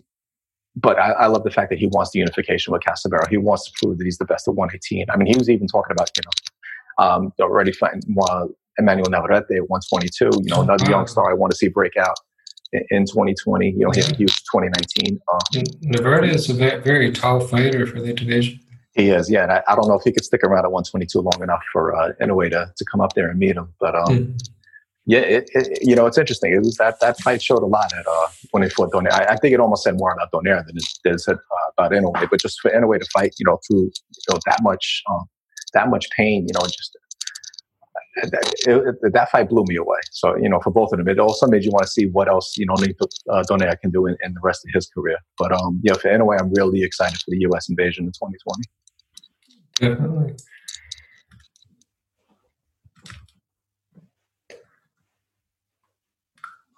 but 0.77 0.99
I, 0.99 1.13
I, 1.13 1.27
love 1.27 1.43
the 1.43 1.51
fact 1.51 1.71
that 1.71 1.79
he 1.79 1.87
wants 1.87 2.11
the 2.13 2.19
unification 2.19 2.73
with 2.73 2.83
Casimero. 2.83 3.27
He 3.29 3.39
wants 3.39 3.65
to 3.65 3.73
prove 3.81 3.99
that 3.99 4.05
he's 4.05 4.19
the 4.19 4.27
best 4.27 4.47
at 4.47 4.55
118. 4.55 5.07
I 5.11 5.17
mean, 5.17 5.27
he 5.27 5.37
was 5.37 5.49
even 5.49 5.67
talking 5.67 5.93
about, 5.93 6.11
you 6.17 6.23
know, 6.27 7.05
um, 7.05 7.33
already 7.41 7.73
fighting 7.73 8.03
uh, 8.29 8.47
Emmanuel 8.79 9.09
Navarrete 9.09 9.57
at 9.57 9.69
122. 9.71 10.31
You 10.43 10.55
know, 10.55 10.63
another 10.63 10.89
young 10.91 11.07
star 11.07 11.31
I 11.31 11.35
want 11.35 11.51
to 11.53 11.57
see 11.57 11.69
break 11.69 11.97
out 11.97 12.17
in, 12.73 12.83
in 12.91 13.07
2020. 13.07 13.71
You 13.71 13.79
know, 13.87 13.91
he, 13.91 14.03
he 14.03 14.25
was 14.25 14.37
2019. 14.53 15.19
Um, 15.33 15.65
Navarrete 15.83 16.35
is 16.35 16.51
a 16.51 16.55
very, 16.55 16.81
very 16.83 17.11
tall 17.11 17.41
fighter 17.41 17.87
for 17.87 18.01
the 18.01 18.13
division. 18.13 18.61
He 18.95 19.11
is, 19.11 19.31
yeah. 19.31 19.45
And 19.45 19.53
I, 19.53 19.63
I, 19.69 19.75
don't 19.75 19.89
know 19.89 19.95
if 19.95 20.05
he 20.05 20.13
could 20.13 20.25
stick 20.25 20.43
around 20.43 20.65
at 20.65 20.73
122 20.73 21.21
long 21.21 21.43
enough 21.43 21.63
for 21.71 21.95
uh, 21.95 22.13
Inoue 22.21 22.51
to, 22.51 22.73
to 22.75 22.85
come 22.91 23.03
up 23.03 23.13
there 23.15 23.29
and 23.29 23.39
meet 23.39 23.57
him. 23.57 23.73
But 23.79 23.95
um, 23.95 24.07
mm 24.09 24.39
yeah, 25.07 25.21
it, 25.21 25.49
it, 25.55 25.79
you 25.83 25.95
know, 25.95 26.07
it's 26.07 26.19
interesting. 26.19 26.53
It 26.53 26.59
was 26.59 26.77
that 26.77 26.99
that 27.01 27.19
fight 27.21 27.41
showed 27.41 27.63
a 27.63 27.67
lot 27.67 27.93
at 27.93 28.07
uh, 28.07 28.27
when 28.51 28.65
he 28.65 28.69
fought 28.69 28.91
Donaire. 28.91 29.13
I, 29.13 29.35
I, 29.35 29.37
think 29.37 29.55
it 29.55 29.61
almost 29.61 29.85
said 29.85 29.97
more 29.97 30.13
about 30.13 30.33
Donaire 30.33 30.67
than 30.67 30.77
it 30.77 30.85
did 31.05 31.21
uh, 31.29 31.37
about 31.79 31.93
Inoue. 31.93 32.29
But 32.29 32.41
just 32.41 32.61
for 32.61 32.73
Inoue 32.73 32.99
to 32.99 33.07
fight, 33.13 33.33
you 33.39 33.47
know, 33.47 33.61
through 33.67 33.83
you 33.85 34.31
know 34.31 34.39
that 34.47 34.59
much 34.63 35.03
um, 35.09 35.25
that 35.75 35.91
much 35.91 36.11
pain, 36.11 36.47
you 36.49 36.55
know, 36.55 36.67
just 36.67 36.99
it, 38.17 39.13
that 39.13 39.31
fight 39.31 39.49
blew 39.49 39.65
me 39.69 39.77
away. 39.77 39.99
So 40.11 40.37
you 40.37 40.49
know, 40.49 40.59
for 40.61 40.71
both 40.73 40.93
of 40.93 40.99
them, 40.99 41.09
it 41.09 41.21
also 41.21 41.47
made 41.47 41.65
you 41.65 41.71
want 41.71 41.85
to 41.85 41.91
see 41.91 42.07
what 42.07 42.29
else 42.29 42.57
you 42.57 42.67
know 42.67 42.75
uh, 42.75 43.45
Donaire 43.49 43.79
can 43.81 43.93
do 43.93 44.07
in, 44.07 44.17
in, 44.25 44.35
the 44.35 44.41
rest 44.43 44.65
of 44.67 44.71
his 44.75 44.89
career. 44.89 45.19
But 45.39 45.53
um, 45.53 45.81
yeah, 45.85 45.95
for 45.95 46.11
Inoue, 46.11 46.41
I'm 46.41 46.53
really 46.53 46.83
excited 46.83 47.19
for 47.19 47.31
the 47.31 47.39
U.S. 47.41 47.69
invasion 47.69 48.07
in 48.07 48.11
2020. 48.11 48.65
Definitely. 49.79 50.35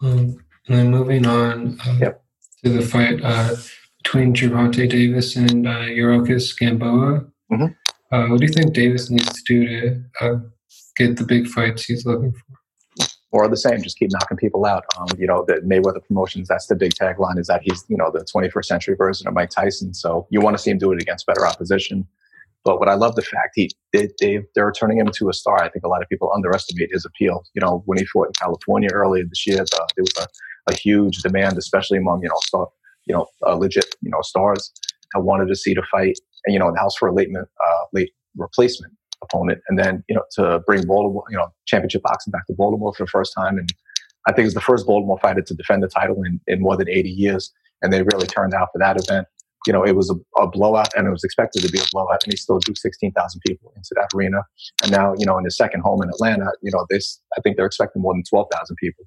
Um, 0.02 0.36
and 0.68 0.78
then 0.78 0.90
moving 0.90 1.26
on 1.26 1.78
uh, 1.86 1.98
yep. 2.00 2.24
to 2.62 2.70
the 2.70 2.82
fight 2.82 3.20
uh, 3.22 3.56
between 4.02 4.34
Gervonta 4.34 4.88
Davis 4.88 5.36
and 5.36 5.66
uh, 5.66 5.86
Gamboa. 6.58 7.26
Mm-hmm. 7.50 7.66
Uh, 8.10 8.28
what 8.28 8.40
do 8.40 8.46
you 8.46 8.52
think 8.52 8.72
Davis 8.72 9.10
needs 9.10 9.42
to 9.42 9.54
do 9.54 9.66
to 9.68 10.02
uh, 10.20 10.38
get 10.96 11.16
the 11.16 11.24
big 11.24 11.46
fights 11.46 11.84
he's 11.84 12.06
looking 12.06 12.32
for? 12.32 13.08
Or 13.30 13.46
the 13.46 13.58
same, 13.58 13.82
just 13.82 13.98
keep 13.98 14.10
knocking 14.10 14.38
people 14.38 14.64
out. 14.64 14.84
Um, 14.98 15.08
you 15.18 15.26
know, 15.26 15.44
the 15.46 15.56
Mayweather 15.56 16.02
Promotions, 16.06 16.48
that's 16.48 16.66
the 16.66 16.74
big 16.74 16.94
tagline 16.94 17.38
is 17.38 17.48
that 17.48 17.60
he's, 17.62 17.84
you 17.88 17.98
know, 17.98 18.10
the 18.10 18.24
21st 18.24 18.64
century 18.64 18.96
version 18.96 19.28
of 19.28 19.34
Mike 19.34 19.50
Tyson. 19.50 19.92
So 19.92 20.26
you 20.30 20.40
want 20.40 20.56
to 20.56 20.62
see 20.62 20.70
him 20.70 20.78
do 20.78 20.92
it 20.92 21.02
against 21.02 21.26
better 21.26 21.46
opposition. 21.46 22.08
But 22.64 22.78
what 22.78 22.88
I 22.88 22.94
love 22.94 23.14
the 23.14 23.22
fact 23.22 23.52
he 23.54 23.70
they, 23.92 24.08
they 24.20 24.40
they're 24.54 24.72
turning 24.72 24.98
him 24.98 25.06
into 25.06 25.28
a 25.28 25.32
star. 25.32 25.62
I 25.62 25.68
think 25.68 25.84
a 25.84 25.88
lot 25.88 26.02
of 26.02 26.08
people 26.08 26.30
underestimate 26.34 26.90
his 26.92 27.04
appeal. 27.04 27.42
You 27.54 27.60
know, 27.60 27.82
when 27.86 27.98
he 27.98 28.04
fought 28.06 28.26
in 28.26 28.32
California 28.34 28.90
earlier 28.92 29.24
this 29.24 29.46
year, 29.46 29.58
the, 29.58 29.88
there 29.96 30.04
was 30.04 30.26
a, 30.26 30.72
a 30.72 30.74
huge 30.74 31.18
demand, 31.18 31.56
especially 31.56 31.98
among 31.98 32.22
you 32.22 32.28
know 32.28 32.36
star, 32.42 32.68
you 33.06 33.14
know 33.14 33.26
uh, 33.46 33.54
legit 33.54 33.94
you 34.02 34.10
know 34.10 34.20
stars 34.22 34.72
that 35.14 35.20
wanted 35.20 35.48
to 35.48 35.56
see 35.56 35.74
the 35.74 35.82
fight. 35.90 36.18
And 36.46 36.52
you 36.52 36.58
know, 36.58 36.68
in 36.68 36.74
the 36.74 36.80
house 36.80 36.96
for 36.96 37.08
a 37.08 37.14
late 37.14 37.28
uh, 37.34 37.84
late 37.92 38.10
replacement 38.36 38.92
opponent, 39.22 39.60
and 39.68 39.78
then 39.78 40.04
you 40.08 40.14
know 40.14 40.22
to 40.32 40.60
bring 40.66 40.86
Baltimore, 40.86 41.24
you 41.30 41.36
know, 41.36 41.46
championship 41.66 42.02
boxing 42.02 42.30
back 42.30 42.46
to 42.46 42.54
Baltimore 42.54 42.92
for 42.94 43.04
the 43.04 43.10
first 43.10 43.32
time, 43.36 43.56
and 43.56 43.72
I 44.26 44.32
think 44.32 44.46
it's 44.46 44.54
the 44.54 44.60
first 44.60 44.86
Baltimore 44.86 45.18
fighter 45.20 45.42
to 45.42 45.54
defend 45.54 45.82
the 45.82 45.88
title 45.88 46.22
in, 46.22 46.40
in 46.46 46.60
more 46.60 46.76
than 46.76 46.88
80 46.88 47.08
years, 47.08 47.52
and 47.82 47.92
they 47.92 48.02
really 48.02 48.26
turned 48.26 48.52
out 48.52 48.68
for 48.72 48.78
that 48.78 49.00
event 49.00 49.26
you 49.66 49.72
know, 49.72 49.84
it 49.84 49.96
was 49.96 50.10
a, 50.10 50.40
a, 50.40 50.46
blowout 50.46 50.88
and 50.96 51.06
it 51.06 51.10
was 51.10 51.24
expected 51.24 51.62
to 51.62 51.70
be 51.70 51.78
a 51.78 51.84
blowout 51.92 52.22
and 52.24 52.32
he 52.32 52.36
still 52.36 52.58
drew 52.58 52.74
16,000 52.74 53.40
people 53.46 53.72
into 53.76 53.90
that 53.96 54.08
arena. 54.14 54.42
And 54.82 54.92
now, 54.92 55.14
you 55.18 55.26
know, 55.26 55.36
in 55.38 55.44
his 55.44 55.56
second 55.56 55.80
home 55.80 56.02
in 56.02 56.08
Atlanta, 56.08 56.52
you 56.62 56.70
know, 56.72 56.86
this, 56.88 57.20
I 57.36 57.40
think 57.40 57.56
they're 57.56 57.66
expecting 57.66 58.02
more 58.02 58.14
than 58.14 58.22
12,000 58.28 58.76
people 58.76 59.04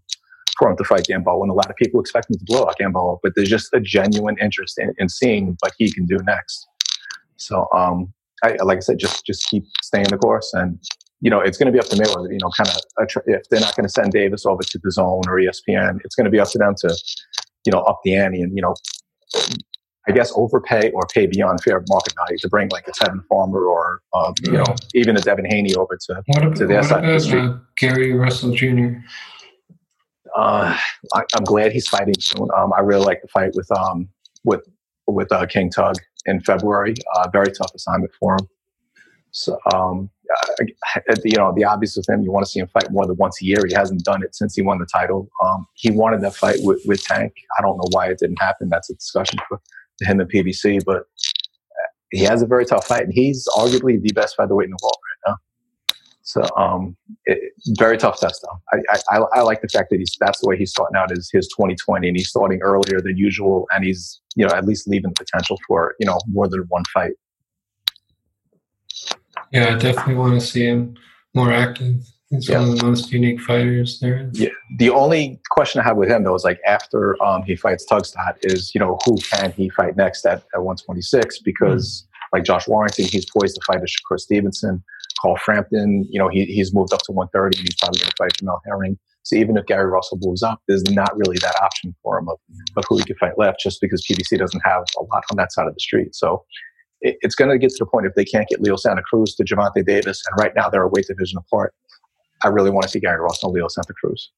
for 0.58 0.70
him 0.70 0.78
to 0.78 0.84
fight 0.84 1.06
Gamboa. 1.06 1.42
And 1.42 1.52
a 1.52 1.56
lot 1.56 1.70
of 1.70 1.76
people 1.78 2.00
expect 2.00 2.30
him 2.30 2.38
to 2.38 2.46
blow 2.46 2.68
out 2.68 2.78
Gamboa, 2.78 3.18
but 3.24 3.34
there's 3.36 3.50
just 3.50 3.74
a 3.74 3.80
genuine 3.80 4.38
interest 4.40 4.78
in, 4.78 4.94
in 4.98 5.10
seeing 5.10 5.56
what 5.62 5.74
he 5.78 5.92
can 5.92 6.06
do 6.06 6.18
next. 6.26 6.68
So, 7.38 7.68
um, 7.74 8.14
I, 8.44 8.56
like 8.64 8.78
I 8.78 8.82
said, 8.82 9.00
just, 9.00 9.26
just 9.26 9.48
keep 9.50 9.64
staying 9.82 10.08
the 10.10 10.18
course 10.18 10.52
and, 10.54 10.80
you 11.22 11.30
know, 11.30 11.40
it's 11.40 11.58
going 11.58 11.68
to 11.68 11.72
be 11.72 11.80
up 11.80 11.88
to 11.90 11.96
Mayweather, 11.96 12.32
you 12.32 12.40
know, 12.42 12.50
kind 12.58 12.70
of, 12.70 13.24
if 13.28 13.48
they're 13.50 13.60
not 13.60 13.76
going 13.76 13.86
to 13.86 13.90
send 13.90 14.12
Davis 14.12 14.46
over 14.46 14.64
to 14.64 14.80
the 14.84 14.92
zone 14.92 15.22
or 15.28 15.38
ESPN, 15.38 16.00
it's 16.04 16.16
going 16.16 16.26
to 16.26 16.32
be 16.32 16.40
up 16.40 16.50
to 16.50 16.58
them 16.58 16.74
to, 16.80 16.96
you 17.66 17.72
know, 17.72 17.82
up 17.82 18.00
the 18.04 18.16
ante 18.16 18.42
and, 18.42 18.56
you 18.56 18.62
know, 18.62 18.74
I 20.08 20.12
guess, 20.12 20.32
overpay 20.36 20.92
or 20.92 21.04
pay 21.14 21.28
beyond 21.28 21.62
fair 21.62 21.84
market 21.88 22.14
value 22.16 22.38
to 22.40 22.50
bring 22.50 22.70
like 22.70 22.88
a 22.88 22.92
Tevin 22.92 23.24
Farmer 23.28 23.64
or, 23.66 24.02
um, 24.16 24.34
you 24.44 24.54
know, 24.54 24.66
even 24.96 25.16
a 25.16 25.22
Devin 25.22 25.46
Haney 25.46 25.76
over 25.76 25.98
to, 26.08 26.24
what 26.28 26.56
to 26.56 26.66
their 26.66 26.82
side 26.84 27.06
of 27.06 27.14
the 27.14 27.20
street. 27.20 27.44
Uh, 27.44 27.58
Gary 27.78 28.14
Russell 28.14 28.52
Jr.? 28.52 28.98
Uh, 30.36 30.78
I, 31.14 31.24
am 31.36 31.44
glad 31.44 31.72
he's 31.72 31.88
fighting 31.88 32.16
soon. 32.20 32.48
Um, 32.58 32.74
I 32.74 32.80
really 32.80 33.06
like 33.06 33.22
the 33.22 33.28
fight 33.28 33.52
with 33.54 33.70
um, 33.78 34.08
with 34.44 34.62
with 35.08 35.32
uh, 35.32 35.46
King 35.46 35.70
Tug 35.70 35.96
in 36.26 36.40
February. 36.42 36.96
Uh, 37.16 37.30
very 37.32 37.52
tough 37.52 37.72
assignment 37.76 38.12
for 38.20 38.34
him. 38.34 38.48
So, 39.32 39.58
um, 39.74 40.10
uh, 40.32 41.16
you 41.24 41.38
know, 41.38 41.54
the 41.56 41.64
obvious 41.64 41.96
with 41.96 42.08
him, 42.08 42.22
you 42.22 42.32
want 42.32 42.46
to 42.46 42.52
see 42.52 42.60
him 42.60 42.68
fight 42.68 42.92
more 42.92 43.06
than 43.06 43.18
once 43.18 43.42
a 43.42 43.46
year. 43.46 43.60
He 43.68 43.74
hasn't 43.74 44.04
done 44.04 44.24
it 44.24 44.36
since 44.36 44.56
he 44.56 44.62
won 44.62 44.80
the 44.80 44.86
title. 44.86 45.30
Um, 45.44 45.68
he 45.74 45.92
wanted 45.92 46.22
that 46.22 46.36
fight 46.36 46.58
with, 46.62 46.82
with 46.86 47.04
Tank. 47.04 47.34
I 47.58 47.62
don't 47.62 47.78
know 47.78 47.88
why 47.92 48.08
it 48.08 48.20
didn't 48.20 48.42
happen. 48.42 48.70
That's 48.70 48.90
a 48.90 48.96
discussion 48.96 49.40
for 49.48 49.62
him 50.06 50.20
in 50.20 50.28
PBC, 50.28 50.84
but 50.86 51.04
he 52.12 52.24
has 52.24 52.42
a 52.42 52.46
very 52.46 52.66
tough 52.66 52.86
fight, 52.88 53.04
and 53.04 53.14
he's 53.14 53.48
arguably 53.56 54.02
the 54.02 54.12
best 54.14 54.36
featherweight 54.36 54.66
in 54.66 54.72
the 54.72 54.78
world 54.84 54.98
right 55.10 55.32
now. 55.32 55.38
So, 56.24 56.42
um, 56.56 56.96
it, 57.26 57.54
very 57.78 57.98
tough 57.98 58.20
test 58.20 58.44
though. 58.44 58.80
I, 58.94 59.18
I, 59.18 59.18
I 59.34 59.42
like 59.42 59.62
the 59.62 59.68
fact 59.68 59.90
that 59.90 59.98
he's 59.98 60.16
that's 60.20 60.40
the 60.40 60.48
way 60.48 60.58
he's 60.58 60.72
starting 60.72 60.96
out 60.96 61.12
is 61.12 61.30
his 61.32 61.48
2020, 61.48 62.08
and 62.08 62.16
he's 62.16 62.30
starting 62.30 62.62
earlier 62.62 63.02
than 63.02 63.18
usual, 63.18 63.68
and 63.74 63.84
he's 63.84 64.22
you 64.36 64.46
know 64.46 64.54
at 64.54 64.66
least 64.66 64.88
leaving 64.88 65.12
the 65.12 65.26
potential 65.26 65.58
for 65.68 65.96
you 66.00 66.06
know 66.06 66.20
more 66.28 66.48
than 66.48 66.62
one 66.70 66.84
fight. 66.94 67.14
Yeah, 69.52 69.76
I 69.76 69.78
definitely 69.78 70.16
want 70.16 70.40
to 70.40 70.46
see 70.46 70.66
him 70.66 70.96
more 71.34 71.52
active. 71.52 72.04
He's 72.32 72.48
yeah. 72.48 72.60
one 72.60 72.70
of 72.70 72.80
the 72.80 72.86
most 72.86 73.12
unique 73.12 73.42
fighters 73.42 74.00
there 74.00 74.30
is. 74.30 74.40
Yeah. 74.40 74.50
The 74.78 74.90
only 74.90 75.40
question 75.50 75.82
I 75.82 75.84
have 75.84 75.98
with 75.98 76.10
him 76.10 76.24
though 76.24 76.36
is 76.36 76.46
like 76.46 76.60
after 76.66 77.22
um, 77.22 77.44
he 77.44 77.58
fights 77.58 77.86
Tugstad 77.90 78.38
is 78.44 78.74
you 78.74 78.80
know 78.80 78.98
who 79.06 79.18
can 79.18 79.52
he 79.52 79.70
fight 79.70 79.98
next 79.98 80.26
at, 80.26 80.44
at 80.56 80.64
126 80.64 81.40
because 81.40 82.04
mm. 82.04 82.38
like 82.38 82.46
Josh 82.46 82.70
Warrington 82.70 83.06
he's 83.06 83.26
poised 83.30 83.56
to 83.56 83.62
fight 83.68 83.82
a 83.82 83.86
Shakur 83.86 84.18
Stevenson, 84.18 84.82
Carl 85.22 85.36
Frampton 85.44 86.08
you 86.10 86.20
know 86.20 86.30
he, 86.30 86.46
he's 86.46 86.74
moved 86.74 86.94
up 86.94 87.02
to 87.02 87.12
130 87.12 87.60
and 87.60 87.68
he's 87.68 87.76
probably 87.76 88.00
going 88.00 88.10
to 88.10 88.16
fight 88.18 88.32
Jamel 88.42 88.60
Herring. 88.66 88.98
So 89.24 89.36
even 89.36 89.58
if 89.58 89.66
Gary 89.66 89.86
Russell 89.86 90.18
moves 90.22 90.42
up, 90.42 90.62
there's 90.68 90.84
not 90.90 91.16
really 91.16 91.38
that 91.40 91.56
option 91.62 91.94
for 92.02 92.18
him 92.18 92.30
of, 92.30 92.40
of 92.78 92.86
who 92.90 92.98
he 92.98 93.04
could 93.04 93.18
fight 93.18 93.38
left 93.38 93.60
just 93.60 93.80
because 93.80 94.04
PBC 94.10 94.40
doesn't 94.40 94.62
have 94.66 94.84
a 94.98 95.04
lot 95.04 95.24
on 95.30 95.38
that 95.38 95.52
side 95.52 95.68
of 95.68 95.76
the 95.76 95.80
street. 95.80 96.16
So 96.16 96.44
it, 97.02 97.18
it's 97.22 97.36
going 97.36 97.52
to 97.52 97.60
get 97.60 97.70
to 97.70 97.76
the 97.78 97.86
point 97.86 98.08
if 98.08 98.16
they 98.16 98.26
can't 98.26 98.48
get 98.48 98.62
Leo 98.62 98.78
Santa 98.78 99.04
Cruz 99.04 99.36
to 99.36 99.44
Gervonta 99.44 99.86
Davis, 99.86 100.24
and 100.26 100.40
right 100.40 100.54
now 100.56 100.70
they're 100.70 100.82
a 100.82 100.88
weight 100.88 101.06
division 101.08 101.38
apart 101.38 101.76
I 102.44 102.48
really 102.48 102.70
want 102.70 102.84
to 102.84 102.90
see 102.90 103.00
Gary 103.00 103.20
Ross 103.20 103.44
and 103.44 103.54
Leo 103.54 103.68
Santa 103.68 103.94
Cruz. 103.94 104.32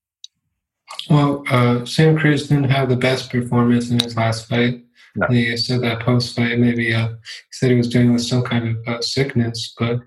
Well, 1.10 1.44
uh, 1.50 1.86
Santa 1.86 2.20
Cruz 2.20 2.48
didn't 2.48 2.70
have 2.70 2.90
the 2.90 2.96
best 2.96 3.30
performance 3.30 3.90
in 3.90 4.00
his 4.00 4.16
last 4.16 4.48
fight. 4.48 4.84
No. 5.16 5.28
He 5.28 5.56
said 5.58 5.82
that 5.82 6.00
post 6.02 6.36
fight, 6.36 6.58
maybe 6.60 6.94
uh, 6.94 7.10
he 7.10 7.16
said 7.52 7.72
he 7.72 7.78
was 7.78 7.90
dealing 7.90 8.14
with 8.14 8.24
some 8.24 8.44
kind 8.44 8.70
of 8.70 8.88
uh, 8.88 9.02
sickness, 9.02 9.74
but 9.78 10.00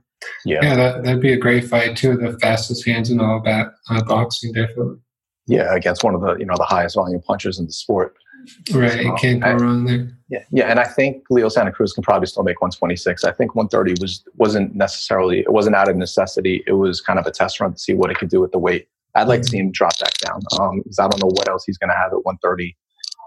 yeah, 0.45 0.61
yeah 0.63 0.75
that, 0.75 1.05
that'd 1.05 1.21
be 1.21 1.33
a 1.33 1.39
great 1.39 1.65
fight. 1.65 1.97
too. 1.97 2.17
The 2.17 2.39
fastest 2.41 2.85
hands 2.87 3.11
in 3.11 3.21
all 3.21 3.41
bat, 3.41 3.69
uh, 3.91 4.03
boxing, 4.05 4.53
definitely. 4.53 4.97
Yeah, 5.47 5.75
against 5.75 6.03
one 6.03 6.15
of 6.15 6.23
the 6.23 6.35
you 6.37 6.45
know 6.45 6.57
the 6.57 6.65
highest 6.65 6.97
volume 6.97 7.23
punchers 7.23 7.59
in 7.59 7.67
the 7.67 7.73
sport. 7.73 8.17
Right, 8.73 9.03
you 9.03 9.15
can't 9.15 9.43
go 9.43 9.49
I, 9.49 9.53
wrong 9.55 9.85
there. 9.85 10.09
Yeah, 10.29 10.45
yeah, 10.51 10.71
and 10.71 10.81
I 10.81 10.85
think 10.85 11.25
Leo 11.31 11.49
Santa 11.49 11.71
Cruz 11.71 11.93
can 11.93 12.03
probably 12.03 12.27
still 12.27 12.43
make 12.43 12.61
126. 12.61 13.25
I 13.25 13.33
think 13.33 13.55
130 13.55 14.01
was 14.01 14.25
wasn't 14.35 14.75
necessarily 14.75 15.41
it 15.41 15.53
wasn't 15.53 15.77
out 15.77 15.89
of 15.89 15.97
necessity. 15.97 16.65
It 16.67 16.73
was 16.73 17.01
kind 17.01 17.19
of 17.19 17.27
a 17.27 17.31
test 17.31 17.61
run 17.61 17.73
to 17.73 17.79
see 17.79 17.95
what 17.95 18.11
it 18.11 18.19
could 18.19 18.29
do 18.29 18.41
with 18.41 18.53
the 18.53 18.59
weight. 18.59 18.89
I'd 19.15 19.29
like 19.29 19.43
to 19.43 19.49
see 19.49 19.59
him 19.59 19.71
drop 19.71 19.99
back 19.99 20.13
down 20.19 20.41
um, 20.61 20.83
because 20.83 20.99
I 20.99 21.09
don't 21.09 21.23
know 21.23 21.31
what 21.31 21.49
else 21.49 21.65
he's 21.65 21.79
going 21.79 21.91
to 21.91 21.97
have 21.97 22.13
at 22.13 22.25
130. 22.25 22.77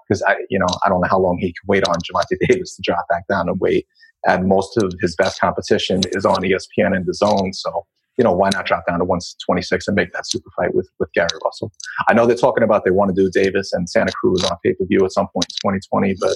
Because 0.08 0.22
I, 0.24 0.36
you 0.50 0.60
know, 0.60 0.68
I 0.84 0.90
don't 0.90 1.02
know 1.02 1.08
how 1.10 1.20
long 1.20 1.38
he 1.40 1.48
can 1.48 1.68
wait 1.68 1.84
on 1.88 1.96
Gervonta 1.96 2.38
Davis 2.48 2.76
to 2.76 2.82
drop 2.84 3.08
back 3.10 3.28
down 3.28 3.50
and 3.50 3.60
weight. 3.60 3.88
And 4.28 4.48
most 4.48 4.78
of 4.78 4.94
his 5.02 5.16
best 5.16 5.40
competition 5.40 6.02
is 6.12 6.26
on 6.26 6.38
ESPN 6.38 6.96
and 6.96 7.08
DAZN, 7.08 7.56
So 7.56 7.86
you 8.20 8.24
know, 8.26 8.34
why 8.34 8.50
not 8.54 8.66
drop 8.66 8.86
down 8.86 9.00
to 9.00 9.06
126 9.06 9.88
and 9.88 9.96
make 9.96 10.12
that 10.12 10.28
super 10.28 10.52
fight 10.58 10.76
with, 10.76 10.90
with 11.00 11.12
Gary 11.14 11.30
Russell? 11.44 11.72
I 12.10 12.14
know 12.14 12.28
they're 12.28 12.36
talking 12.36 12.66
about 12.66 12.84
they 12.84 12.92
want 12.92 13.16
to 13.16 13.20
do 13.20 13.32
Davis 13.32 13.72
and 13.72 13.90
Santa 13.90 14.12
Cruz 14.12 14.44
on 14.44 14.58
pay 14.62 14.74
per 14.74 14.86
view 14.86 15.00
at 15.06 15.14
some 15.14 15.30
point 15.30 15.46
in 15.46 15.72
2020, 15.72 16.16
but 16.20 16.36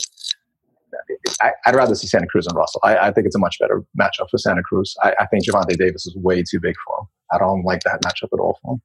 I, 1.41 1.52
would 1.67 1.76
rather 1.76 1.93
see 1.93 2.08
Santa 2.08 2.28
Cruz 2.28 2.48
and 2.48 2.56
Russell. 2.56 2.80
I, 2.84 2.98
I, 2.98 3.12
think 3.12 3.28
it's 3.28 3.36
a 3.36 3.39
much 3.39 3.60
better 3.60 3.84
matchup 4.00 4.30
for 4.32 4.38
Santa 4.38 4.63
Cruz. 4.63 4.96
I, 5.04 5.13
I, 5.19 5.26
think 5.26 5.46
Gervonta 5.46 5.78
Davis 5.78 6.08
is 6.08 6.15
way 6.15 6.41
too 6.41 6.62
big 6.62 6.76
for 6.86 7.02
him. 7.02 7.08
I 7.34 7.38
don't 7.39 7.65
like 7.65 7.82
that 7.82 8.02
matchup 8.02 8.30
at 8.32 8.39
all 8.39 8.58
for 8.62 8.76
him. 8.76 8.82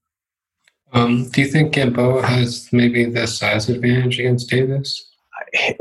Um, 0.92 1.28
do 1.28 1.42
you 1.42 1.46
think 1.46 1.74
Gamboa 1.74 2.26
has 2.26 2.68
maybe 2.72 3.04
the 3.04 3.28
size 3.28 3.68
advantage 3.68 4.18
against 4.18 4.50
Davis? 4.50 5.04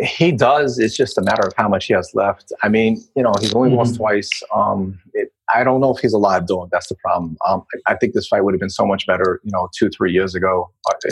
He 0.02 0.32
does. 0.32 0.78
It's 0.78 0.96
just 0.96 1.18
a 1.18 1.22
matter 1.22 1.48
of 1.48 1.54
how 1.58 1.68
much 1.68 1.86
he 1.86 1.94
has 1.94 2.12
left. 2.14 2.52
I 2.62 2.70
mean, 2.70 3.04
you 3.16 3.24
know, 3.24 3.34
he's 3.40 3.56
only 3.56 3.70
mm-hmm. 3.70 3.78
lost 3.80 3.96
twice. 3.96 4.30
Um, 4.54 5.00
it, 5.14 5.32
I 5.54 5.64
don't 5.64 5.80
know 5.80 5.96
if 5.96 6.02
he's 6.02 6.14
alive, 6.14 6.42
live 6.42 6.48
dog. 6.48 6.70
That's 6.72 6.88
the 6.88 6.96
problem. 6.96 7.38
Um, 7.48 7.64
I, 7.88 7.94
I, 7.94 7.98
think 7.98 8.14
this 8.14 8.28
fight 8.28 8.44
would 8.44 8.54
have 8.54 8.60
been 8.60 8.70
so 8.70 8.86
much 8.86 9.08
better, 9.08 9.40
you 9.44 9.52
know, 9.52 9.70
two, 9.78 9.90
three 9.90 10.12
years 10.12 10.36
ago. 10.36 10.70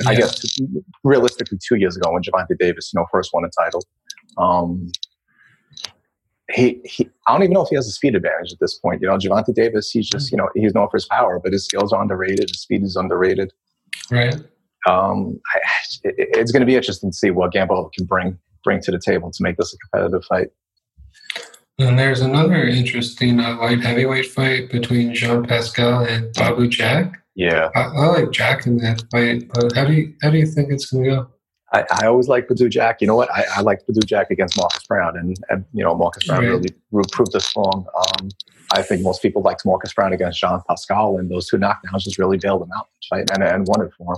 I, 0.07 0.15
guess 0.15 0.59
realistically, 1.03 1.57
two 1.65 1.75
years 1.75 1.95
ago 1.95 2.11
when 2.11 2.21
Gervonta 2.21 2.57
Davis, 2.57 2.91
you 2.93 2.99
know, 2.99 3.05
first 3.11 3.31
won 3.33 3.45
a 3.45 3.49
title. 3.49 3.83
Um, 4.37 4.91
he, 6.51 6.81
he, 6.83 7.09
I 7.27 7.33
don't 7.33 7.43
even 7.43 7.53
know 7.53 7.63
if 7.63 7.69
he 7.69 7.75
has 7.75 7.87
a 7.87 7.91
speed 7.91 8.15
advantage 8.15 8.51
at 8.51 8.59
this 8.59 8.77
point. 8.77 9.01
You 9.01 9.07
know, 9.07 9.17
Gervonta 9.17 9.53
Davis, 9.53 9.89
he's 9.89 10.07
just, 10.07 10.31
you 10.31 10.37
know, 10.37 10.49
he's 10.53 10.73
known 10.73 10.89
for 10.89 10.97
his 10.97 11.05
power, 11.05 11.39
but 11.39 11.53
his 11.53 11.65
skills 11.65 11.93
are 11.93 12.01
underrated. 12.01 12.49
His 12.49 12.61
speed 12.61 12.83
is 12.83 12.95
underrated. 12.95 13.53
Right. 14.11 14.35
Um, 14.87 15.39
I, 15.53 15.59
it, 16.03 16.15
it's 16.17 16.51
going 16.51 16.61
to 16.61 16.67
be 16.67 16.75
interesting 16.75 17.11
to 17.11 17.15
see 17.15 17.31
what 17.31 17.51
Gamboa 17.51 17.89
can 17.91 18.05
bring 18.05 18.37
bring 18.63 18.81
to 18.81 18.91
the 18.91 18.99
table 18.99 19.31
to 19.31 19.43
make 19.43 19.57
this 19.57 19.73
a 19.73 19.77
competitive 19.77 20.25
fight. 20.25 20.47
And 21.77 21.99
there's 21.99 22.21
another 22.21 22.63
interesting 22.65 23.39
uh, 23.39 23.57
light 23.57 23.81
heavyweight 23.81 24.27
fight 24.27 24.71
between 24.71 25.13
Jean 25.13 25.43
Pascal 25.43 26.05
and 26.05 26.33
Badou 26.33 26.69
Jack. 26.69 27.21
Yeah, 27.35 27.69
I, 27.75 27.81
I, 27.81 28.05
like 28.07 28.31
Jack 28.31 28.65
in 28.65 28.77
that 28.77 29.03
fight, 29.11 29.49
but 29.53 29.75
how 29.75 29.83
do 29.83 29.91
you 29.91 30.13
how 30.21 30.29
do 30.29 30.37
you 30.37 30.45
think 30.45 30.71
it's 30.71 30.85
going 30.85 31.03
to 31.03 31.09
go? 31.09 31.27
I, 31.73 31.83
I, 31.91 32.07
always 32.07 32.29
like 32.29 32.47
Badou 32.47 32.69
Jack. 32.69 33.01
You 33.01 33.07
know 33.07 33.15
what? 33.15 33.29
I, 33.29 33.43
I 33.57 33.61
like 33.61 33.85
Badou 33.85 34.05
Jack 34.05 34.31
against 34.31 34.55
Marcus 34.57 34.83
Browne, 34.87 35.17
and, 35.17 35.35
and 35.49 35.65
you 35.73 35.83
know 35.83 35.93
Marcus 35.95 36.25
Browne 36.25 36.45
right. 36.45 36.49
really 36.49 36.69
proved 37.11 37.35
us 37.35 37.53
wrong. 37.57 37.85
Um, 37.97 38.29
I 38.73 38.81
think 38.81 39.01
most 39.01 39.21
people 39.21 39.41
liked 39.41 39.65
Marcus 39.65 39.93
Browne 39.93 40.13
against 40.13 40.39
Jean 40.39 40.61
Pascal, 40.69 41.17
and 41.17 41.29
those 41.29 41.49
two 41.49 41.57
knockdowns 41.57 42.03
just 42.03 42.17
really 42.17 42.37
bailed 42.37 42.61
him 42.61 42.69
out, 42.77 42.87
right? 43.11 43.29
And, 43.31 43.43
and 43.43 43.67
won 43.67 43.81
it 43.81 43.91
for 43.97 44.13
him. 44.13 44.17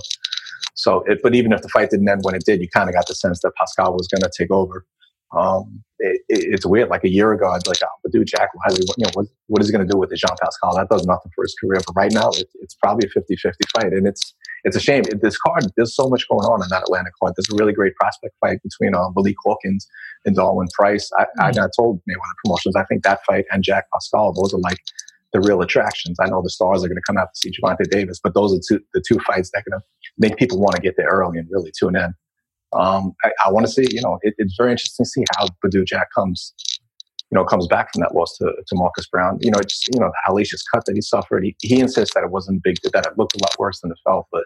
So, 0.74 1.00
it, 1.08 1.18
but 1.24 1.34
even 1.34 1.52
if 1.52 1.62
the 1.62 1.68
fight 1.68 1.90
didn't 1.90 2.08
end 2.08 2.20
when 2.22 2.36
it 2.36 2.44
did, 2.44 2.60
you 2.60 2.68
kind 2.68 2.88
of 2.88 2.94
got 2.94 3.08
the 3.08 3.14
sense 3.16 3.40
that 3.40 3.52
Pascal 3.56 3.94
was 3.94 4.06
going 4.06 4.22
to 4.22 4.30
take 4.36 4.52
over. 4.52 4.86
Um, 5.36 5.82
it, 5.98 6.22
it, 6.28 6.54
it's 6.54 6.66
weird. 6.66 6.88
Like 6.88 7.04
a 7.04 7.08
year 7.08 7.32
ago, 7.32 7.50
I'd 7.50 7.62
be 7.64 7.70
like, 7.70 7.78
oh, 7.82 7.98
but 8.02 8.12
dude, 8.12 8.26
Jack 8.26 8.50
Wiley, 8.54 8.80
you 8.96 9.04
know, 9.04 9.10
what, 9.14 9.26
what 9.48 9.62
is 9.62 9.68
he 9.68 9.72
going 9.72 9.86
to 9.86 9.92
do 9.92 9.98
with 9.98 10.10
the 10.10 10.16
Jean 10.16 10.36
Pascal? 10.40 10.76
That 10.76 10.88
does 10.88 11.06
nothing 11.06 11.30
for 11.34 11.44
his 11.44 11.54
career. 11.60 11.80
But 11.86 11.94
right 11.96 12.12
now, 12.12 12.30
it, 12.30 12.48
it's 12.60 12.74
probably 12.74 13.08
a 13.08 13.10
50 13.10 13.36
50 13.36 13.58
fight. 13.74 13.92
And 13.92 14.06
it's 14.06 14.34
it's 14.64 14.76
a 14.76 14.80
shame. 14.80 15.04
This 15.22 15.38
card, 15.38 15.66
there's 15.76 15.94
so 15.94 16.08
much 16.08 16.26
going 16.28 16.44
on 16.44 16.62
in 16.62 16.68
that 16.70 16.82
Atlanta 16.82 17.10
card. 17.20 17.34
There's 17.36 17.48
a 17.52 17.56
really 17.56 17.72
great 17.72 17.94
prospect 17.96 18.34
fight 18.40 18.58
between 18.62 18.94
uh, 18.94 19.08
Malik 19.14 19.36
Hawkins 19.44 19.86
and 20.24 20.34
Darwin 20.34 20.68
Price. 20.74 21.10
I, 21.16 21.24
mm-hmm. 21.24 21.60
I, 21.60 21.64
I 21.64 21.68
told 21.76 22.00
Mayweather 22.08 22.36
Promotions, 22.44 22.76
I 22.76 22.84
think 22.84 23.04
that 23.04 23.20
fight 23.24 23.44
and 23.50 23.62
Jack 23.62 23.84
Pascal, 23.92 24.32
those 24.32 24.52
are 24.54 24.58
like 24.58 24.78
the 25.32 25.40
real 25.40 25.60
attractions. 25.60 26.16
I 26.20 26.28
know 26.28 26.42
the 26.42 26.50
stars 26.50 26.84
are 26.84 26.88
going 26.88 26.96
to 26.96 27.02
come 27.06 27.18
out 27.18 27.28
to 27.34 27.38
see 27.38 27.50
Gervonta 27.50 27.88
Davis, 27.90 28.18
but 28.22 28.34
those 28.34 28.54
are 28.54 28.60
two, 28.66 28.82
the 28.94 29.02
two 29.06 29.18
fights 29.20 29.50
that 29.52 29.58
are 29.58 29.70
going 29.70 29.80
to 29.80 29.86
make 30.18 30.36
people 30.36 30.58
want 30.58 30.74
to 30.74 30.82
get 30.82 30.94
there 30.96 31.08
early 31.08 31.38
and 31.38 31.48
really 31.50 31.72
tune 31.78 31.96
in. 31.96 32.14
Um, 32.72 33.14
I, 33.24 33.30
I 33.46 33.52
want 33.52 33.66
to 33.66 33.72
see, 33.72 33.86
you 33.90 34.02
know, 34.02 34.18
it, 34.22 34.34
it's 34.38 34.54
very 34.56 34.70
interesting 34.70 35.04
to 35.04 35.08
see 35.08 35.24
how 35.36 35.46
Badou 35.64 35.86
Jack 35.86 36.08
comes, 36.14 36.52
you 37.30 37.36
know, 37.36 37.44
comes 37.44 37.66
back 37.66 37.92
from 37.92 38.00
that 38.00 38.14
loss 38.14 38.36
to, 38.38 38.44
to 38.44 38.74
Marcus 38.74 39.06
Browne. 39.06 39.38
You 39.40 39.50
know, 39.50 39.58
it's, 39.58 39.82
you 39.92 40.00
know, 40.00 40.10
the 40.10 40.32
hellacious 40.32 40.62
cut 40.72 40.84
that 40.86 40.94
he 40.94 41.00
suffered. 41.00 41.44
He, 41.44 41.56
he 41.62 41.80
insists 41.80 42.14
that 42.14 42.24
it 42.24 42.30
wasn't 42.30 42.62
big, 42.62 42.76
that 42.92 43.06
it 43.06 43.16
looked 43.16 43.34
a 43.36 43.38
lot 43.42 43.58
worse 43.58 43.80
than 43.80 43.90
it 43.90 43.98
felt, 44.04 44.26
but 44.30 44.44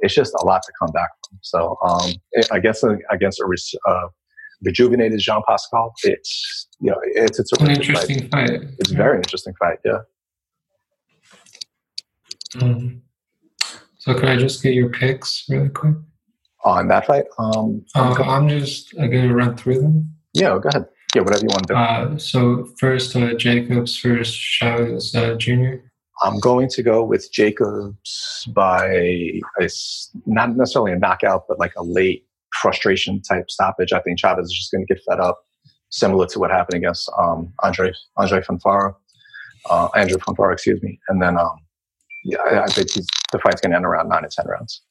it's 0.00 0.14
just 0.14 0.34
a 0.40 0.44
lot 0.44 0.62
to 0.62 0.72
come 0.78 0.92
back 0.92 1.08
from. 1.28 1.38
So 1.42 1.76
um, 1.82 2.12
I 2.52 2.58
guess 2.60 2.84
uh, 2.84 2.96
against 3.10 3.40
a 3.40 3.88
uh, 3.88 4.08
rejuvenated 4.62 5.20
Jean 5.20 5.42
Pascal, 5.48 5.92
it's, 6.04 6.68
you 6.80 6.90
know, 6.90 7.00
it's, 7.02 7.38
it's 7.38 7.52
a 7.58 7.64
an 7.64 7.70
interesting 7.70 8.28
fight. 8.28 8.50
fight. 8.50 8.60
It's 8.78 8.92
a 8.92 8.94
very 8.94 9.16
interesting 9.16 9.54
fight, 9.58 9.78
yeah. 9.84 9.98
Um, 12.60 13.02
so 13.98 14.14
can 14.14 14.28
I 14.28 14.36
just 14.36 14.62
get 14.62 14.74
your 14.74 14.90
picks 14.90 15.44
really 15.48 15.68
quick? 15.68 15.96
On 16.68 16.88
that 16.88 17.06
fight? 17.06 17.24
Um, 17.38 17.84
uh, 17.94 18.14
I'm 18.22 18.48
just 18.48 18.94
going 18.96 19.10
to 19.10 19.34
run 19.34 19.56
through 19.56 19.80
them. 19.80 20.14
Yeah, 20.34 20.58
go 20.62 20.68
ahead. 20.68 20.86
Yeah, 21.14 21.22
whatever 21.22 21.42
you 21.42 21.48
want 21.48 21.66
to 21.68 21.74
do. 21.74 21.78
Uh, 21.78 22.18
so 22.18 22.68
first, 22.78 23.16
uh, 23.16 23.34
Jacobs 23.34 23.96
first, 23.96 24.36
Chavez 24.36 25.14
uh, 25.14 25.34
Jr. 25.36 25.76
I'm 26.22 26.38
going 26.40 26.68
to 26.70 26.82
go 26.82 27.04
with 27.04 27.32
Jacobs 27.32 28.46
by 28.52 28.86
a, 28.86 29.40
not 30.26 30.56
necessarily 30.56 30.92
a 30.92 30.98
knockout, 30.98 31.44
but 31.48 31.58
like 31.58 31.72
a 31.76 31.82
late 31.82 32.26
frustration 32.60 33.22
type 33.22 33.50
stoppage. 33.50 33.92
I 33.92 34.00
think 34.00 34.18
Chavez 34.18 34.46
is 34.46 34.52
just 34.52 34.72
going 34.72 34.84
to 34.86 34.94
get 34.94 35.02
fed 35.08 35.20
up, 35.20 35.38
similar 35.90 36.26
to 36.26 36.38
what 36.38 36.50
happened 36.50 36.76
against 36.76 37.10
um, 37.18 37.52
Andre 37.62 37.92
Andre 38.16 38.40
Fonfara, 38.40 38.94
uh, 39.70 39.88
Andrew 39.96 40.18
Fonfara, 40.18 40.52
excuse 40.52 40.82
me. 40.82 40.98
And 41.08 41.22
then, 41.22 41.38
um, 41.38 41.56
yeah, 42.24 42.38
I, 42.40 42.64
I 42.64 42.66
think 42.66 42.88
the 43.32 43.38
fight's 43.38 43.60
going 43.60 43.70
to 43.70 43.76
end 43.76 43.86
around 43.86 44.08
nine 44.08 44.22
to 44.22 44.28
ten 44.28 44.46
rounds. 44.46 44.82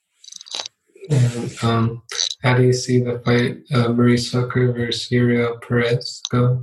And 1.10 1.63
um, 1.63 2.04
how 2.43 2.56
do 2.56 2.63
you 2.63 2.74
see 2.74 3.00
the 3.00 3.20
fight, 3.20 3.60
uh, 3.74 3.93
Maurice 3.93 4.32
Hooker 4.32 4.74
versus 4.74 5.12
Uriel 5.12 5.58
Perez 5.60 6.22
go? 6.30 6.62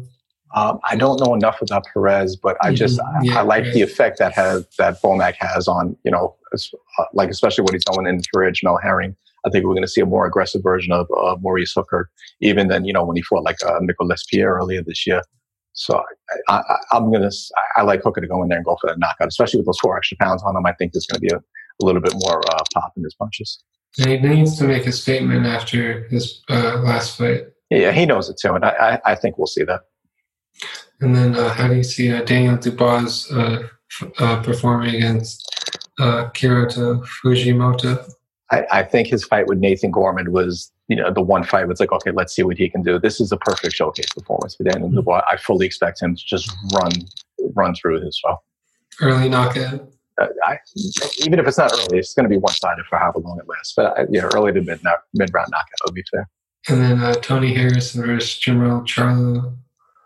Um, 0.55 0.79
I 0.85 0.95
don't 0.95 1.19
know 1.21 1.35
enough 1.35 1.61
about 1.61 1.85
Perez, 1.93 2.37
but 2.37 2.57
I 2.63 2.73
just 2.73 3.01
mm-hmm. 3.01 3.25
yeah, 3.25 3.37
I, 3.37 3.41
I, 3.41 3.43
like 3.43 3.73
the 3.73 3.83
effect 3.83 4.19
that 4.19 4.33
has 4.35 4.67
that 4.79 5.03
Bomac 5.03 5.35
has 5.41 5.67
on 5.67 5.97
you 6.05 6.13
know 6.13 6.37
uh, 6.53 7.05
like 7.13 7.29
especially 7.29 7.63
what 7.63 7.73
he's 7.73 7.85
doing 7.85 8.07
in 8.07 8.21
Fridge 8.33 8.63
Mel 8.63 8.79
Herring. 8.81 9.17
I 9.45 9.51
think 9.51 9.65
we're 9.65 9.75
going 9.75 9.83
to 9.83 9.89
see 9.89 10.01
a 10.01 10.07
more 10.07 10.27
aggressive 10.27 10.63
version 10.63 10.93
of 10.93 11.07
uh, 11.17 11.37
Maurice 11.41 11.73
Hooker, 11.75 12.09
even 12.41 12.69
than 12.69 12.85
you 12.85 12.93
know 12.93 13.05
when 13.05 13.17
he 13.17 13.23
fought 13.23 13.43
like 13.43 13.57
uh, 13.65 13.81
Mikkel 13.81 14.09
LesPierre 14.09 14.55
earlier 14.55 14.83
this 14.83 15.07
year. 15.07 15.23
So 15.73 16.01
I, 16.49 16.63
am 16.93 17.13
gonna 17.13 17.31
I, 17.77 17.81
I, 17.81 17.83
like 17.83 18.03
Hooker 18.05 18.21
to 18.21 18.29
go 18.29 18.43
in 18.45 18.49
there 18.49 18.59
and 18.59 18.65
go 18.65 18.77
for 18.81 18.89
that 18.89 18.99
knockout, 18.99 19.27
especially 19.27 19.59
with 19.59 19.67
those 19.67 19.81
four 19.81 19.97
extra 19.97 20.17
pounds 20.19 20.43
on 20.45 20.57
him. 20.57 20.65
I 20.65 20.73
think 20.75 20.93
there's 20.93 21.07
going 21.07 21.21
to 21.21 21.27
be 21.27 21.35
a, 21.35 21.39
a, 21.39 21.85
little 21.85 22.01
bit 22.01 22.15
more 22.15 22.41
uh, 22.49 22.63
pop 22.73 22.93
in 22.97 23.03
his 23.03 23.15
punches. 23.15 23.61
And 23.99 24.11
he 24.11 24.19
needs 24.19 24.59
to 24.59 24.65
make 24.65 24.87
a 24.87 24.93
statement 24.93 25.47
after 25.47 26.09
his 26.09 26.43
uh, 26.51 26.81
last 26.83 27.17
fight. 27.17 27.45
Yeah, 27.71 27.93
he 27.93 28.07
knows 28.07 28.29
it 28.29 28.39
too, 28.41 28.55
and 28.55 28.65
I, 28.65 29.01
I, 29.05 29.13
I 29.13 29.15
think 29.15 29.39
we'll 29.39 29.47
see 29.47 29.65
that. 29.65 29.83
And 31.01 31.15
then, 31.15 31.35
uh, 31.35 31.53
how 31.53 31.69
do 31.69 31.75
you 31.75 31.83
see 31.83 32.13
uh, 32.13 32.23
Daniel 32.23 32.57
Dubois 32.57 33.31
uh, 33.33 33.63
f- 34.01 34.11
uh, 34.19 34.43
performing 34.43 34.95
against 34.95 35.45
uh, 35.99 36.31
Kyotaro 36.31 37.05
Fujimoto? 37.05 38.11
I, 38.51 38.67
I, 38.71 38.83
think 38.83 39.09
his 39.09 39.25
fight 39.25 39.47
with 39.47 39.59
Nathan 39.59 39.91
Gorman 39.91 40.31
was, 40.33 40.71
you 40.89 40.97
know, 40.97 41.13
the 41.13 41.23
one 41.23 41.45
fight 41.45 41.67
was 41.67 41.81
like, 41.81 41.93
okay, 41.93 42.11
let's 42.11 42.35
see 42.35 42.43
what 42.43 42.57
he 42.57 42.69
can 42.69 42.83
do. 42.83 42.99
This 42.99 43.21
is 43.21 43.33
a 43.33 43.37
perfect 43.39 43.75
showcase 43.75 44.07
performance 44.07 44.55
for 44.55 44.65
Daniel 44.65 44.89
mm-hmm. 44.89 44.99
Dubois. 44.99 45.23
I 45.31 45.37
fully 45.37 45.67
expect 45.67 46.01
him 46.03 46.15
to 46.15 46.25
just 46.25 46.53
run, 46.75 46.93
run 47.55 47.75
through 47.75 48.05
his 48.05 48.21
fight. 48.21 48.37
early 49.01 49.29
knockout. 49.29 49.94
Uh, 50.21 50.29
I, 50.45 50.59
even 51.25 51.39
if 51.39 51.47
it's 51.47 51.59
not 51.59 51.73
early, 51.73 51.99
it's 51.99 52.15
going 52.15 52.25
to 52.25 52.29
be 52.29 52.37
one 52.37 52.53
sided 52.55 52.85
for 52.89 52.99
however 52.99 53.19
long 53.19 53.39
it 53.39 53.49
lasts. 53.49 53.73
But 53.77 53.99
uh, 53.99 54.05
yeah, 54.11 54.29
early 54.35 54.53
to 54.53 54.61
mid 54.61 54.81
mid 55.15 55.35
round 55.35 55.49
knockout 55.51 55.79
would 55.85 55.95
be 55.95 56.05
fair. 56.11 56.29
And 56.69 56.81
then 56.81 57.03
uh, 57.03 57.15
Tony 57.15 57.53
Harrison 57.53 58.07
versus 58.07 58.41
Jermell 58.41 58.87
Charlo. 58.87 59.57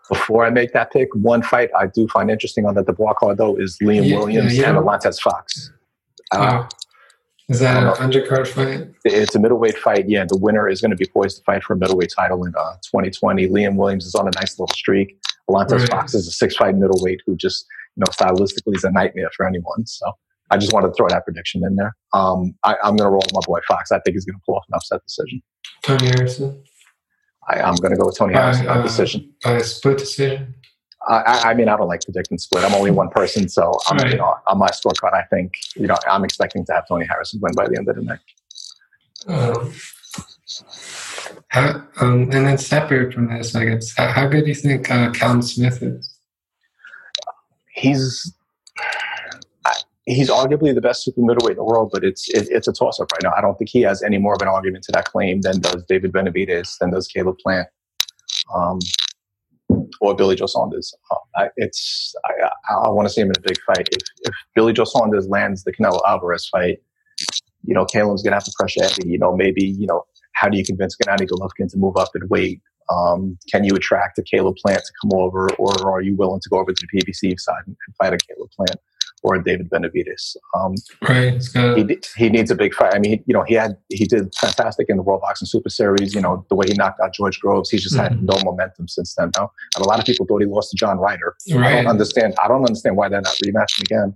Before 0.09 0.43
I 0.43 0.49
make 0.49 0.73
that 0.73 0.91
pick, 0.91 1.13
one 1.13 1.43
fight 1.43 1.69
I 1.77 1.85
do 1.85 2.07
find 2.07 2.31
interesting 2.31 2.65
on 2.65 2.73
the 2.73 2.83
Dubois 2.83 3.13
card 3.13 3.37
though 3.37 3.55
is 3.55 3.77
Liam 3.83 4.09
yeah, 4.09 4.17
Williams 4.17 4.57
yeah, 4.57 4.63
yeah. 4.63 4.69
and 4.69 4.77
Alantez 4.79 5.21
Fox. 5.21 5.71
Uh, 6.31 6.63
oh. 6.63 6.67
Is 7.49 7.59
that 7.61 7.81
an 7.81 7.93
undercard 7.93 8.47
fight? 8.47 8.87
It's 9.03 9.33
a 9.33 9.39
middleweight 9.39 9.77
fight. 9.77 10.07
Yeah, 10.07 10.23
the 10.27 10.37
winner 10.37 10.69
is 10.69 10.81
going 10.81 10.91
to 10.91 10.97
be 10.97 11.07
poised 11.07 11.37
to 11.37 11.43
fight 11.43 11.63
for 11.63 11.73
a 11.73 11.77
middleweight 11.77 12.13
title 12.15 12.45
in 12.45 12.53
uh, 12.55 12.73
2020. 12.83 13.47
Liam 13.47 13.75
Williams 13.75 14.05
is 14.05 14.13
on 14.13 14.27
a 14.27 14.31
nice 14.35 14.59
little 14.59 14.73
streak. 14.73 15.19
Alantez 15.49 15.79
right. 15.79 15.89
Fox 15.89 16.13
is 16.13 16.27
a 16.27 16.31
six-fight 16.31 16.75
middleweight 16.75 17.21
who 17.25 17.35
just, 17.35 17.65
know, 17.97 18.05
stylistically 18.11 18.75
is 18.75 18.83
a 18.83 18.91
nightmare 18.91 19.29
for 19.35 19.47
anyone. 19.47 19.85
So 19.85 20.11
I 20.51 20.57
just 20.57 20.73
wanted 20.73 20.87
to 20.87 20.93
throw 20.93 21.07
that 21.09 21.25
prediction 21.25 21.63
in 21.63 21.75
there. 21.75 21.95
Um, 22.13 22.55
I, 22.63 22.75
am 22.83 22.95
going 22.95 23.07
to 23.07 23.09
roll 23.09 23.21
with 23.25 23.33
my 23.33 23.41
boy 23.45 23.59
Fox. 23.67 23.91
I 23.91 23.99
think 23.99 24.15
he's 24.15 24.25
going 24.25 24.37
to 24.37 24.41
pull 24.45 24.55
off 24.55 24.65
an 24.69 24.75
upset 24.75 25.03
decision. 25.03 25.41
Tony 25.83 26.07
Harrison. 26.07 26.63
I, 27.47 27.67
am 27.67 27.75
going 27.75 27.91
to 27.91 27.97
go 27.97 28.05
with 28.07 28.17
Tony 28.17 28.33
Harrison 28.33 28.65
by, 28.65 28.73
uh, 28.73 28.81
decision. 28.81 29.33
By 29.43 29.53
a 29.53 29.63
split 29.63 29.97
decision. 29.97 30.55
I, 31.07 31.41
I, 31.45 31.53
mean, 31.53 31.69
I 31.69 31.77
don't 31.77 31.87
like 31.87 32.01
predicting 32.01 32.37
split. 32.37 32.63
I'm 32.63 32.73
only 32.75 32.91
one 32.91 33.09
person, 33.09 33.47
so 33.47 33.71
I'm, 33.87 33.97
right. 33.97 34.11
you 34.11 34.17
know, 34.17 34.35
on 34.47 34.57
my 34.59 34.67
scorecard, 34.67 35.13
I 35.13 35.23
think 35.23 35.53
you 35.75 35.87
know 35.87 35.95
I'm 36.07 36.25
expecting 36.25 36.65
to 36.65 36.73
have 36.73 36.87
Tony 36.87 37.05
Harrison 37.05 37.39
win 37.41 37.53
by 37.55 37.67
the 37.67 37.77
end 37.77 37.87
of 37.87 37.95
the 37.95 38.01
night. 38.01 38.19
Um, 39.27 39.73
how, 41.47 41.83
um, 42.01 42.23
and 42.23 42.45
then 42.45 42.57
separate 42.57 43.13
from 43.13 43.29
this, 43.29 43.55
I 43.55 43.65
guess, 43.65 43.95
how, 43.95 44.11
how 44.11 44.27
good 44.27 44.43
do 44.43 44.49
you 44.49 44.55
think 44.55 44.91
uh, 44.91 45.11
Callum 45.11 45.41
Smith 45.41 45.81
is? 45.81 46.18
He's 47.79 48.33
he's 50.05 50.29
arguably 50.29 50.73
the 50.73 50.81
best 50.81 51.03
super 51.03 51.21
middleweight 51.21 51.51
in 51.51 51.57
the 51.57 51.63
world, 51.63 51.91
but 51.93 52.03
it's 52.03 52.29
it, 52.29 52.47
it's 52.49 52.67
a 52.67 52.73
toss 52.73 52.99
up 52.99 53.11
right 53.11 53.23
now. 53.23 53.33
I 53.37 53.41
don't 53.41 53.57
think 53.57 53.69
he 53.69 53.81
has 53.81 54.01
any 54.03 54.17
more 54.17 54.33
of 54.33 54.41
an 54.41 54.47
argument 54.47 54.83
to 54.85 54.91
that 54.93 55.05
claim 55.05 55.41
than 55.41 55.61
does 55.61 55.83
David 55.87 56.11
Benavidez, 56.11 56.77
than 56.79 56.91
does 56.91 57.07
Caleb 57.07 57.37
Plant. 57.37 57.67
Um, 58.53 58.79
or 60.01 60.15
Billy 60.15 60.35
Joe 60.35 60.47
Saunders. 60.47 60.93
Uh, 61.11 61.15
I, 61.35 61.49
it's 61.57 62.13
I, 62.25 62.49
I 62.85 62.89
want 62.89 63.07
to 63.07 63.13
see 63.13 63.21
him 63.21 63.27
in 63.27 63.35
a 63.37 63.41
big 63.41 63.61
fight. 63.61 63.87
If, 63.91 64.01
if 64.21 64.33
Billy 64.55 64.73
Joe 64.73 64.85
Saunders 64.85 65.27
lands 65.27 65.63
the 65.63 65.71
Canelo 65.71 65.99
Alvarez 66.07 66.47
fight, 66.47 66.79
you 67.63 67.73
know, 67.73 67.85
Caleb's 67.85 68.23
gonna 68.23 68.35
have 68.35 68.45
to 68.45 68.53
pressure 68.57 68.83
Eddie. 68.83 69.09
You 69.09 69.19
know, 69.19 69.35
maybe 69.35 69.63
you 69.63 69.87
know, 69.87 70.05
how 70.39 70.49
do 70.49 70.57
you 70.57 70.63
convince 70.63 70.95
Gennady 70.95 71.27
Golovkin 71.27 71.69
to 71.71 71.77
move 71.77 71.97
up 71.97 72.09
in 72.15 72.27
weight? 72.29 72.61
Um, 72.91 73.37
can 73.51 73.63
you 73.63 73.75
attract 73.75 74.17
a 74.17 74.23
Caleb 74.23 74.55
Plant 74.55 74.79
to 74.79 74.91
come 75.01 75.19
over, 75.19 75.49
or 75.59 75.91
are 75.91 76.01
you 76.01 76.15
willing 76.15 76.39
to 76.41 76.49
go 76.49 76.59
over 76.59 76.71
to 76.71 76.87
the 76.91 76.99
PBC 76.99 77.39
side 77.39 77.61
and 77.67 77.75
fight 77.97 78.13
a 78.13 78.17
Caleb 78.17 78.49
Plant? 78.51 78.79
or 79.23 79.37
David 79.37 79.69
Benavidez? 79.69 80.35
Um, 80.55 80.75
right. 81.07 81.43
He, 81.53 81.97
he 82.17 82.29
needs 82.29 82.51
a 82.51 82.55
big 82.55 82.73
fight. 82.73 82.93
I 82.93 82.99
mean, 82.99 83.23
you 83.27 83.33
know, 83.33 83.43
he 83.43 83.53
had 83.53 83.77
he 83.89 84.05
did 84.05 84.33
fantastic 84.35 84.87
in 84.89 84.97
the 84.97 85.03
World 85.03 85.21
Boxing 85.21 85.45
Super 85.45 85.69
Series. 85.69 86.13
You 86.13 86.21
know, 86.21 86.45
the 86.49 86.55
way 86.55 86.65
he 86.67 86.73
knocked 86.73 86.99
out 87.01 87.13
George 87.13 87.39
Groves, 87.39 87.69
he's 87.69 87.83
just 87.83 87.95
mm-hmm. 87.95 88.15
had 88.15 88.23
no 88.23 88.41
momentum 88.43 88.87
since 88.87 89.15
then. 89.15 89.31
No, 89.37 89.51
and 89.75 89.85
a 89.85 89.89
lot 89.89 89.99
of 89.99 90.05
people 90.05 90.25
thought 90.25 90.41
he 90.41 90.47
lost 90.47 90.71
to 90.71 90.77
John 90.77 90.97
Ryder. 90.99 91.35
Right. 91.51 91.65
I 91.65 91.75
don't 91.75 91.87
understand. 91.87 92.35
I 92.41 92.47
don't 92.47 92.63
understand 92.63 92.95
why 92.95 93.09
they're 93.09 93.21
not 93.21 93.35
rematching 93.45 93.81
again. 93.81 94.15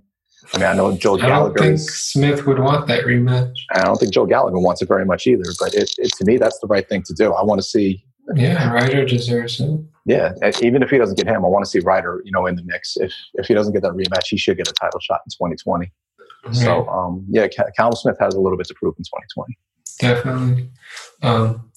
I 0.52 0.58
mean, 0.58 0.66
I 0.66 0.74
know 0.74 0.96
Joe 0.96 1.16
Gallagher. 1.16 1.32
I 1.32 1.38
don't 1.38 1.58
think 1.58 1.78
Smith 1.78 2.46
would 2.46 2.58
want 2.58 2.86
that 2.88 3.04
rematch. 3.04 3.54
I 3.72 3.82
don't 3.82 3.98
think 3.98 4.12
Joe 4.12 4.26
Gallagher 4.26 4.58
wants 4.58 4.82
it 4.82 4.88
very 4.88 5.04
much 5.04 5.26
either. 5.26 5.44
But 5.58 5.74
it, 5.74 5.94
it 5.98 6.12
to 6.18 6.24
me, 6.24 6.36
that's 6.36 6.58
the 6.58 6.66
right 6.66 6.88
thing 6.88 7.02
to 7.04 7.14
do. 7.14 7.32
I 7.32 7.42
want 7.42 7.60
to 7.60 7.66
see. 7.66 8.04
Yeah, 8.34 8.72
Ryder 8.72 9.04
deserves 9.04 9.60
it. 9.60 9.80
Yeah, 10.06 10.32
even 10.62 10.82
if 10.82 10.90
he 10.90 10.98
doesn't 10.98 11.16
get 11.16 11.26
him, 11.26 11.44
I 11.44 11.48
want 11.48 11.64
to 11.64 11.70
see 11.70 11.80
Ryder, 11.80 12.22
you 12.24 12.32
know, 12.32 12.46
in 12.46 12.56
the 12.56 12.62
mix. 12.64 12.96
If 12.96 13.12
if 13.34 13.46
he 13.46 13.54
doesn't 13.54 13.72
get 13.72 13.82
that 13.82 13.92
rematch, 13.92 14.26
he 14.28 14.36
should 14.36 14.56
get 14.56 14.68
a 14.68 14.72
title 14.72 15.00
shot 15.00 15.20
in 15.26 15.30
2020. 15.30 15.90
So, 16.52 16.86
um, 16.88 17.24
yeah, 17.30 17.46
Callum 17.76 17.94
Smith 17.94 18.16
has 18.20 18.34
a 18.34 18.40
little 18.40 18.58
bit 18.58 18.66
to 18.66 18.74
prove 18.74 18.94
in 18.98 19.04
2020. 19.04 19.58
Definitely. 19.98 20.70
Um, 21.22 21.70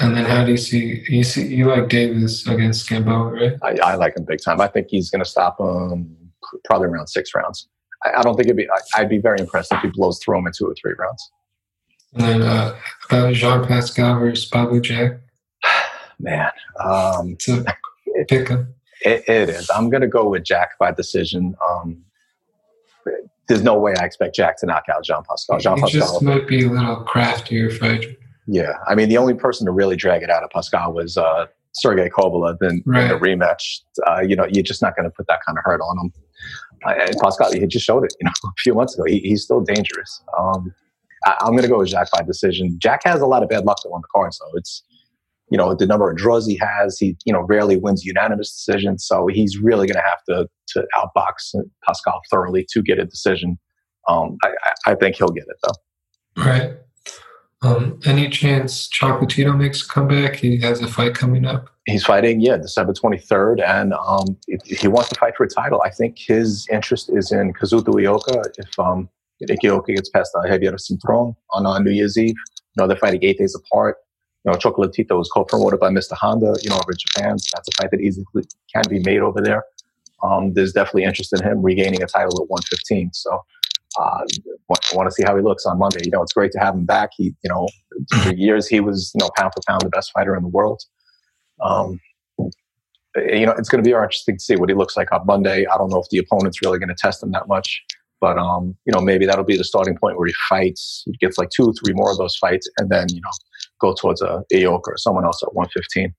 and 0.00 0.16
then 0.16 0.24
how 0.24 0.44
do 0.44 0.50
you 0.50 0.56
see 0.56 1.04
you 1.08 1.24
see 1.24 1.46
you 1.46 1.66
like 1.66 1.88
Davis 1.88 2.46
against 2.46 2.88
Gamboa, 2.88 3.32
right? 3.32 3.52
I, 3.62 3.92
I 3.92 3.94
like 3.94 4.16
him 4.16 4.24
big 4.24 4.40
time. 4.40 4.60
I 4.60 4.68
think 4.68 4.88
he's 4.90 5.10
going 5.10 5.24
to 5.24 5.28
stop 5.28 5.58
him 5.58 6.14
probably 6.64 6.88
around 6.88 7.08
six 7.08 7.34
rounds. 7.34 7.68
I, 8.04 8.20
I 8.20 8.22
don't 8.22 8.36
think 8.36 8.46
it'd 8.46 8.56
be. 8.56 8.68
I, 8.96 9.00
would 9.00 9.08
be 9.08 9.18
very 9.18 9.40
impressed 9.40 9.72
if 9.72 9.80
he 9.80 9.88
blows 9.88 10.18
through 10.22 10.38
him 10.38 10.46
in 10.46 10.52
two 10.56 10.66
or 10.66 10.74
three 10.80 10.94
rounds. 10.98 11.30
And 12.14 12.22
then 12.22 12.42
uh, 12.42 12.76
about 13.08 13.34
Jean 13.34 13.66
Pascal 13.66 14.18
versus 14.18 14.48
Badou 14.50 14.80
Jack 14.80 15.20
man. 16.18 16.50
Um, 16.82 17.36
pick 18.28 18.48
him. 18.48 18.74
It, 19.02 19.24
it 19.28 19.48
is. 19.50 19.70
I'm 19.74 19.90
going 19.90 20.00
to 20.00 20.08
go 20.08 20.28
with 20.28 20.44
Jack 20.44 20.78
by 20.78 20.92
decision. 20.92 21.54
Um, 21.68 22.02
there's 23.48 23.62
no 23.62 23.78
way 23.78 23.94
I 24.00 24.04
expect 24.04 24.34
Jack 24.34 24.58
to 24.58 24.66
knock 24.66 24.84
out 24.92 25.04
Jean 25.04 25.22
Pascal. 25.28 25.58
Jean 25.58 25.78
Pascal 25.78 26.00
just 26.00 26.22
might 26.22 26.48
be 26.48 26.64
a 26.64 26.68
little 26.68 26.96
craftier 26.96 27.70
fighter. 27.70 28.10
Yeah, 28.46 28.72
I 28.86 28.94
mean, 28.94 29.08
the 29.08 29.18
only 29.18 29.34
person 29.34 29.66
to 29.66 29.72
really 29.72 29.96
drag 29.96 30.22
it 30.22 30.30
out 30.30 30.42
of 30.42 30.50
Pascal 30.50 30.92
was 30.92 31.16
uh, 31.16 31.46
Sergey 31.72 32.08
Kovalev 32.08 32.60
in, 32.62 32.82
right. 32.86 33.02
in 33.02 33.08
the 33.08 33.14
rematch. 33.14 33.80
Uh, 34.06 34.20
you 34.20 34.36
know, 34.36 34.46
you're 34.50 34.62
just 34.62 34.82
not 34.82 34.96
going 34.96 35.04
to 35.04 35.10
put 35.10 35.26
that 35.26 35.40
kind 35.44 35.58
of 35.58 35.64
hurt 35.64 35.80
on 35.80 35.98
him. 35.98 36.12
And 36.82 37.16
Pascal, 37.22 37.52
he 37.52 37.66
just 37.66 37.84
showed 37.84 38.04
it. 38.04 38.14
You 38.20 38.26
know, 38.26 38.32
a 38.44 38.52
few 38.58 38.74
months 38.74 38.94
ago, 38.94 39.04
he, 39.06 39.20
he's 39.20 39.42
still 39.42 39.60
dangerous. 39.60 40.22
Um, 40.38 40.72
I, 41.24 41.36
am 41.42 41.52
going 41.52 41.62
to 41.62 41.68
go 41.68 41.78
with 41.78 41.88
Jack 41.88 42.10
by 42.10 42.22
decision. 42.22 42.76
Jack 42.78 43.02
has 43.04 43.20
a 43.20 43.26
lot 43.26 43.42
of 43.42 43.48
bad 43.48 43.64
luck 43.64 43.78
on 43.86 44.00
the 44.00 44.08
card, 44.14 44.34
so 44.34 44.44
it's 44.54 44.82
you 45.50 45.56
know 45.56 45.74
the 45.74 45.86
number 45.86 46.10
of 46.10 46.16
draws 46.16 46.46
he 46.46 46.56
has. 46.56 46.98
He 46.98 47.16
you 47.24 47.32
know 47.32 47.42
rarely 47.42 47.76
wins 47.76 48.04
unanimous 48.04 48.52
decisions, 48.52 49.06
so 49.06 49.26
he's 49.26 49.58
really 49.58 49.86
going 49.86 49.96
to 49.96 50.02
have 50.02 50.22
to 50.28 50.48
to 50.68 50.86
outbox 50.96 51.54
Pascal 51.86 52.20
thoroughly 52.30 52.66
to 52.70 52.82
get 52.82 52.98
a 52.98 53.04
decision. 53.04 53.58
Um, 54.08 54.36
I, 54.44 54.50
I 54.86 54.94
think 54.94 55.16
he'll 55.16 55.28
get 55.28 55.44
it 55.48 55.56
though. 55.62 56.42
Right. 56.44 56.76
Um, 57.62 57.98
any 58.04 58.28
chance 58.28 58.88
Chocolatito 58.88 59.56
makes 59.56 59.82
a 59.82 59.88
comeback? 59.88 60.36
He 60.36 60.60
has 60.60 60.80
a 60.80 60.86
fight 60.86 61.14
coming 61.14 61.44
up. 61.44 61.70
He's 61.86 62.04
fighting, 62.04 62.40
yeah, 62.40 62.56
December 62.56 62.92
23rd, 62.92 63.62
and 63.64 63.94
um, 63.94 64.36
he 64.64 64.88
wants 64.88 65.08
to 65.10 65.14
fight 65.14 65.36
for 65.36 65.44
a 65.44 65.48
title. 65.48 65.80
I 65.82 65.90
think 65.90 66.18
his 66.18 66.66
interest 66.70 67.10
is 67.12 67.30
in 67.30 67.52
Kazuto 67.52 67.94
Ioka. 67.94 68.42
If 68.58 68.78
um, 68.78 69.08
Ioka 69.40 69.94
gets 69.94 70.10
past 70.10 70.32
Jeyvier 70.34 70.76
Cintron 70.76 71.36
on 71.50 71.64
uh, 71.64 71.78
New 71.78 71.92
Year's 71.92 72.18
Eve, 72.18 72.34
you 72.34 72.82
know, 72.82 72.88
they're 72.88 72.96
fighting 72.96 73.22
eight 73.22 73.38
days 73.38 73.54
apart. 73.54 73.98
You 74.44 74.52
know, 74.52 74.58
Chocolatito 74.58 75.16
was 75.16 75.28
co-promoted 75.32 75.78
by 75.78 75.90
Mr. 75.90 76.12
Honda, 76.12 76.56
you 76.62 76.70
know, 76.70 76.76
over 76.76 76.90
in 76.90 76.98
Japan. 76.98 77.38
So 77.38 77.50
that's 77.54 77.68
a 77.68 77.82
fight 77.82 77.90
that 77.92 78.00
easily 78.00 78.24
can 78.72 78.84
be 78.88 78.98
made 79.00 79.20
over 79.20 79.40
there. 79.40 79.64
Um, 80.22 80.54
there's 80.54 80.72
definitely 80.72 81.04
interest 81.04 81.32
in 81.32 81.42
him 81.42 81.62
regaining 81.62 82.02
a 82.02 82.06
title 82.06 82.42
at 82.42 82.48
115. 82.48 83.10
So 83.12 83.40
uh, 83.98 84.18
want 84.94 85.08
to 85.08 85.10
see 85.12 85.22
how 85.24 85.36
he 85.36 85.42
looks 85.42 85.66
on 85.66 85.78
Monday. 85.78 86.00
You 86.04 86.10
know, 86.10 86.22
it's 86.22 86.32
great 86.32 86.52
to 86.52 86.58
have 86.58 86.74
him 86.74 86.84
back. 86.84 87.10
He, 87.16 87.34
you 87.42 87.50
know, 87.50 87.68
for 88.22 88.34
years 88.34 88.66
he 88.66 88.80
was, 88.80 89.12
you 89.14 89.20
know, 89.20 89.30
pound 89.36 89.52
for 89.54 89.62
pound 89.66 89.82
the 89.82 89.88
best 89.88 90.12
fighter 90.12 90.34
in 90.36 90.42
the 90.42 90.48
world. 90.48 90.82
Um, 91.62 92.00
you 93.16 93.46
know, 93.46 93.52
it's 93.52 93.68
going 93.68 93.82
to 93.82 93.88
be 93.88 93.92
interesting 93.92 94.36
to 94.36 94.42
see 94.42 94.56
what 94.56 94.68
he 94.68 94.74
looks 94.74 94.96
like 94.96 95.10
on 95.12 95.24
Monday. 95.26 95.66
I 95.66 95.78
don't 95.78 95.90
know 95.90 96.00
if 96.00 96.08
the 96.10 96.18
opponent's 96.18 96.60
really 96.62 96.78
going 96.78 96.88
to 96.90 96.94
test 96.94 97.22
him 97.22 97.30
that 97.32 97.48
much, 97.48 97.82
but 98.20 98.38
um, 98.38 98.76
you 98.84 98.92
know, 98.92 99.00
maybe 99.00 99.26
that'll 99.26 99.44
be 99.44 99.56
the 99.56 99.64
starting 99.64 99.96
point 99.96 100.18
where 100.18 100.26
he 100.26 100.34
fights. 100.48 101.02
He 101.06 101.16
gets 101.18 101.38
like 101.38 101.50
two, 101.50 101.72
three 101.82 101.94
more 101.94 102.10
of 102.10 102.18
those 102.18 102.36
fights, 102.36 102.68
and 102.78 102.90
then 102.90 103.06
you 103.10 103.20
know, 103.20 103.30
go 103.80 103.94
towards 103.94 104.20
a 104.22 104.42
Ioka 104.52 104.88
or 104.88 104.96
someone 104.96 105.24
else 105.24 105.42
at 105.42 105.54
115. 105.54 106.14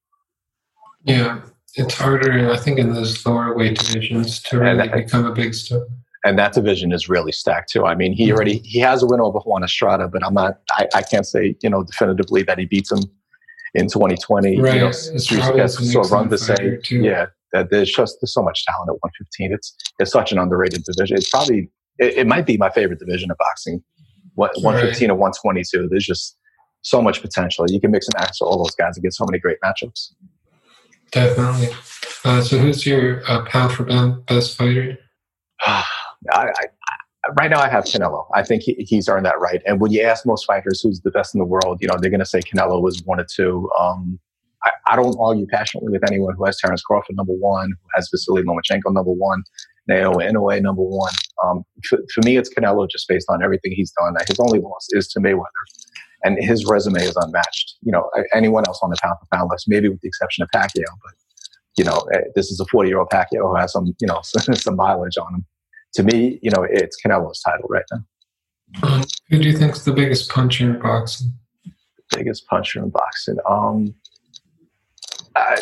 Yeah, 1.03 1.41
it's 1.75 1.93
harder, 1.95 2.51
I 2.51 2.57
think, 2.57 2.79
in 2.79 2.93
those 2.93 3.25
lower 3.25 3.55
weight 3.55 3.77
divisions 3.77 4.41
to 4.43 4.59
really 4.59 4.77
that, 4.77 4.93
become 4.93 5.25
a 5.25 5.33
big 5.33 5.53
star. 5.53 5.85
And 6.25 6.37
that 6.39 6.53
division 6.53 6.91
is 6.91 7.07
really 7.07 7.31
stacked 7.31 7.71
too. 7.71 7.85
I 7.85 7.95
mean, 7.95 8.11
he 8.11 8.25
mm-hmm. 8.25 8.35
already 8.35 8.57
he 8.59 8.79
has 8.79 9.03
a 9.03 9.05
win 9.05 9.21
over 9.21 9.39
Juan 9.39 9.63
Estrada, 9.63 10.07
but 10.07 10.25
I'm 10.25 10.33
not. 10.33 10.59
I, 10.71 10.87
I 10.95 11.01
can't 11.03 11.25
say 11.25 11.55
you 11.61 11.69
know 11.69 11.83
definitively 11.83 12.43
that 12.43 12.57
he 12.57 12.65
beats 12.65 12.91
him 12.91 13.03
in 13.73 13.87
2020. 13.87 14.59
Right, 14.59 14.73
you 14.75 14.79
know, 14.81 14.91
so 14.91 16.01
run 16.03 16.29
the 16.29 16.37
same. 16.37 16.79
yeah, 16.89 17.27
that 17.53 17.69
there's 17.69 17.91
just 17.91 18.17
there's 18.21 18.33
so 18.33 18.41
much 18.41 18.65
talent 18.65 18.89
at 18.89 19.01
115. 19.01 19.53
It's 19.53 19.75
it's 19.99 20.11
such 20.11 20.31
an 20.31 20.39
underrated 20.39 20.83
division. 20.83 21.17
It's 21.17 21.29
probably 21.29 21.69
it, 21.99 22.17
it 22.17 22.27
might 22.27 22.45
be 22.45 22.57
my 22.57 22.69
favorite 22.69 22.99
division 22.99 23.31
of 23.31 23.37
boxing. 23.37 23.83
What 24.35 24.51
115 24.61 25.09
right. 25.09 25.11
and 25.11 25.19
122. 25.19 25.87
There's 25.89 26.05
just 26.05 26.37
so 26.81 27.01
much 27.01 27.21
potential. 27.21 27.65
You 27.69 27.81
can 27.81 27.91
mix 27.91 28.07
and 28.07 28.15
match 28.19 28.37
all 28.41 28.63
those 28.63 28.75
guys 28.75 28.95
and 28.95 29.03
get 29.03 29.13
so 29.13 29.25
many 29.25 29.39
great 29.39 29.57
matchups. 29.63 30.13
Definitely. 31.11 31.69
Uh, 32.23 32.41
so, 32.41 32.57
who's 32.57 32.85
your 32.85 33.23
uh, 33.29 33.45
pound 33.45 33.73
for 33.73 33.85
pound 33.85 34.25
best 34.25 34.57
fighter? 34.57 34.97
I, 35.65 35.83
I, 36.31 36.65
right 37.35 37.49
now, 37.49 37.59
I 37.59 37.69
have 37.69 37.85
Canelo. 37.85 38.25
I 38.33 38.43
think 38.43 38.63
he, 38.63 38.73
he's 38.79 39.09
earned 39.09 39.25
that 39.25 39.39
right. 39.39 39.61
And 39.65 39.79
when 39.79 39.91
you 39.91 40.01
ask 40.01 40.25
most 40.25 40.45
fighters 40.45 40.81
who's 40.81 41.01
the 41.01 41.11
best 41.11 41.35
in 41.35 41.39
the 41.39 41.45
world, 41.45 41.79
you 41.81 41.87
know 41.87 41.95
they're 41.99 42.11
going 42.11 42.19
to 42.19 42.25
say 42.25 42.39
Canelo 42.39 42.81
was 42.81 43.03
one 43.03 43.19
or 43.19 43.25
two. 43.29 43.69
Um, 43.79 44.19
I, 44.63 44.71
I, 44.89 44.95
don't 44.95 45.15
argue 45.19 45.45
passionately 45.47 45.91
with 45.91 46.03
anyone 46.09 46.35
who 46.35 46.45
has 46.45 46.57
Terence 46.59 46.81
Crawford 46.81 47.15
number 47.15 47.33
one, 47.33 47.69
who 47.69 47.89
has 47.95 48.09
Vasily 48.11 48.43
Lomachenko 48.43 48.91
number 48.91 49.11
one, 49.11 49.43
Naoya 49.89 50.31
Inoue 50.31 50.61
number 50.61 50.81
one. 50.81 51.13
Um, 51.43 51.63
for, 51.87 51.99
for, 52.13 52.21
me, 52.25 52.37
it's 52.37 52.53
Canelo 52.53 52.89
just 52.89 53.07
based 53.07 53.27
on 53.29 53.43
everything 53.43 53.73
he's 53.73 53.91
done. 53.91 54.15
His 54.27 54.39
only 54.39 54.59
loss 54.59 54.87
is 54.91 55.07
to 55.09 55.19
Mayweather 55.19 55.43
and 56.23 56.37
his 56.39 56.65
resume 56.65 57.01
is 57.01 57.15
unmatched. 57.15 57.75
You 57.81 57.91
know, 57.91 58.09
anyone 58.33 58.63
else 58.67 58.79
on 58.81 58.89
the 58.89 58.97
pound 59.01 59.17
for 59.19 59.27
pound 59.35 59.49
list, 59.51 59.65
maybe 59.67 59.89
with 59.89 60.01
the 60.01 60.07
exception 60.07 60.43
of 60.43 60.49
Pacquiao, 60.53 60.85
but 61.03 61.13
you 61.77 61.83
know, 61.83 62.07
eh, 62.13 62.21
this 62.35 62.51
is 62.51 62.59
a 62.59 62.65
40 62.65 62.89
year 62.89 62.99
old 62.99 63.09
Pacquiao 63.09 63.49
who 63.49 63.55
has 63.55 63.71
some, 63.71 63.95
you 64.01 64.07
know, 64.07 64.19
some 64.23 64.75
mileage 64.75 65.17
on 65.17 65.35
him. 65.35 65.45
To 65.93 66.03
me, 66.03 66.39
you 66.41 66.51
know, 66.51 66.63
it's 66.63 66.97
Canelo's 67.01 67.41
title 67.41 67.67
right 67.69 67.85
now. 67.91 69.03
Who 69.29 69.39
do 69.39 69.47
you 69.47 69.57
think 69.57 69.73
is 69.73 69.85
the 69.85 69.93
biggest 69.93 70.29
puncher 70.29 70.65
in 70.65 70.79
boxing? 70.79 71.33
Biggest 72.15 72.47
puncher 72.47 72.83
in 72.83 72.89
boxing. 72.89 73.37
Um, 73.49 73.95
I, 75.35 75.57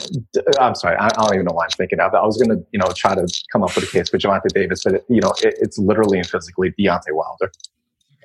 am 0.59 0.75
sorry, 0.75 0.95
I, 0.97 1.07
I, 1.07 1.09
don't 1.09 1.33
even 1.33 1.45
know 1.45 1.53
why 1.53 1.65
I'm 1.65 1.69
thinking 1.71 1.99
of 1.99 2.13
it. 2.13 2.17
I 2.17 2.25
was 2.25 2.41
going 2.41 2.57
to, 2.57 2.65
you 2.71 2.79
know, 2.79 2.87
try 2.95 3.13
to 3.13 3.27
come 3.51 3.63
up 3.63 3.75
with 3.75 3.85
a 3.85 3.87
case 3.87 4.09
for 4.09 4.17
Gervonta 4.17 4.47
Davis, 4.53 4.83
but 4.83 4.95
it, 4.95 5.05
you 5.09 5.21
know, 5.21 5.33
it, 5.43 5.55
it's 5.59 5.77
literally 5.77 6.17
and 6.17 6.27
physically 6.27 6.73
Deontay 6.79 7.11
Wilder. 7.11 7.51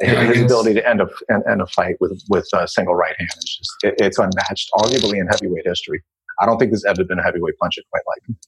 Yeah, 0.00 0.24
his 0.24 0.42
ability 0.42 0.74
to 0.74 0.88
end 0.88 1.02
a 1.02 1.08
end, 1.30 1.60
a 1.60 1.66
fight 1.66 1.96
with 2.00 2.22
with 2.30 2.48
a 2.54 2.66
single 2.66 2.94
right 2.94 3.14
hand 3.18 3.30
is 3.36 3.56
just 3.56 3.70
it, 3.82 3.94
it's 3.98 4.18
unmatched, 4.18 4.70
arguably 4.74 5.20
in 5.20 5.26
heavyweight 5.26 5.66
history. 5.66 6.02
I 6.40 6.46
don't 6.46 6.58
think 6.58 6.70
there's 6.70 6.86
ever 6.86 7.04
been 7.04 7.18
a 7.18 7.22
heavyweight 7.22 7.58
puncher 7.58 7.82
quite 7.90 8.02
like 8.06 8.26
him. 8.26 8.38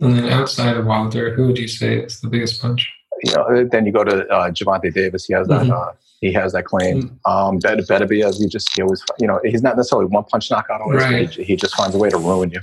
And 0.00 0.16
then 0.16 0.28
outside 0.28 0.76
of 0.76 0.86
Wilder, 0.86 1.34
who 1.34 1.46
would 1.46 1.58
you 1.58 1.68
say 1.68 2.00
is 2.00 2.20
the 2.20 2.28
biggest 2.28 2.60
punch? 2.60 2.90
You 3.24 3.32
know, 3.34 3.64
then 3.64 3.86
you 3.86 3.92
go 3.92 4.04
to 4.04 4.28
uh, 4.28 4.50
Gervonta 4.50 4.92
Davis. 4.92 5.24
He 5.24 5.32
has 5.32 5.48
that. 5.48 5.62
Mm-hmm. 5.62 5.72
Uh, 5.72 5.92
he 6.20 6.32
has 6.32 6.52
that 6.52 6.64
claim. 6.64 7.02
Mm-hmm. 7.02 7.30
Um, 7.30 7.58
better, 7.58 7.82
better 7.82 8.06
be 8.06 8.22
as 8.22 8.38
he 8.38 8.46
just 8.46 8.74
he 8.74 8.82
always 8.82 9.02
you 9.18 9.26
know 9.26 9.40
he's 9.44 9.62
not 9.62 9.76
necessarily 9.76 10.06
one 10.06 10.24
punch 10.24 10.50
knockout 10.50 10.80
always. 10.80 11.02
Right. 11.02 11.30
He, 11.30 11.44
he, 11.44 11.56
just 11.56 11.76
finds 11.76 11.94
a 11.94 11.98
way 11.98 12.10
to 12.10 12.18
ruin 12.18 12.50
you. 12.50 12.60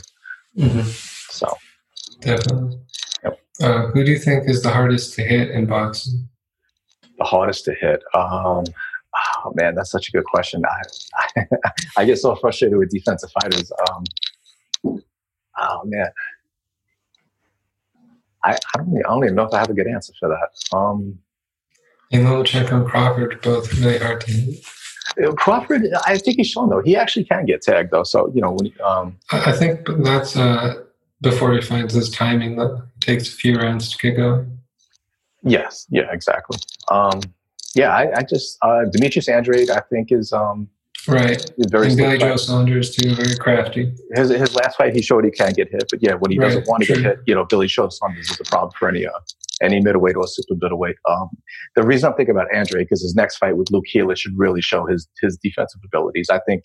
Mm-hmm. 0.57 0.89
So 1.29 1.55
definitely. 2.19 2.79
Yep. 3.23 3.39
Uh, 3.61 3.87
who 3.87 4.03
do 4.03 4.11
you 4.11 4.19
think 4.19 4.49
is 4.49 4.61
the 4.61 4.69
hardest 4.69 5.13
to 5.15 5.23
hit 5.23 5.51
in 5.51 5.65
boxing? 5.65 6.27
The 7.17 7.23
hardest 7.23 7.65
to 7.65 7.73
hit. 7.73 8.03
Um, 8.15 8.65
oh 9.15 9.53
man, 9.55 9.75
that's 9.75 9.91
such 9.91 10.09
a 10.09 10.11
good 10.11 10.25
question. 10.25 10.63
I, 10.65 11.39
I, 11.39 11.45
I 11.97 12.05
get 12.05 12.17
so 12.17 12.35
frustrated 12.35 12.77
with 12.77 12.89
defensive 12.89 13.31
fighters. 13.41 13.71
Um, 13.89 14.97
oh 15.57 15.81
man, 15.85 16.09
I, 18.43 18.53
I 18.53 18.77
don't 18.77 18.97
I 18.97 19.09
don't 19.09 19.23
even 19.23 19.35
know 19.35 19.43
if 19.43 19.53
I 19.53 19.59
have 19.59 19.69
a 19.69 19.73
good 19.73 19.87
answer 19.87 20.13
for 20.19 20.29
that. 20.29 20.77
Um, 20.77 21.19
and 22.11 22.27
Lomachenko 22.27 22.71
and 22.71 22.87
Crawford 22.87 23.41
both 23.41 23.73
really 23.79 23.97
hard 23.97 24.21
to 24.21 24.31
hit. 24.31 24.65
Uh, 25.23 25.31
Crawford, 25.33 25.87
I 26.05 26.17
think 26.17 26.37
he's 26.37 26.47
shown 26.47 26.69
though 26.69 26.81
he 26.81 26.95
actually 26.95 27.25
can 27.25 27.45
get 27.45 27.61
tagged 27.61 27.91
though. 27.91 28.03
So 28.03 28.31
you 28.33 28.41
know 28.41 28.51
when 28.51 28.73
um, 28.83 29.17
I 29.31 29.51
think 29.51 29.87
that's 30.03 30.35
uh, 30.35 30.83
before 31.23 31.53
he 31.53 31.61
finds 31.61 31.93
his 31.93 32.09
timing. 32.09 32.57
That 32.57 32.85
takes 32.99 33.29
a 33.29 33.31
few 33.31 33.55
rounds 33.55 33.89
to 33.91 33.97
get 33.97 34.17
going. 34.17 34.59
Yes, 35.41 35.87
yeah, 35.89 36.11
exactly. 36.11 36.59
Um, 36.89 37.19
yeah, 37.75 37.89
I, 37.89 38.19
I 38.19 38.23
just 38.23 38.57
uh, 38.61 38.85
Demetrius 38.91 39.27
Andrade, 39.27 39.69
I 39.69 39.79
think 39.79 40.11
is 40.11 40.31
um, 40.31 40.69
right. 41.07 41.51
Very 41.69 41.87
and 41.87 41.97
Billy 41.97 42.17
Joe 42.17 42.35
Saunders 42.35 42.95
too, 42.95 43.15
very 43.15 43.35
crafty. 43.35 43.93
His 44.15 44.29
his 44.29 44.55
last 44.55 44.77
fight, 44.77 44.93
he 44.93 45.01
showed 45.01 45.25
he 45.25 45.31
can't 45.31 45.55
get 45.55 45.69
hit, 45.69 45.83
but 45.89 46.01
yeah, 46.01 46.13
when 46.13 46.31
he 46.31 46.39
right, 46.39 46.47
doesn't 46.47 46.67
want 46.67 46.83
to 46.83 46.93
true. 46.93 46.95
get 46.95 47.05
hit, 47.05 47.19
you 47.25 47.35
know, 47.35 47.45
Billy 47.45 47.67
Joe 47.67 47.89
Saunders 47.89 48.29
is 48.29 48.39
a 48.39 48.43
problem 48.45 48.71
for 48.77 48.89
any 48.89 49.05
uh, 49.05 49.11
any 49.61 49.81
middleweight 49.81 50.15
or 50.15 50.27
super 50.27 50.55
middleweight. 50.61 50.95
Um, 51.09 51.29
the 51.75 51.83
reason 51.83 52.09
I'm 52.09 52.15
thinking 52.15 52.35
about 52.35 52.53
Andre 52.53 52.83
because 52.83 53.01
his 53.01 53.15
next 53.15 53.37
fight 53.37 53.57
with 53.57 53.69
Luke 53.71 53.85
Keeler 53.91 54.15
should 54.15 54.33
really 54.37 54.61
show 54.61 54.85
his 54.85 55.07
his 55.21 55.37
defensive 55.37 55.81
abilities. 55.85 56.29
I 56.29 56.39
think 56.47 56.63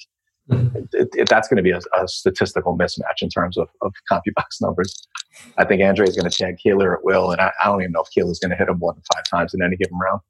mm-hmm. 0.51 0.76
it, 0.93 1.09
it, 1.14 1.28
that's 1.28 1.49
going 1.49 1.57
to 1.57 1.62
be 1.62 1.70
a, 1.70 1.80
a, 2.01 2.07
statistical 2.09 2.76
mismatch 2.76 3.22
in 3.22 3.28
terms 3.28 3.57
of, 3.57 3.68
of 3.82 3.93
CompuBox 4.11 4.45
numbers. 4.61 5.07
I 5.57 5.64
think 5.64 5.82
Andre 5.82 6.07
is 6.07 6.16
going 6.16 6.30
to 6.30 6.36
tag 6.36 6.59
Keeler 6.59 6.97
at 6.97 7.05
will, 7.05 7.30
and 7.30 7.41
I, 7.41 7.53
I 7.62 7.66
don't 7.66 7.80
even 7.80 7.93
know 7.93 8.03
if 8.03 8.11
Keeler 8.11 8.30
is 8.30 8.39
going 8.39 8.51
to 8.51 8.57
hit 8.57 8.68
him 8.68 8.78
more 8.78 8.93
than 8.93 9.03
five 9.14 9.24
times 9.24 9.55
in 9.55 9.62
any 9.62 9.76
given 9.76 9.99
round. 9.99 10.20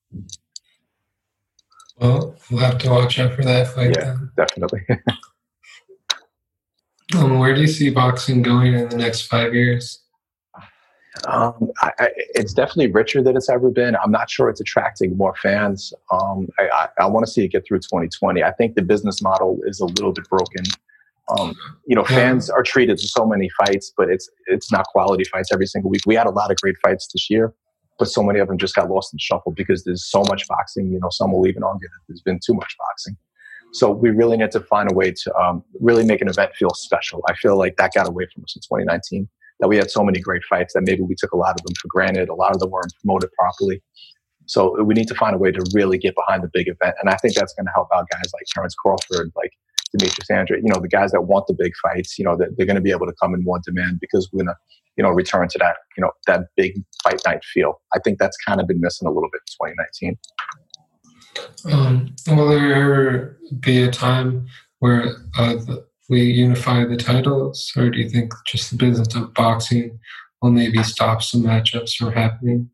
Well, 2.00 2.36
we'll 2.50 2.60
have 2.60 2.78
to 2.78 2.90
watch 2.90 3.18
out 3.18 3.34
for 3.34 3.42
that 3.42 3.68
fight. 3.68 3.96
Yeah, 3.96 4.04
then. 4.14 4.30
definitely. 4.36 4.86
um, 7.16 7.38
where 7.38 7.54
do 7.54 7.60
you 7.60 7.66
see 7.66 7.90
boxing 7.90 8.42
going 8.42 8.74
in 8.74 8.88
the 8.88 8.96
next 8.96 9.22
five 9.22 9.54
years? 9.54 10.02
Um, 11.26 11.72
I, 11.80 11.90
I, 11.98 12.08
it's 12.34 12.52
definitely 12.52 12.92
richer 12.92 13.22
than 13.22 13.36
it's 13.36 13.48
ever 13.48 13.70
been. 13.70 13.96
I'm 13.96 14.12
not 14.12 14.30
sure 14.30 14.48
it's 14.48 14.60
attracting 14.60 15.16
more 15.16 15.34
fans. 15.42 15.92
Um, 16.12 16.48
I, 16.58 16.88
I 17.00 17.06
want 17.06 17.26
to 17.26 17.32
see 17.32 17.44
it 17.44 17.48
get 17.48 17.66
through 17.66 17.78
2020. 17.78 18.42
I 18.42 18.52
think 18.52 18.76
the 18.76 18.82
business 18.82 19.20
model 19.20 19.58
is 19.64 19.80
a 19.80 19.86
little 19.86 20.12
bit 20.12 20.28
broken. 20.28 20.64
Um, 21.36 21.54
you 21.86 21.94
know, 21.94 22.04
fans 22.04 22.48
are 22.48 22.62
treated 22.62 22.98
to 22.98 23.08
so 23.08 23.26
many 23.26 23.50
fights, 23.50 23.92
but 23.96 24.08
it's 24.08 24.30
it's 24.46 24.72
not 24.72 24.86
quality 24.86 25.24
fights 25.24 25.50
every 25.52 25.66
single 25.66 25.90
week. 25.90 26.02
We 26.06 26.14
had 26.14 26.26
a 26.26 26.30
lot 26.30 26.50
of 26.50 26.56
great 26.56 26.76
fights 26.82 27.08
this 27.12 27.28
year, 27.28 27.52
but 27.98 28.08
so 28.08 28.22
many 28.22 28.38
of 28.38 28.48
them 28.48 28.58
just 28.58 28.74
got 28.74 28.88
lost 28.90 29.12
in 29.12 29.18
shuffle 29.18 29.52
because 29.52 29.84
there's 29.84 30.04
so 30.04 30.22
much 30.28 30.46
boxing. 30.48 30.90
You 30.92 31.00
know, 31.00 31.08
some 31.10 31.32
will 31.32 31.46
even 31.46 31.62
argue 31.62 31.88
that 31.88 32.00
there's 32.08 32.22
been 32.22 32.40
too 32.44 32.54
much 32.54 32.74
boxing. 32.78 33.16
So 33.72 33.90
we 33.90 34.10
really 34.10 34.36
need 34.36 34.50
to 34.52 34.60
find 34.60 34.90
a 34.90 34.94
way 34.94 35.12
to 35.12 35.34
um, 35.36 35.62
really 35.80 36.04
make 36.04 36.22
an 36.22 36.28
event 36.28 36.54
feel 36.54 36.70
special. 36.70 37.22
I 37.28 37.34
feel 37.34 37.58
like 37.58 37.76
that 37.76 37.92
got 37.92 38.08
away 38.08 38.26
from 38.32 38.44
us 38.44 38.56
in 38.56 38.62
2019 38.62 39.28
that 39.60 39.68
we 39.68 39.76
had 39.76 39.90
so 39.90 40.04
many 40.04 40.20
great 40.20 40.42
fights 40.44 40.74
that 40.74 40.82
maybe 40.82 41.02
we 41.02 41.14
took 41.16 41.32
a 41.32 41.36
lot 41.36 41.58
of 41.58 41.66
them 41.66 41.74
for 41.80 41.88
granted. 41.88 42.28
A 42.28 42.34
lot 42.34 42.52
of 42.52 42.60
them 42.60 42.70
weren't 42.70 42.92
promoted 43.02 43.30
properly. 43.32 43.82
So 44.46 44.82
we 44.82 44.94
need 44.94 45.08
to 45.08 45.14
find 45.14 45.34
a 45.34 45.38
way 45.38 45.50
to 45.52 45.62
really 45.74 45.98
get 45.98 46.14
behind 46.14 46.42
the 46.42 46.50
big 46.52 46.68
event. 46.68 46.96
And 47.00 47.10
I 47.10 47.16
think 47.16 47.34
that's 47.34 47.52
going 47.54 47.66
to 47.66 47.72
help 47.74 47.88
out 47.94 48.06
guys 48.10 48.30
like 48.32 48.44
Terence 48.54 48.74
Crawford, 48.74 49.30
like 49.36 49.52
Demetrius 49.96 50.30
Andrade, 50.30 50.62
you 50.62 50.72
know, 50.72 50.80
the 50.80 50.88
guys 50.88 51.12
that 51.12 51.22
want 51.22 51.46
the 51.46 51.54
big 51.54 51.72
fights, 51.82 52.18
you 52.18 52.24
know, 52.24 52.36
they're, 52.36 52.50
they're 52.56 52.66
going 52.66 52.76
to 52.76 52.82
be 52.82 52.90
able 52.90 53.06
to 53.06 53.14
come 53.20 53.34
in 53.34 53.42
more 53.42 53.60
demand 53.64 53.98
because 54.00 54.28
we're 54.32 54.44
going 54.44 54.54
to, 54.54 54.56
you 54.96 55.02
know, 55.02 55.10
return 55.10 55.48
to 55.48 55.58
that, 55.58 55.76
you 55.96 56.02
know, 56.02 56.10
that 56.26 56.46
big 56.56 56.74
fight 57.02 57.20
night 57.26 57.44
feel. 57.44 57.80
I 57.94 57.98
think 58.00 58.18
that's 58.18 58.36
kind 58.36 58.60
of 58.60 58.66
been 58.66 58.80
missing 58.80 59.08
a 59.08 59.10
little 59.10 59.30
bit 59.32 59.42
in 59.62 59.68
2019. 59.96 60.18
Um, 61.72 62.14
will 62.26 62.48
there 62.48 62.74
ever 62.74 63.38
be 63.60 63.82
a 63.82 63.90
time 63.90 64.46
where 64.80 65.16
uh, 65.38 65.56
we 66.08 66.22
unify 66.22 66.84
the 66.84 66.96
titles, 66.96 67.70
or 67.76 67.90
do 67.90 67.98
you 67.98 68.08
think 68.08 68.32
just 68.46 68.70
the 68.70 68.76
business 68.76 69.14
of 69.14 69.34
boxing 69.34 69.98
will 70.40 70.50
maybe 70.50 70.82
stop 70.82 71.22
some 71.22 71.42
matchups 71.42 71.94
from 71.96 72.12
happening? 72.12 72.70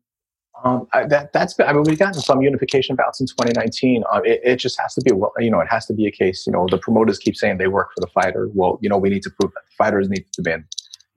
Um, 0.65 0.87
I, 0.93 1.05
that, 1.05 1.31
that's 1.31 1.53
been, 1.53 1.67
I 1.67 1.73
mean, 1.73 1.83
we've 1.83 1.99
gotten 1.99 2.19
some 2.19 2.41
unification 2.41 2.95
bouts 2.95 3.21
in 3.21 3.27
2019. 3.27 4.03
Uh, 4.11 4.21
it, 4.25 4.41
it, 4.43 4.55
just 4.55 4.81
has 4.81 4.95
to 4.95 5.01
be, 5.01 5.11
well, 5.11 5.31
you 5.37 5.51
know, 5.51 5.59
it 5.59 5.67
has 5.69 5.85
to 5.85 5.93
be 5.93 6.07
a 6.07 6.11
case, 6.11 6.47
you 6.47 6.53
know, 6.53 6.65
the 6.69 6.79
promoters 6.79 7.19
keep 7.19 7.35
saying 7.35 7.59
they 7.59 7.67
work 7.67 7.89
for 7.95 8.01
the 8.01 8.07
fighter. 8.07 8.49
Well, 8.51 8.79
you 8.81 8.89
know, 8.89 8.97
we 8.97 9.09
need 9.09 9.21
to 9.23 9.29
prove 9.29 9.53
that 9.53 9.61
the 9.63 9.75
fighters 9.77 10.09
need 10.09 10.25
to 10.25 10.41
demand, 10.41 10.63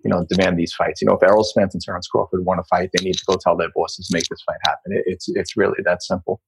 you 0.05 0.11
know, 0.11 0.27
demand 0.29 0.59
these 0.59 0.75
fights. 0.75 1.01
You 1.01 1.09
know, 1.09 1.15
if 1.15 1.23
Errol 1.23 1.45
Spence 1.45 1.73
and 1.75 1.83
Terence 1.83 2.07
Crawford 2.09 2.45
want 2.45 2.61
to 2.61 2.65
fight, 2.65 2.91
they 2.93 3.03
need 3.03 3.15
to 3.15 3.25
go 3.27 3.39
tell 3.43 3.57
their 3.57 3.71
bosses, 3.75 4.11
make 4.13 4.25
this 4.29 4.43
fight 4.43 4.59
happen. 4.65 4.93
It, 4.93 5.05
it's, 5.07 5.31
it's 5.31 5.57
really 5.57 5.83
that 5.83 6.03
simple. 6.03 6.43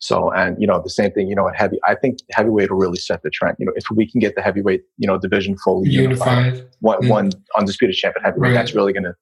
So, 0.00 0.32
and 0.32 0.60
you 0.60 0.66
know, 0.66 0.82
the 0.82 0.90
same 0.90 1.12
thing, 1.12 1.28
you 1.28 1.36
know, 1.36 1.48
at 1.48 1.54
heavy, 1.54 1.78
I 1.86 1.94
think 1.94 2.18
heavyweight 2.32 2.70
will 2.70 2.78
really 2.78 2.98
set 2.98 3.22
the 3.22 3.30
trend. 3.30 3.56
You 3.60 3.66
know, 3.66 3.72
if 3.76 3.84
we 3.92 4.10
can 4.10 4.18
get 4.18 4.34
the 4.34 4.42
heavyweight, 4.42 4.82
you 4.98 5.06
know, 5.06 5.18
division 5.18 5.56
fully 5.58 5.88
unified, 5.88 6.46
unified 6.46 6.68
one, 6.80 6.98
yeah. 7.02 7.10
one 7.10 7.30
undisputed 7.56 7.94
champion 7.94 8.24
heavyweight, 8.24 8.50
right. 8.50 8.54
that's 8.54 8.74
really 8.74 8.92
going 8.92 9.04
to 9.04 9.14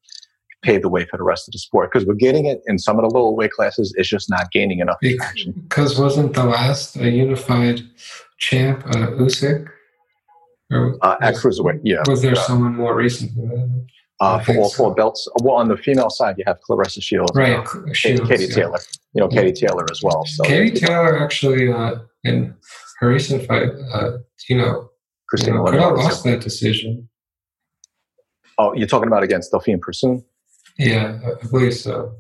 pave 0.63 0.83
the 0.83 0.89
way 0.89 1.05
for 1.07 1.17
the 1.17 1.23
rest 1.23 1.49
of 1.49 1.53
the 1.53 1.59
sport 1.59 1.91
because 1.93 2.07
we're 2.07 2.15
getting 2.15 2.47
it 2.47 2.63
in 2.67 2.79
some 2.79 2.99
of 2.99 3.09
the 3.09 3.15
lower 3.15 3.33
weight 3.33 3.51
classes. 3.51 3.95
It's 3.97 4.09
just 4.09 4.31
not 4.31 4.51
gaining 4.53 4.79
enough 4.79 4.99
traction. 5.03 5.53
Because 5.69 5.99
wasn't 5.99 6.35
the 6.35 6.45
last 6.45 6.97
a 6.97 7.11
unified 7.11 7.83
champ 8.39 8.85
uh, 8.87 9.11
Usyk? 9.19 9.69
Or 10.71 10.97
uh, 11.03 11.17
at 11.21 11.35
cruiserweight, 11.35 11.81
yeah. 11.85 12.03
Was 12.07 12.23
there 12.23 12.33
uh, 12.33 12.37
someone 12.37 12.77
more 12.77 12.95
recent? 12.95 13.33
Uh, 14.21 14.39
for 14.39 14.57
all 14.57 14.71
four 14.71 14.95
belts. 14.95 15.27
Well, 15.43 15.57
on 15.57 15.67
the 15.69 15.77
female 15.77 16.09
side, 16.09 16.37
you 16.39 16.45
have 16.47 16.59
Claressa 16.69 17.03
Shields, 17.03 17.33
right? 17.35 17.67
Shields, 17.93 18.29
Katie 18.29 18.45
yeah. 18.45 18.55
Taylor, 18.55 18.79
you 19.15 19.21
know, 19.21 19.29
Katie 19.29 19.53
Taylor 19.53 19.85
as 19.91 20.01
well. 20.01 20.25
So 20.27 20.45
Katie 20.45 20.79
Taylor 20.79 21.21
actually 21.21 21.73
uh, 21.73 21.97
in 22.23 22.55
her 23.01 23.09
recent 23.09 23.45
fight, 23.47 23.71
uh, 23.93 24.19
you 24.49 24.59
know, 24.59 24.91
Christina 25.29 25.65
you 25.65 25.79
know, 25.79 25.95
lost 25.95 26.23
that 26.23 26.41
decision. 26.41 27.09
Oh, 28.59 28.73
you're 28.75 28.87
talking 28.87 29.09
about 29.09 29.25
against 29.25 29.51
Delphine 29.51 29.81
Persoon? 29.81 30.25
Yeah, 30.79 31.19
I 31.25 31.47
believe 31.47 31.75
so. 31.75 32.15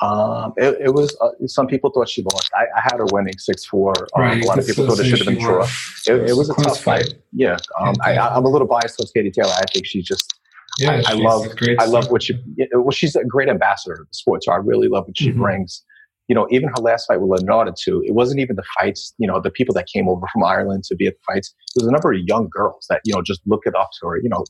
Um, 0.00 0.52
it, 0.56 0.76
it, 0.80 0.94
was 0.94 1.16
uh, 1.20 1.30
some 1.46 1.66
people 1.66 1.90
thought 1.90 2.08
she 2.08 2.22
lost. 2.22 2.50
I, 2.54 2.64
I 2.76 2.80
had 2.82 2.98
her 2.98 3.06
winning 3.12 3.38
six 3.38 3.64
four. 3.64 3.94
Um, 4.14 4.22
right, 4.22 4.42
a 4.42 4.46
lot 4.46 4.58
of 4.58 4.66
people 4.66 4.86
thought 4.86 4.98
it 4.98 5.04
should 5.04 5.20
have 5.20 5.28
been 5.28 5.38
draw. 5.38 5.64
It, 6.06 6.30
it, 6.30 6.36
was 6.36 6.50
a 6.50 6.54
tough 6.54 6.80
fight. 6.80 7.06
fight. 7.06 7.14
Yeah, 7.32 7.56
um, 7.80 7.94
I, 8.02 8.36
am 8.36 8.44
a 8.44 8.48
little 8.48 8.66
biased 8.66 8.98
towards 8.98 9.12
Katie 9.12 9.30
Taylor. 9.30 9.52
I 9.52 9.64
think 9.72 9.86
she's 9.86 10.04
just 10.04 10.34
yeah, 10.78 11.02
I, 11.06 11.12
I 11.12 11.14
love 11.14 11.46
I 11.78 11.84
love 11.84 12.10
what 12.10 12.22
she 12.22 12.34
well 12.72 12.90
she's 12.90 13.14
a 13.14 13.24
great 13.24 13.48
ambassador 13.48 13.94
of 13.94 14.08
the 14.08 14.14
sport. 14.14 14.42
So 14.42 14.52
I 14.52 14.56
really 14.56 14.88
love 14.88 15.06
what 15.06 15.16
she 15.16 15.30
mm-hmm. 15.30 15.42
brings. 15.42 15.84
You 16.26 16.34
know, 16.34 16.48
even 16.50 16.70
her 16.70 16.82
last 16.82 17.06
fight 17.06 17.20
with 17.20 17.40
Lenarda 17.40 17.74
too. 17.76 18.02
It 18.06 18.14
wasn't 18.14 18.40
even 18.40 18.56
the 18.56 18.64
fights. 18.78 19.14
You 19.18 19.28
know, 19.28 19.40
the 19.40 19.50
people 19.50 19.74
that 19.74 19.86
came 19.86 20.08
over 20.08 20.26
from 20.32 20.42
Ireland 20.42 20.84
to 20.84 20.96
be 20.96 21.06
at 21.06 21.14
the 21.14 21.32
fights. 21.32 21.54
There 21.74 21.84
was 21.84 21.88
a 21.88 21.92
number 21.92 22.12
of 22.12 22.18
young 22.26 22.48
girls 22.50 22.86
that 22.88 23.00
you 23.04 23.14
know 23.14 23.22
just 23.22 23.42
look 23.46 23.62
it 23.66 23.74
up 23.76 23.90
to 24.00 24.08
her. 24.08 24.16
You 24.16 24.30
know, 24.30 24.44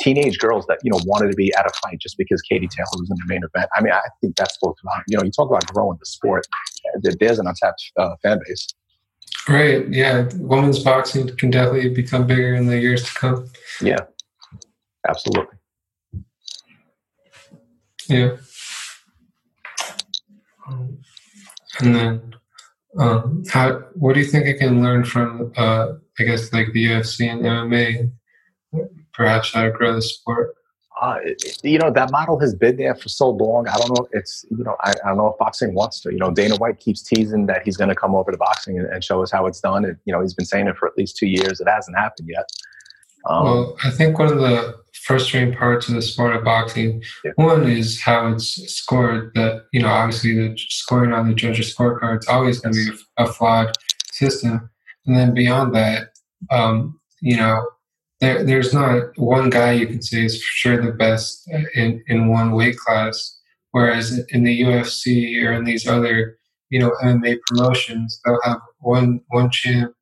teenage 0.00 0.38
girls 0.38 0.66
that 0.66 0.78
you 0.82 0.90
know 0.90 1.00
wanted 1.04 1.30
to 1.30 1.36
be 1.36 1.52
at 1.54 1.66
a 1.66 1.70
fight 1.82 1.98
just 2.00 2.16
because 2.18 2.40
Katie 2.42 2.68
Taylor 2.68 2.86
was 2.98 3.10
in 3.10 3.16
the 3.16 3.34
main 3.34 3.42
event. 3.42 3.68
I 3.76 3.82
mean, 3.82 3.92
I 3.92 4.00
think 4.20 4.36
that's 4.36 4.56
both 4.62 4.76
about 4.82 5.02
you 5.08 5.16
know 5.16 5.24
you 5.24 5.30
talk 5.30 5.48
about 5.48 5.66
growing 5.66 5.98
the 5.98 6.06
sport. 6.06 6.46
There's 7.02 7.38
an 7.38 7.46
untapped 7.46 7.92
uh, 7.96 8.16
fan 8.22 8.40
base. 8.46 8.68
Right. 9.48 9.88
Yeah. 9.88 10.28
Women's 10.34 10.80
boxing 10.80 11.34
can 11.36 11.50
definitely 11.50 11.88
become 11.90 12.26
bigger 12.26 12.54
in 12.54 12.66
the 12.66 12.78
years 12.78 13.04
to 13.04 13.14
come. 13.14 13.46
Yeah. 13.80 14.00
Absolutely. 15.08 15.56
Yeah. 18.08 18.36
Um, 20.66 20.98
and 21.80 21.94
then, 21.94 22.36
um, 22.98 23.44
how? 23.50 23.78
What 23.94 24.14
do 24.14 24.20
you 24.20 24.26
think 24.26 24.48
I 24.48 24.58
can 24.58 24.82
learn 24.82 25.04
from? 25.04 25.52
Uh, 25.56 25.94
I 26.18 26.24
guess 26.24 26.52
like 26.52 26.72
the 26.72 26.86
UFC 26.86 27.30
and 27.30 27.42
MMA, 27.42 28.10
perhaps 29.18 29.52
how 29.52 29.64
to 29.64 29.70
grow 29.70 29.92
the 29.92 30.00
sport. 30.00 30.54
uh, 31.02 31.18
you 31.62 31.78
know 31.78 31.90
that 31.90 32.10
model 32.10 32.38
has 32.38 32.54
been 32.54 32.76
there 32.76 32.94
for 32.94 33.08
so 33.08 33.28
long. 33.28 33.68
I 33.68 33.76
don't 33.76 33.98
know. 33.98 34.06
If 34.12 34.20
It's 34.20 34.44
you 34.50 34.64
know 34.64 34.76
I, 34.80 34.92
I 35.04 35.08
don't 35.08 35.18
know 35.18 35.28
if 35.28 35.38
boxing 35.38 35.74
wants 35.74 36.00
to. 36.02 36.12
You 36.12 36.18
know 36.18 36.30
Dana 36.30 36.56
White 36.56 36.80
keeps 36.80 37.02
teasing 37.02 37.46
that 37.46 37.62
he's 37.64 37.76
going 37.76 37.90
to 37.90 37.94
come 37.94 38.14
over 38.14 38.30
to 38.30 38.38
boxing 38.38 38.78
and, 38.78 38.88
and, 38.88 39.04
show 39.04 39.22
us 39.22 39.30
how 39.30 39.46
it's 39.46 39.60
done. 39.60 39.84
And 39.84 39.96
you 40.06 40.12
know 40.12 40.22
he's 40.22 40.34
been 40.34 40.46
saying 40.46 40.68
it 40.68 40.76
for 40.76 40.88
at 40.88 40.96
least 40.96 41.16
two 41.16 41.26
years. 41.26 41.60
It 41.60 41.68
hasn't 41.68 41.98
happened 41.98 42.28
yet. 42.30 42.48
Um, 43.28 43.44
well, 43.44 43.76
I 43.84 43.90
think 43.90 44.18
one 44.18 44.32
of 44.32 44.38
the 44.38 44.76
frustrating 45.04 45.54
parts 45.54 45.88
of 45.88 45.94
the 45.94 46.02
sport 46.02 46.34
of 46.34 46.44
boxing, 46.44 47.02
yeah. 47.24 47.32
one 47.36 47.68
is 47.68 48.00
how 48.00 48.28
it's 48.32 48.48
scored. 48.72 49.32
That 49.34 49.66
you 49.72 49.82
know 49.82 49.88
obviously 49.88 50.34
the 50.34 50.56
scoring 50.56 51.12
on 51.12 51.28
the 51.28 51.34
judges' 51.34 51.74
scorecard 51.74 52.20
is 52.20 52.28
always 52.28 52.60
going 52.60 52.74
to 52.74 52.92
be 52.92 52.98
a, 53.18 53.24
a, 53.24 53.32
flawed 53.32 53.76
system. 54.12 54.70
And 55.06 55.16
then 55.16 55.34
beyond 55.34 55.74
that, 55.74 56.10
um, 56.50 57.00
you 57.20 57.36
know 57.36 57.62
there, 58.20 58.44
there's 58.44 58.74
not 58.74 59.16
one 59.16 59.48
guy 59.50 59.72
you 59.72 59.86
can 59.86 60.02
say 60.02 60.24
is 60.24 60.42
for 60.42 60.50
sure 60.50 60.82
the 60.82 60.92
best 60.92 61.48
in, 61.74 62.02
in 62.08 62.28
one 62.28 62.52
weight 62.52 62.76
class. 62.76 63.38
Whereas 63.72 64.18
in 64.30 64.44
the 64.44 64.62
UFC 64.62 65.44
or 65.44 65.52
in 65.52 65.64
these 65.64 65.86
other, 65.86 66.38
you 66.70 66.80
know, 66.80 66.92
MMA 67.02 67.38
promotions, 67.46 68.20
they'll 68.24 68.40
have 68.44 68.60
one 68.80 69.20
one 69.28 69.50
champ, 69.50 69.92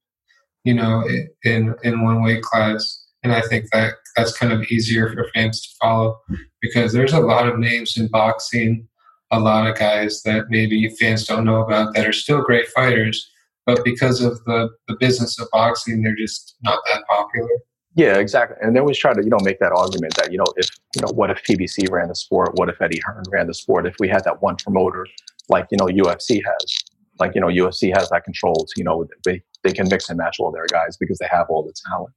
you 0.64 0.74
know, 0.74 1.04
in 1.44 1.74
in 1.82 2.02
one 2.04 2.22
weight 2.22 2.42
class, 2.42 3.04
and 3.22 3.32
I 3.32 3.42
think 3.42 3.66
that 3.72 3.94
that's 4.16 4.36
kind 4.36 4.52
of 4.52 4.62
easier 4.70 5.12
for 5.12 5.28
fans 5.34 5.60
to 5.62 5.68
follow 5.80 6.18
because 6.62 6.92
there's 6.92 7.12
a 7.12 7.20
lot 7.20 7.48
of 7.48 7.58
names 7.58 7.96
in 7.96 8.08
boxing, 8.08 8.88
a 9.30 9.40
lot 9.40 9.68
of 9.68 9.76
guys 9.76 10.22
that 10.22 10.46
maybe 10.48 10.88
fans 10.90 11.26
don't 11.26 11.44
know 11.44 11.60
about 11.60 11.94
that 11.94 12.06
are 12.06 12.12
still 12.12 12.42
great 12.42 12.68
fighters, 12.68 13.28
but 13.66 13.84
because 13.84 14.22
of 14.22 14.42
the 14.44 14.70
the 14.88 14.96
business 15.00 15.38
of 15.40 15.48
boxing, 15.52 16.02
they're 16.02 16.16
just 16.16 16.56
not 16.62 16.78
that 16.86 17.04
popular. 17.08 17.50
Yeah, 17.96 18.18
exactly. 18.18 18.58
And 18.60 18.76
they 18.76 18.80
always 18.80 18.98
try 18.98 19.14
to, 19.14 19.22
you 19.24 19.30
know, 19.30 19.38
make 19.40 19.58
that 19.60 19.72
argument 19.72 20.14
that, 20.16 20.30
you 20.30 20.36
know, 20.36 20.44
if, 20.56 20.68
you 20.94 21.00
know, 21.00 21.08
what 21.14 21.30
if 21.30 21.42
PBC 21.42 21.90
ran 21.90 22.08
the 22.08 22.14
sport? 22.14 22.50
What 22.56 22.68
if 22.68 22.80
Eddie 22.80 23.00
Hearn 23.06 23.24
ran 23.30 23.46
the 23.46 23.54
sport? 23.54 23.86
If 23.86 23.96
we 23.98 24.06
had 24.06 24.22
that 24.24 24.42
one 24.42 24.56
promoter 24.56 25.06
like, 25.48 25.66
you 25.70 25.78
know, 25.78 25.86
UFC 25.86 26.42
has, 26.44 26.74
like, 27.18 27.34
you 27.34 27.40
know, 27.40 27.46
UFC 27.46 27.96
has 27.96 28.10
that 28.10 28.24
control 28.24 28.54
to, 28.54 28.72
you 28.76 28.84
know, 28.84 29.06
they, 29.24 29.42
they 29.64 29.72
can 29.72 29.88
mix 29.88 30.10
and 30.10 30.18
match 30.18 30.36
all 30.38 30.52
their 30.52 30.66
guys 30.70 30.98
because 30.98 31.18
they 31.18 31.28
have 31.30 31.46
all 31.48 31.62
the 31.62 31.72
talent. 31.88 32.12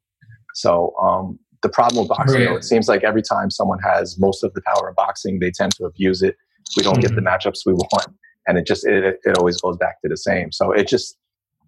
So, 0.54 0.94
um, 1.02 1.40
the 1.62 1.70
problem 1.70 2.04
with 2.04 2.10
boxing, 2.10 2.46
right. 2.46 2.58
it 2.58 2.64
seems 2.66 2.88
like 2.88 3.04
every 3.04 3.22
time 3.22 3.50
someone 3.50 3.80
has 3.80 4.20
most 4.20 4.44
of 4.44 4.54
the 4.54 4.62
power 4.62 4.90
in 4.90 4.96
boxing, 4.96 5.40
they 5.40 5.52
tend 5.52 5.74
to 5.76 5.86
abuse 5.86 6.22
it. 6.22 6.36
We 6.76 6.84
don't 6.84 6.96
mm-hmm. 6.96 7.02
get 7.02 7.16
the 7.16 7.22
mm-hmm. 7.22 7.28
matchups 7.28 7.66
we 7.66 7.74
want. 7.94 8.08
And 8.48 8.58
it 8.58 8.66
just, 8.66 8.86
it, 8.86 9.20
it 9.24 9.38
always 9.38 9.62
goes 9.62 9.78
back 9.78 10.02
to 10.02 10.10
the 10.10 10.18
same. 10.18 10.52
So 10.52 10.72
it 10.72 10.88
just, 10.88 11.18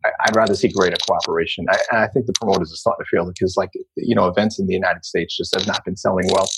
I'd 0.04 0.36
rather 0.36 0.56
see 0.56 0.70
greater 0.70 0.98
cooperation. 1.08 1.66
I, 1.70 2.04
I, 2.04 2.08
think 2.08 2.26
the 2.26 2.34
promoters 2.34 2.72
are 2.72 2.76
starting 2.76 3.06
to 3.06 3.10
feel 3.10 3.28
it 3.30 3.36
because, 3.36 3.56
like, 3.58 3.72
you 3.96 4.16
know, 4.16 4.28
events 4.28 4.60
in 4.60 4.68
the 4.68 4.74
United 4.74 5.06
States 5.06 5.36
just 5.36 5.54
have 5.56 5.68
not 5.68 5.84
been 5.86 5.96
selling 5.96 6.28
well 6.32 6.50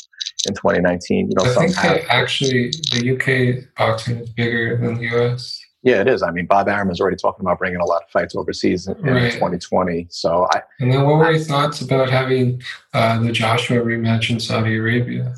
in 0.47 0.53
2019. 0.53 1.29
You 1.29 1.35
know, 1.35 1.51
I 1.51 1.55
think 1.55 1.75
have, 1.75 2.01
actually 2.09 2.71
the 2.91 3.11
UK 3.13 3.75
boxing 3.75 4.17
is 4.19 4.29
bigger 4.29 4.77
than 4.77 4.95
the 4.95 5.15
US. 5.15 5.59
Yeah, 5.83 5.99
it 5.99 6.07
is. 6.07 6.23
I 6.23 6.31
mean, 6.31 6.45
Bob 6.45 6.69
Arum 6.69 6.89
is 6.89 7.01
already 7.01 7.17
talking 7.17 7.45
about 7.45 7.59
bringing 7.59 7.79
a 7.81 7.85
lot 7.85 8.03
of 8.03 8.09
fights 8.09 8.35
overseas 8.35 8.87
in, 8.87 8.93
right. 9.01 9.23
in 9.23 9.31
2020. 9.31 10.07
So, 10.09 10.47
I. 10.51 10.61
And 10.79 10.91
then, 10.91 11.03
what 11.03 11.17
were 11.17 11.31
your 11.31 11.39
thoughts 11.39 11.81
about 11.81 12.09
having 12.09 12.61
uh, 12.93 13.19
the 13.19 13.33
Joshua 13.33 13.79
rematch 13.79 14.29
in 14.29 14.39
Saudi 14.39 14.77
Arabia? 14.77 15.35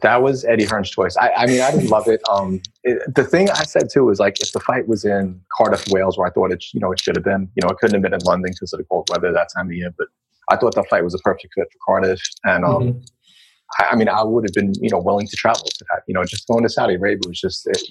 That 0.00 0.22
was 0.22 0.44
Eddie 0.44 0.64
Hearn's 0.64 0.90
choice. 0.90 1.16
I, 1.16 1.30
I 1.30 1.46
mean, 1.46 1.60
I 1.60 1.70
didn't 1.70 1.88
love 1.88 2.08
it. 2.08 2.20
Um, 2.28 2.60
it, 2.84 3.14
the 3.14 3.24
thing 3.24 3.50
I 3.50 3.64
said 3.64 3.88
too 3.92 4.08
is 4.10 4.18
like, 4.18 4.40
if 4.40 4.52
the 4.52 4.60
fight 4.60 4.88
was 4.88 5.04
in 5.04 5.40
Cardiff, 5.56 5.84
Wales, 5.90 6.16
where 6.18 6.26
I 6.26 6.30
thought 6.30 6.52
it, 6.52 6.64
you 6.72 6.80
know, 6.80 6.92
it 6.92 7.00
should 7.00 7.16
have 7.16 7.24
been, 7.24 7.48
you 7.54 7.62
know, 7.62 7.68
it 7.68 7.78
couldn't 7.78 7.94
have 7.94 8.02
been 8.02 8.14
in 8.14 8.24
London 8.24 8.52
because 8.52 8.72
of 8.72 8.78
the 8.78 8.84
cold 8.84 9.08
weather 9.10 9.32
that 9.32 9.48
time 9.54 9.66
of 9.66 9.72
year. 9.72 9.92
But 9.96 10.08
I 10.48 10.56
thought 10.56 10.74
the 10.74 10.84
fight 10.84 11.04
was 11.04 11.14
a 11.14 11.18
perfect 11.18 11.54
fit 11.54 11.68
for 11.72 11.78
Cardiff, 11.86 12.20
and 12.44 12.64
um, 12.64 12.82
mm-hmm. 12.82 12.98
I, 13.78 13.92
I, 13.92 13.96
mean, 13.96 14.08
I 14.08 14.22
would 14.22 14.44
have 14.44 14.54
been, 14.54 14.72
you 14.80 14.90
know, 14.90 14.98
willing 14.98 15.26
to 15.26 15.36
travel 15.36 15.64
to 15.64 15.84
that. 15.90 16.02
You 16.06 16.14
know, 16.14 16.24
just 16.24 16.46
going 16.46 16.62
to 16.62 16.68
Saudi 16.68 16.94
Arabia 16.94 17.28
was 17.28 17.40
just, 17.40 17.66
it, 17.66 17.82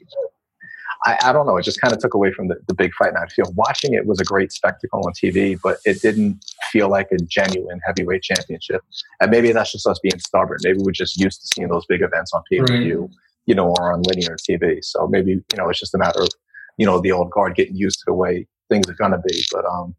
I, 1.04 1.18
I 1.24 1.34
don't 1.34 1.48
know. 1.48 1.58
It 1.58 1.64
just 1.64 1.82
kind 1.82 1.94
of 1.94 2.00
took 2.00 2.14
away 2.14 2.32
from 2.32 2.48
the, 2.48 2.56
the 2.68 2.74
big 2.74 2.94
fight 2.94 3.14
night 3.14 3.32
feel. 3.32 3.52
Watching 3.56 3.94
it 3.94 4.06
was 4.06 4.20
a 4.20 4.24
great 4.24 4.52
spectacle 4.52 5.02
on 5.06 5.14
TV, 5.14 5.60
but 5.62 5.78
it 5.84 6.02
didn't 6.02 6.44
feel 6.72 6.90
like 6.90 7.08
a 7.12 7.18
genuine 7.18 7.80
heavyweight 7.86 8.22
championship. 8.22 8.82
And 9.20 9.32
maybe 9.32 9.52
that's 9.52 9.72
just 9.72 9.88
us 9.88 10.00
being 10.00 10.20
stubborn. 10.20 10.60
Maybe 10.64 10.80
we're 10.82 10.92
just 10.92 11.20
used 11.20 11.42
to 11.42 11.48
seeing 11.56 11.70
those 11.70 11.86
big 11.88 12.02
events 12.02 12.32
on 12.34 12.44
pay 12.52 12.60
per 12.60 12.78
view, 12.78 13.02
right. 13.02 13.10
you 13.46 13.56
know, 13.56 13.70
or 13.70 13.94
on 13.94 14.04
linear 14.04 14.38
TV. 14.38 14.84
So 14.84 15.08
maybe 15.08 15.32
you 15.32 15.58
know 15.58 15.70
it's 15.70 15.80
just 15.80 15.96
a 15.96 15.98
matter 15.98 16.22
of 16.22 16.30
you 16.78 16.86
know 16.86 17.00
the 17.00 17.12
old 17.12 17.32
guard 17.32 17.56
getting 17.56 17.76
used 17.76 18.00
to 18.00 18.06
the 18.08 18.14
way 18.14 18.48
things 18.70 18.88
are 18.88 18.94
gonna 18.94 19.22
be. 19.28 19.42
But 19.52 19.66
um, 19.66 19.96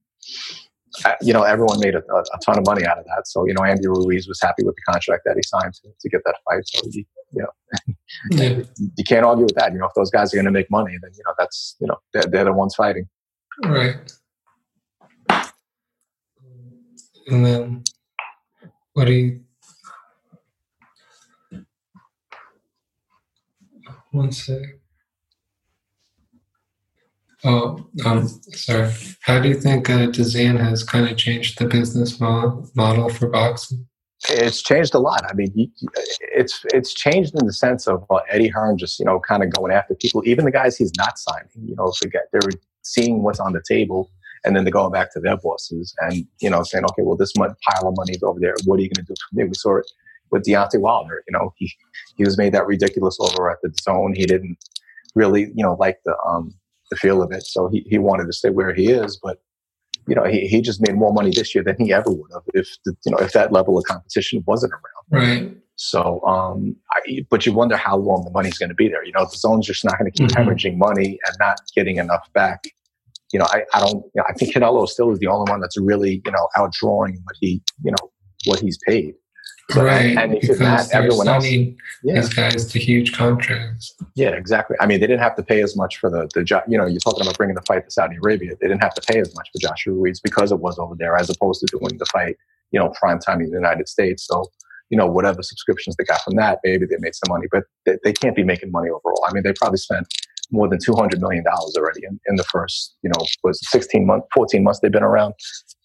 you 1.20 1.32
know, 1.32 1.43
everyone 1.43 1.80
made 1.80 1.95
a, 1.95 1.99
a, 1.99 2.38
ton 2.45 2.59
of 2.59 2.66
money 2.66 2.84
out 2.84 2.99
of 2.99 3.05
that. 3.07 3.26
So, 3.26 3.47
you 3.47 3.55
know, 3.55 3.64
Andy 3.64 3.88
Ruiz 3.88 4.28
was 4.28 4.40
happy 4.40 4.64
with 4.64 4.74
the 4.74 4.93
contract 4.93 5.22
that 5.24 5.36
he 5.36 5.43
signed 5.43 5.74
to, 5.74 5.88
to 5.99 6.09
get 6.09 6.22
that 6.24 6.36
fight. 6.45 6.62
So, 6.66 6.82
you, 6.90 7.05
you 7.32 7.43
know, 7.43 7.95
yeah. 8.30 8.62
you 8.78 9.05
can't 9.05 9.24
argue 9.24 9.45
with 9.45 9.55
that. 9.55 9.72
You 9.72 9.78
know, 9.78 9.86
if 9.86 9.95
those 9.95 10.11
guys 10.11 10.32
are 10.32 10.36
going 10.36 10.47
to 10.47 10.51
make 10.51 10.70
money, 10.70 10.97
then, 11.01 11.11
you 11.16 11.22
know, 11.26 11.34
that's, 11.38 11.76
you 11.80 11.86
know, 11.86 11.97
they're, 12.12 12.24
they're 12.24 12.45
the 12.45 12.53
ones 12.53 12.74
fighting. 12.74 13.09
Right. 13.64 14.12
And 17.28 17.47
then, 17.47 17.84
what 18.95 19.07
do 19.07 19.12
you, 19.12 19.40
one 24.11 24.32
sec. 24.32 24.82
Oh, 27.45 27.84
um, 28.05 28.28
sorry. 28.28 28.93
How 29.22 29.40
do 29.40 29.49
you 29.49 29.55
think 29.55 29.90
uh, 29.90 30.07
DAZN 30.07 30.61
has 30.61 30.84
kind 30.84 31.09
of 31.09 31.16
changed 31.16 31.59
the 31.59 31.66
business 31.66 32.20
model, 32.20 33.09
for 33.09 33.28
boxing? 33.28 33.86
It's 34.28 34.62
changed 34.62 34.95
a 34.95 35.01
lot. 35.01 35.24
I 35.28 35.34
mean, 35.34 35.72
it's 36.20 36.64
it's 36.72 36.95
changed 36.95 37.34
in 37.34 37.45
the 37.45 37.53
sense 37.53 37.88
of 37.88 38.05
uh, 38.09 38.20
Eddie 38.30 38.47
Hearn 38.47 38.78
just 38.78 39.01
you 39.01 39.05
know 39.05 39.18
kind 39.18 39.43
of 39.43 39.51
going 39.51 39.72
after 39.72 39.97
people, 39.97 40.22
even 40.24 40.45
the 40.45 40.53
guys 40.53 40.76
he's 40.76 40.93
not 40.97 41.18
signing. 41.18 41.49
You 41.61 41.74
know, 41.74 41.93
forget 42.01 42.26
they're 42.32 42.53
seeing 42.82 43.24
what's 43.24 43.40
on 43.40 43.53
the 43.53 43.62
table, 43.66 44.09
and 44.45 44.55
then 44.55 44.62
they're 44.62 44.72
going 44.72 44.93
back 44.93 45.12
to 45.14 45.20
their 45.20 45.36
bosses 45.36 45.93
and 46.03 46.24
you 46.40 46.49
know 46.49 46.62
saying, 46.62 46.84
okay, 46.84 47.03
well 47.03 47.16
this 47.16 47.36
month 47.36 47.57
pile 47.68 47.88
of 47.88 47.97
money 47.97 48.12
is 48.12 48.22
over 48.22 48.38
there. 48.38 48.55
What 48.64 48.78
are 48.78 48.82
you 48.82 48.90
going 48.90 49.05
to 49.05 49.12
do 49.12 49.14
for 49.28 49.36
me? 49.36 49.45
We 49.45 49.55
saw 49.55 49.78
it 49.78 49.90
with 50.30 50.45
Deontay 50.45 50.78
Wilder. 50.78 51.24
You 51.26 51.32
know, 51.32 51.53
he 51.57 51.72
he 52.16 52.22
was 52.22 52.38
made 52.38 52.55
that 52.55 52.68
ridiculous 52.68 53.18
over 53.20 53.51
at 53.51 53.59
the 53.62 53.72
zone. 53.82 54.14
He 54.14 54.26
didn't 54.26 54.57
really 55.16 55.51
you 55.57 55.64
know 55.64 55.74
like 55.80 55.99
the 56.05 56.16
um 56.24 56.55
the 56.93 56.97
feel 56.97 57.22
of 57.22 57.32
it. 57.32 57.45
So 57.45 57.68
he, 57.72 57.84
he 57.88 57.99
wanted 57.99 58.26
to 58.26 58.32
stay 58.32 58.51
where 58.51 58.74
he 58.74 58.90
is, 58.90 59.18
but 59.22 59.38
you 60.07 60.14
know, 60.14 60.24
he, 60.24 60.47
he 60.47 60.61
just 60.61 60.80
made 60.80 60.95
more 60.95 61.12
money 61.12 61.30
this 61.30 61.55
year 61.55 61.64
than 61.64 61.76
he 61.78 61.93
ever 61.93 62.11
would 62.11 62.30
have 62.32 62.43
if 62.55 62.68
the, 62.84 62.95
you 63.05 63.12
know 63.12 63.18
if 63.18 63.32
that 63.32 63.53
level 63.53 63.78
of 63.78 63.84
competition 63.84 64.43
wasn't 64.47 64.72
around. 64.72 65.22
Right. 65.22 65.57
So, 65.76 66.20
um, 66.26 66.76
I, 66.93 67.24
but 67.30 67.47
you 67.47 67.53
wonder 67.53 67.76
how 67.76 67.97
long 67.97 68.24
the 68.24 68.30
money's 68.30 68.59
going 68.59 68.68
to 68.68 68.74
be 68.74 68.88
there. 68.88 69.05
You 69.05 69.12
know, 69.12 69.24
DAZN's 69.24 69.66
just 69.66 69.84
not 69.84 69.99
going 69.99 70.11
to 70.11 70.16
keep 70.16 70.28
mm-hmm. 70.30 70.49
hemorrhaging 70.49 70.76
money 70.76 71.18
and 71.26 71.36
not 71.40 71.61
getting 71.74 71.97
enough 71.97 72.30
back. 72.34 72.64
You 73.32 73.38
know, 73.38 73.47
I, 73.49 73.62
I 73.72 73.80
don't. 73.80 74.05
You 74.14 74.16
know, 74.16 74.24
I 74.28 74.32
think 74.34 74.55
Canelo 74.55 74.86
still 74.86 75.11
is 75.12 75.18
the 75.18 75.28
only 75.28 75.51
one 75.51 75.61
that's 75.61 75.78
really 75.78 76.20
you 76.24 76.32
know 76.32 76.49
outdrawing 76.57 77.14
what 77.24 77.36
he 77.40 77.62
you 77.82 77.93
know 77.93 78.11
what 78.45 78.61
he's 78.61 78.78
paid. 78.86 79.14
So, 79.73 79.85
right, 79.85 80.16
and 80.16 80.33
because 80.33 80.59
that, 80.59 80.93
everyone 80.93 81.29
else, 81.29 81.47
yeah. 81.47 81.70
these 82.03 82.29
guys 82.29 82.66
to 82.66 82.79
huge 82.79 83.12
contracts. 83.12 83.95
Yeah, 84.14 84.31
exactly. 84.31 84.77
I 84.81 84.87
mean, 84.87 85.01
they 85.01 85.07
didn't 85.07 85.23
have 85.23 85.37
to 85.37 85.43
pay 85.43 85.62
as 85.62 85.77
much 85.77 85.99
for 85.99 86.11
the 86.11 86.29
the 86.35 86.62
you 86.68 86.77
know 86.77 86.87
you're 86.87 87.01
talking 87.01 87.23
about 87.23 87.37
bringing 87.37 87.55
the 87.55 87.62
fight 87.62 87.85
to 87.85 87.91
Saudi 87.91 88.16
Arabia. 88.16 88.57
They 88.61 88.68
didn't 88.68 88.83
have 88.83 88.95
to 88.95 89.03
pay 89.03 89.20
as 89.20 89.35
much 89.35 89.49
for 89.53 89.61
Joshua 89.61 89.95
Ruiz 89.95 90.20
because 90.20 90.53
it 90.53 90.59
was 90.61 90.79
over 90.79 90.95
there, 90.95 91.16
as 91.16 91.31
opposed 91.31 91.61
to 91.61 91.79
doing 91.79 91.97
the 91.99 92.07
fight 92.07 92.37
you 92.70 92.81
know 92.81 92.89
prime 92.91 93.18
time 93.18 93.41
in 93.41 93.51
the 93.51 93.57
United 93.57 93.89
States. 93.89 94.27
So 94.27 94.45
you 94.91 94.99
know 94.99 95.07
whatever 95.07 95.43
subscriptions 95.43 95.97
they 95.97 96.05
got 96.05 96.23
from 96.23 96.35
that, 96.37 96.59
maybe 96.64 96.87
they 96.87 96.97
made 96.99 97.14
some 97.14 97.33
money, 97.33 97.47
but 97.51 97.64
they, 97.87 97.99
they 98.05 98.12
can't 98.12 98.37
be 98.37 98.45
making 98.45 98.70
money 98.70 98.91
overall. 98.91 99.25
I 99.27 99.33
mean, 99.33 99.43
they 99.43 99.53
probably 99.53 99.79
spent 99.79 100.07
more 100.53 100.68
than 100.68 100.78
$200 100.78 101.18
million 101.18 101.44
already 101.46 102.03
in, 102.05 102.20
in 102.26 102.36
the 102.36 102.44
first, 102.44 102.94
you 103.03 103.11
know, 103.11 103.24
was 103.42 103.59
16 103.70 104.07
months, 104.07 104.26
14 104.34 104.62
months 104.62 104.80
they've 104.80 104.92
been 104.92 105.03
around. 105.03 105.34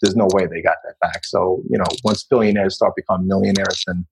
There's 0.02 0.16
no 0.16 0.28
way 0.34 0.46
they 0.46 0.62
got 0.62 0.76
that 0.84 0.96
back. 1.02 1.26
So, 1.26 1.64
you 1.70 1.78
know, 1.78 1.86
once 2.04 2.24
billionaires 2.24 2.76
start 2.76 2.94
becoming 2.96 3.28
millionaires, 3.28 3.84
then, 3.88 4.06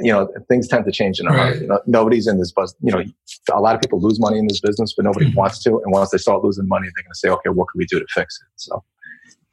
you 0.00 0.10
know, 0.10 0.28
things 0.48 0.66
tend 0.66 0.86
to 0.86 0.90
change 0.90 1.20
in 1.20 1.26
a 1.26 1.32
hurry. 1.32 1.60
You 1.60 1.66
know, 1.68 1.80
nobody's 1.86 2.26
in 2.26 2.38
this 2.38 2.50
buzz. 2.50 2.74
You 2.82 2.92
know, 2.92 3.04
a 3.52 3.60
lot 3.60 3.74
of 3.74 3.80
people 3.80 4.00
lose 4.00 4.18
money 4.18 4.38
in 4.38 4.46
this 4.48 4.60
business, 4.60 4.94
but 4.96 5.04
nobody 5.04 5.26
mm-hmm. 5.26 5.38
wants 5.38 5.62
to. 5.64 5.70
And 5.70 5.92
once 5.92 6.10
they 6.10 6.18
start 6.18 6.42
losing 6.42 6.66
money, 6.66 6.86
they're 6.86 7.04
going 7.04 7.12
to 7.12 7.18
say, 7.18 7.28
okay, 7.28 7.50
what 7.50 7.66
can 7.70 7.78
we 7.78 7.86
do 7.86 8.00
to 8.00 8.06
fix 8.12 8.38
it? 8.42 8.48
So, 8.56 8.82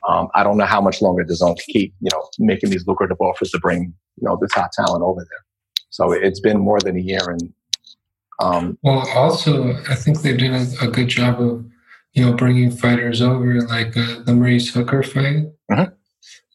um, 0.08 0.30
I 0.36 0.44
don't 0.44 0.58
know 0.58 0.66
how 0.66 0.82
much 0.82 1.02
longer 1.02 1.24
DAZN 1.24 1.58
can 1.58 1.66
keep, 1.68 1.94
you 2.00 2.10
know, 2.14 2.28
making 2.40 2.70
these 2.70 2.88
lucrative 2.88 3.18
offers 3.20 3.52
to 3.52 3.60
bring, 3.60 3.94
you 4.18 4.28
know, 4.28 4.38
the 4.40 4.48
top 4.48 4.72
talent 4.72 5.04
over 5.04 5.22
there. 5.22 5.46
So 5.90 6.12
it's 6.12 6.40
been 6.40 6.60
more 6.60 6.80
than 6.80 6.98
a 6.98 7.02
year, 7.02 7.22
and 7.28 7.54
um, 8.40 8.78
well, 8.84 9.08
also, 9.16 9.74
I 9.90 9.96
think 9.96 10.22
they 10.22 10.36
did 10.36 10.52
a, 10.52 10.66
a, 10.82 10.88
good 10.90 11.08
job 11.08 11.40
of, 11.42 11.66
you 12.14 12.26
know, 12.26 12.34
bringing 12.34 12.70
fighters 12.70 13.22
over, 13.22 13.62
like 13.62 13.96
uh, 13.96 14.22
the 14.24 14.34
Maurice 14.34 14.74
Hooker 14.74 15.04
fight. 15.04 15.46
Uh-huh. 15.72 15.88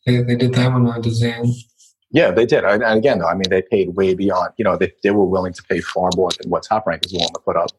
They, 0.04 0.22
they 0.22 0.36
did 0.36 0.54
that 0.54 0.72
one 0.72 0.86
on 0.86 1.02
DAZN. 1.02 1.54
Yeah, 2.12 2.32
they 2.32 2.44
did. 2.44 2.64
And 2.64 2.82
again, 2.82 3.20
though, 3.20 3.28
I 3.28 3.34
mean, 3.34 3.48
they 3.48 3.62
paid 3.62 3.94
way 3.94 4.14
beyond. 4.14 4.52
You 4.58 4.64
know, 4.64 4.76
they, 4.76 4.92
they 5.02 5.10
were 5.10 5.24
willing 5.24 5.52
to 5.52 5.62
pay 5.62 5.80
far 5.80 6.10
more 6.16 6.30
than 6.40 6.50
what 6.50 6.64
Top 6.64 6.86
Rank 6.86 7.06
is 7.06 7.12
willing 7.12 7.28
to 7.32 7.40
put 7.40 7.56
up 7.56 7.70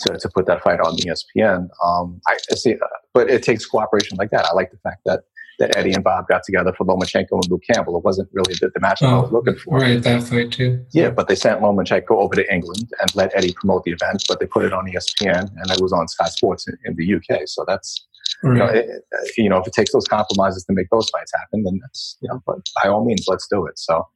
to, 0.00 0.18
to 0.18 0.28
put 0.28 0.46
that 0.46 0.62
fight 0.62 0.80
on 0.80 0.96
ESPN. 0.96 1.68
Um, 1.82 2.20
I 2.26 2.36
see, 2.56 2.74
uh, 2.74 2.86
but 3.14 3.30
it 3.30 3.42
takes 3.42 3.64
cooperation 3.64 4.18
like 4.18 4.30
that. 4.30 4.44
I 4.44 4.54
like 4.54 4.70
the 4.70 4.78
fact 4.78 5.02
that 5.06 5.24
that 5.58 5.76
Eddie 5.76 5.92
and 5.92 6.04
Bob 6.04 6.28
got 6.28 6.42
together 6.42 6.72
for 6.72 6.84
Lomachenko 6.84 7.32
and 7.32 7.50
Luke 7.50 7.62
Campbell. 7.70 7.96
It 7.96 8.04
wasn't 8.04 8.28
really 8.32 8.54
the, 8.60 8.70
the 8.74 8.80
match 8.80 9.00
oh, 9.02 9.06
I 9.06 9.18
was 9.20 9.32
looking 9.32 9.56
for. 9.56 9.78
Right, 9.78 10.02
that 10.02 10.22
fight 10.22 10.52
too. 10.52 10.84
Yeah, 10.92 11.10
but 11.10 11.28
they 11.28 11.34
sent 11.34 11.60
Lomachenko 11.60 12.10
over 12.10 12.34
to 12.34 12.52
England 12.52 12.90
and 13.00 13.14
let 13.14 13.32
Eddie 13.34 13.52
promote 13.52 13.84
the 13.84 13.92
event, 13.92 14.24
but 14.28 14.40
they 14.40 14.46
put 14.46 14.64
it 14.64 14.72
on 14.72 14.86
ESPN 14.86 15.50
and 15.56 15.70
it 15.70 15.80
was 15.80 15.92
on 15.92 16.08
Sky 16.08 16.28
Sports 16.28 16.68
in, 16.68 16.76
in 16.84 16.96
the 16.96 17.14
UK. 17.14 17.42
So 17.46 17.64
that's 17.66 18.06
right. 18.42 18.52
you, 18.52 18.58
know, 18.58 18.66
it, 18.66 18.88
you 19.36 19.48
know, 19.48 19.58
if 19.58 19.66
it 19.66 19.72
takes 19.72 19.92
those 19.92 20.06
compromises 20.06 20.64
to 20.64 20.72
make 20.72 20.88
those 20.90 21.08
fights 21.10 21.32
happen, 21.38 21.64
then 21.64 21.78
that's 21.80 22.18
you 22.20 22.28
know, 22.28 22.42
but 22.46 22.58
by 22.82 22.88
all 22.88 23.04
means, 23.04 23.24
let's 23.28 23.46
do 23.48 23.66
it. 23.66 23.78
So 23.78 24.06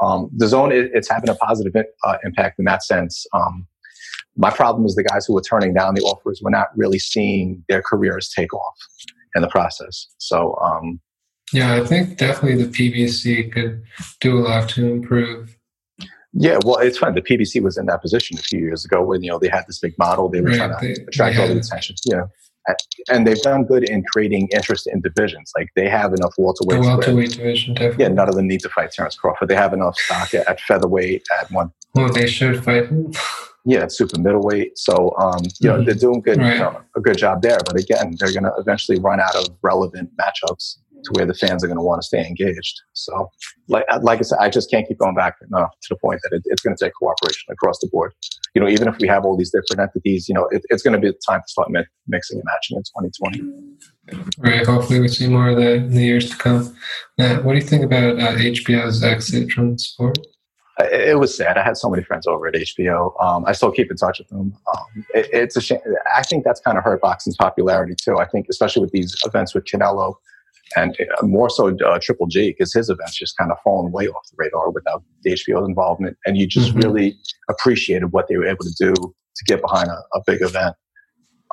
um, 0.00 0.30
zone, 0.40 0.72
it, 0.72 0.90
it's 0.94 1.08
having 1.08 1.28
a 1.28 1.34
positive 1.34 1.74
uh, 2.04 2.18
impact 2.24 2.58
in 2.58 2.64
that 2.64 2.82
sense. 2.84 3.26
Um, 3.32 3.66
my 4.36 4.50
problem 4.50 4.86
is 4.86 4.94
the 4.94 5.02
guys 5.02 5.26
who 5.26 5.34
were 5.34 5.42
turning 5.42 5.74
down 5.74 5.94
the 5.94 6.02
offers 6.02 6.40
were 6.42 6.50
not 6.50 6.68
really 6.76 7.00
seeing 7.00 7.64
their 7.68 7.82
careers 7.82 8.28
take 8.28 8.54
off 8.54 8.76
in 9.34 9.42
the 9.42 9.48
process. 9.48 10.08
So, 10.18 10.56
um, 10.62 11.00
yeah, 11.52 11.74
I 11.74 11.84
think 11.84 12.18
definitely 12.18 12.62
the 12.62 12.70
PBC 12.70 13.52
could 13.52 13.82
do 14.20 14.38
a 14.38 14.40
lot 14.40 14.68
to 14.70 14.86
improve. 14.86 15.56
Yeah, 16.34 16.58
well, 16.64 16.78
it's 16.78 16.98
fine. 16.98 17.14
The 17.14 17.22
PBC 17.22 17.62
was 17.62 17.78
in 17.78 17.86
that 17.86 18.02
position 18.02 18.38
a 18.38 18.42
few 18.42 18.60
years 18.60 18.84
ago 18.84 19.02
when 19.02 19.22
you 19.22 19.30
know 19.30 19.38
they 19.38 19.48
had 19.48 19.64
this 19.66 19.78
big 19.78 19.96
model, 19.98 20.28
they 20.28 20.40
were 20.40 20.48
right, 20.48 20.56
trying 20.56 20.78
to 20.78 20.86
they, 20.86 20.92
attract 20.92 21.36
they 21.36 21.42
all 21.42 21.48
the 21.48 21.58
attention. 21.58 21.96
You 22.04 22.16
know, 22.16 22.28
and 23.10 23.26
they've 23.26 23.40
done 23.40 23.64
good 23.64 23.88
in 23.88 24.04
creating 24.12 24.48
interest 24.54 24.86
in 24.86 25.00
divisions. 25.00 25.52
Like 25.56 25.70
they 25.74 25.88
have 25.88 26.12
enough 26.12 26.34
welterweight. 26.36 26.82
The 26.82 26.86
welterweight 26.86 27.30
division, 27.32 27.74
definitely. 27.74 28.04
Yeah, 28.04 28.08
none 28.10 28.28
of 28.28 28.34
them 28.34 28.46
need 28.46 28.60
to 28.60 28.68
fight 28.68 28.92
Terence 28.92 29.16
Crawford. 29.16 29.48
They 29.48 29.54
have 29.54 29.72
enough 29.72 29.96
stock 29.96 30.34
at, 30.34 30.46
at 30.48 30.60
featherweight 30.60 31.26
at 31.40 31.50
one. 31.50 31.72
Well, 31.94 32.12
they 32.12 32.26
should 32.26 32.62
fight. 32.62 32.88
yeah, 33.68 33.82
it's 33.82 33.98
super 33.98 34.18
middleweight. 34.18 34.78
So, 34.78 35.14
um, 35.18 35.42
you 35.60 35.68
know, 35.68 35.76
mm-hmm. 35.76 35.84
they're 35.84 35.94
doing 35.94 36.22
good, 36.22 36.38
right. 36.38 36.54
you 36.54 36.58
know, 36.58 36.80
a 36.96 37.00
good 37.00 37.18
job 37.18 37.42
there. 37.42 37.58
But 37.66 37.78
again, 37.78 38.14
they're 38.18 38.32
going 38.32 38.44
to 38.44 38.52
eventually 38.56 38.98
run 38.98 39.20
out 39.20 39.36
of 39.36 39.46
relevant 39.62 40.10
matchups 40.16 40.78
to 41.04 41.10
where 41.12 41.26
the 41.26 41.34
fans 41.34 41.62
are 41.62 41.66
going 41.66 41.76
to 41.76 41.82
want 41.82 42.00
to 42.00 42.06
stay 42.06 42.26
engaged. 42.26 42.80
So, 42.94 43.28
like, 43.68 43.84
like 44.00 44.20
I 44.20 44.22
said, 44.22 44.38
I 44.40 44.48
just 44.48 44.70
can't 44.70 44.88
keep 44.88 44.98
going 44.98 45.14
back 45.14 45.36
enough 45.46 45.70
to 45.82 45.88
the 45.90 45.96
point 45.96 46.18
that 46.22 46.34
it, 46.34 46.42
it's 46.46 46.62
going 46.62 46.76
to 46.76 46.82
take 46.82 46.94
cooperation 46.94 47.52
across 47.52 47.78
the 47.80 47.88
board. 47.92 48.14
You 48.54 48.62
know, 48.62 48.68
even 48.68 48.88
if 48.88 48.96
we 49.00 49.06
have 49.06 49.26
all 49.26 49.36
these 49.36 49.50
different 49.50 49.80
entities, 49.80 50.30
you 50.30 50.34
know, 50.34 50.48
it, 50.50 50.62
it's 50.70 50.82
going 50.82 50.94
to 50.94 50.98
be 50.98 51.08
the 51.08 51.20
time 51.28 51.40
to 51.40 51.48
start 51.48 51.70
mi- 51.70 51.84
mixing 52.06 52.38
and 52.38 52.44
matching 52.46 52.78
in 52.78 52.82
2020. 53.04 54.32
Right. 54.38 54.66
Hopefully, 54.66 55.00
we 55.00 55.08
see 55.08 55.28
more 55.28 55.50
of 55.50 55.56
that 55.56 55.74
in 55.74 55.90
the 55.90 56.02
years 56.02 56.30
to 56.30 56.36
come. 56.38 56.74
Matt, 57.18 57.44
what 57.44 57.52
do 57.52 57.58
you 57.58 57.64
think 57.64 57.84
about 57.84 58.18
uh, 58.18 58.32
HBO's 58.36 59.04
exit 59.04 59.50
from 59.52 59.76
sport? 59.76 60.16
It 60.80 61.18
was 61.18 61.36
sad. 61.36 61.58
I 61.58 61.64
had 61.64 61.76
so 61.76 61.88
many 61.88 62.02
friends 62.02 62.26
over 62.26 62.46
at 62.46 62.54
HBO. 62.54 63.12
Um, 63.22 63.44
I 63.46 63.52
still 63.52 63.72
keep 63.72 63.90
in 63.90 63.96
touch 63.96 64.18
with 64.18 64.28
them. 64.28 64.54
Um, 64.74 65.04
it, 65.14 65.28
it's 65.32 65.56
a 65.56 65.60
shame. 65.60 65.80
I 66.16 66.22
think 66.22 66.44
that's 66.44 66.60
kind 66.60 66.78
of 66.78 66.84
hurt 66.84 67.00
boxing's 67.00 67.36
popularity 67.36 67.94
too. 68.00 68.18
I 68.18 68.26
think, 68.26 68.46
especially 68.48 68.82
with 68.82 68.92
these 68.92 69.16
events 69.24 69.54
with 69.54 69.64
Canelo 69.64 70.14
and 70.76 70.96
uh, 71.00 71.26
more 71.26 71.50
so 71.50 71.76
uh, 71.84 71.98
Triple 72.00 72.26
G, 72.26 72.50
because 72.50 72.72
his 72.72 72.90
events 72.90 73.16
just 73.16 73.36
kind 73.36 73.50
of 73.50 73.58
fallen 73.64 73.90
way 73.90 74.06
off 74.08 74.22
the 74.30 74.36
radar 74.36 74.70
without 74.70 75.02
the 75.22 75.32
HBO's 75.32 75.66
involvement. 75.66 76.16
And 76.26 76.36
you 76.36 76.46
just 76.46 76.70
mm-hmm. 76.70 76.80
really 76.80 77.18
appreciated 77.48 78.12
what 78.12 78.28
they 78.28 78.36
were 78.36 78.46
able 78.46 78.64
to 78.64 78.74
do 78.78 78.94
to 78.94 79.44
get 79.46 79.60
behind 79.60 79.88
a, 79.88 80.00
a 80.14 80.22
big 80.26 80.42
event. 80.42 80.76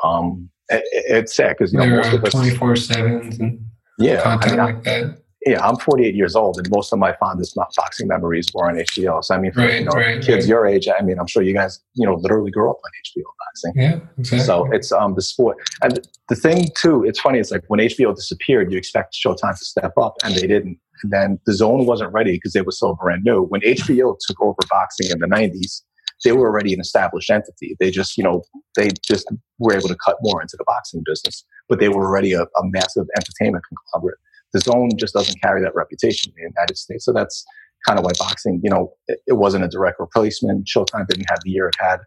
Um, 0.04 0.50
it, 0.70 0.84
it's 0.92 1.36
sad 1.36 1.56
because 1.58 1.74
you 1.74 1.80
know 1.80 1.88
most 1.88 2.14
of 2.14 2.24
us 2.24 2.32
twenty 2.32 2.56
four 2.56 2.76
sevens 2.76 3.40
and 3.40 3.66
yeah, 3.98 4.22
content 4.22 4.60
I 4.60 4.66
mean, 4.66 4.76
like 4.76 4.84
that 4.84 5.25
yeah, 5.46 5.64
I'm 5.64 5.78
48 5.78 6.16
years 6.16 6.36
old, 6.36 6.58
and 6.58 6.68
most 6.72 6.92
of 6.92 6.98
my 6.98 7.16
fondest 7.18 7.56
boxing 7.56 8.08
memories 8.08 8.48
were 8.54 8.68
on 8.68 8.78
HBO. 8.78 9.24
So 9.24 9.36
I 9.36 9.38
mean, 9.38 9.52
for 9.52 9.62
right, 9.62 9.80
you 9.80 9.86
know, 9.86 9.92
right, 9.92 10.16
kids 10.16 10.46
right. 10.46 10.48
your 10.48 10.66
age, 10.66 10.88
I 10.88 11.04
mean, 11.04 11.20
I'm 11.20 11.28
sure 11.28 11.44
you 11.44 11.54
guys, 11.54 11.80
you 11.94 12.06
know, 12.06 12.16
literally 12.16 12.50
grew 12.50 12.72
up 12.72 12.78
on 12.78 12.92
HBO 13.06 13.24
boxing. 13.46 13.74
Yeah, 13.76 14.00
exactly. 14.18 14.40
So 14.40 14.68
it's 14.72 14.92
um 14.92 15.14
the 15.14 15.22
sport, 15.22 15.58
and 15.84 16.00
the 16.30 16.36
thing 16.36 16.70
too, 16.76 17.04
it's 17.04 17.20
funny. 17.20 17.38
It's 17.38 17.52
like 17.52 17.64
when 17.68 17.80
HBO 17.80 18.16
disappeared, 18.16 18.72
you 18.72 18.78
expect 18.78 19.14
Showtime 19.14 19.58
to 19.58 19.66
step 19.66 19.94
up, 19.98 20.16
and 20.24 20.36
they 20.36 20.48
didn't. 20.48 20.80
And 21.04 21.12
then 21.12 21.40
DAZN 21.48 21.86
wasn't 21.86 22.12
ready 22.14 22.34
because 22.34 22.54
they 22.54 22.62
were 22.62 22.72
so 22.72 22.96
brand 22.96 23.24
new. 23.24 23.44
When 23.44 23.62
HBO 23.62 24.16
took 24.26 24.42
over 24.42 24.56
boxing 24.70 25.12
in 25.12 25.20
the 25.20 25.28
90s, 25.28 25.82
they 26.24 26.32
were 26.32 26.48
already 26.48 26.74
an 26.74 26.80
established 26.80 27.30
entity. 27.30 27.76
They 27.80 27.92
just, 27.92 28.18
you 28.18 28.24
know, 28.24 28.44
they 28.76 28.90
just 29.06 29.28
were 29.60 29.76
able 29.76 29.90
to 29.90 29.98
cut 30.04 30.16
more 30.22 30.42
into 30.42 30.56
the 30.58 30.64
boxing 30.66 31.04
business, 31.06 31.44
but 31.68 31.80
they 31.80 31.90
were 31.90 32.06
already 32.06 32.32
a, 32.32 32.44
a 32.44 32.64
massive 32.64 33.06
entertainment 33.18 33.66
conglomerate 33.68 34.18
DAZN 34.56 34.98
just 34.98 35.14
doesn't 35.14 35.42
carry 35.42 35.62
that 35.62 35.76
reputation 35.76 36.32
in 36.32 36.44
the 36.44 36.50
United 36.56 36.78
States. 36.78 37.06
So 37.06 37.14
that's 37.14 37.46
kind 37.86 38.00
of 38.00 38.06
why 38.06 38.12
boxing, 38.18 38.60
you 38.64 38.70
know, 38.70 38.94
it, 39.08 39.20
it, 39.28 39.34
wasn't 39.34 39.64
a 39.64 39.68
direct 39.68 40.00
replacement. 40.00 40.66
Showtime 40.66 41.08
didn't 41.08 41.30
have 41.30 41.40
the 41.44 41.52
year 41.52 41.68
it 41.68 41.76
had. 41.80 42.00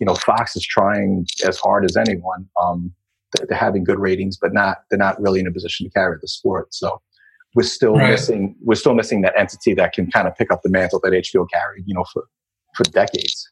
You 0.00 0.06
know, 0.06 0.14
Fox 0.14 0.56
is 0.56 0.66
trying 0.66 1.26
as 1.46 1.58
hard 1.58 1.84
as 1.84 1.96
anyone. 1.96 2.48
Um, 2.62 2.92
they're, 3.48 3.56
having 3.56 3.84
good 3.84 3.98
ratings, 3.98 4.36
but 4.36 4.52
not 4.52 4.78
they're 4.90 4.98
not 4.98 5.20
really 5.20 5.40
in 5.40 5.46
a 5.46 5.52
position 5.52 5.86
to 5.86 5.90
carry 5.90 6.18
the 6.20 6.28
sport. 6.28 6.72
So 6.74 7.00
we're 7.54 7.64
still 7.64 7.94
right. 7.94 8.10
missing 8.10 8.56
we're 8.60 8.74
still 8.74 8.94
missing 8.94 9.22
that 9.22 9.34
entity 9.36 9.74
that 9.74 9.92
can 9.92 10.10
kind 10.10 10.28
of 10.28 10.36
pick 10.36 10.52
up 10.52 10.62
the 10.62 10.70
mantle 10.70 11.00
that 11.02 11.12
HBO 11.12 11.46
carried, 11.52 11.84
you 11.86 11.94
know, 11.94 12.04
for 12.12 12.24
for 12.74 12.84
decades. 12.84 13.50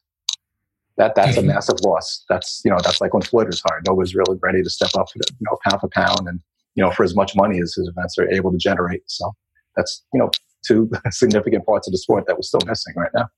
That 0.97 1.15
that's 1.15 1.37
mm-hmm. 1.37 1.49
a 1.49 1.53
massive 1.53 1.79
loss. 1.83 2.23
That's 2.29 2.61
you 2.63 2.71
know 2.71 2.77
that's 2.83 3.01
like 3.01 3.13
when 3.13 3.23
Floyd 3.23 3.47
was 3.47 3.61
hired. 3.67 3.85
Nobody's 3.87 4.15
really 4.15 4.37
ready 4.41 4.61
to 4.61 4.69
step 4.69 4.91
up, 4.97 5.07
you 5.15 5.21
know, 5.41 5.57
pound 5.67 5.81
for 5.81 5.89
pound 5.89 6.27
and 6.27 6.39
you 6.75 6.83
know, 6.83 6.91
for 6.91 7.03
as 7.03 7.15
much 7.15 7.35
money 7.35 7.59
as 7.61 7.73
his 7.75 7.87
events 7.87 8.17
are 8.17 8.29
able 8.29 8.51
to 8.51 8.57
generate. 8.57 9.03
So 9.07 9.33
that's, 9.75 10.03
you 10.13 10.19
know, 10.19 10.31
two 10.65 10.89
significant 11.11 11.65
parts 11.65 11.87
of 11.87 11.91
the 11.91 11.97
sport 11.97 12.25
that 12.27 12.35
we're 12.35 12.41
still 12.41 12.61
missing 12.65 12.93
right 12.97 13.11
now. 13.13 13.29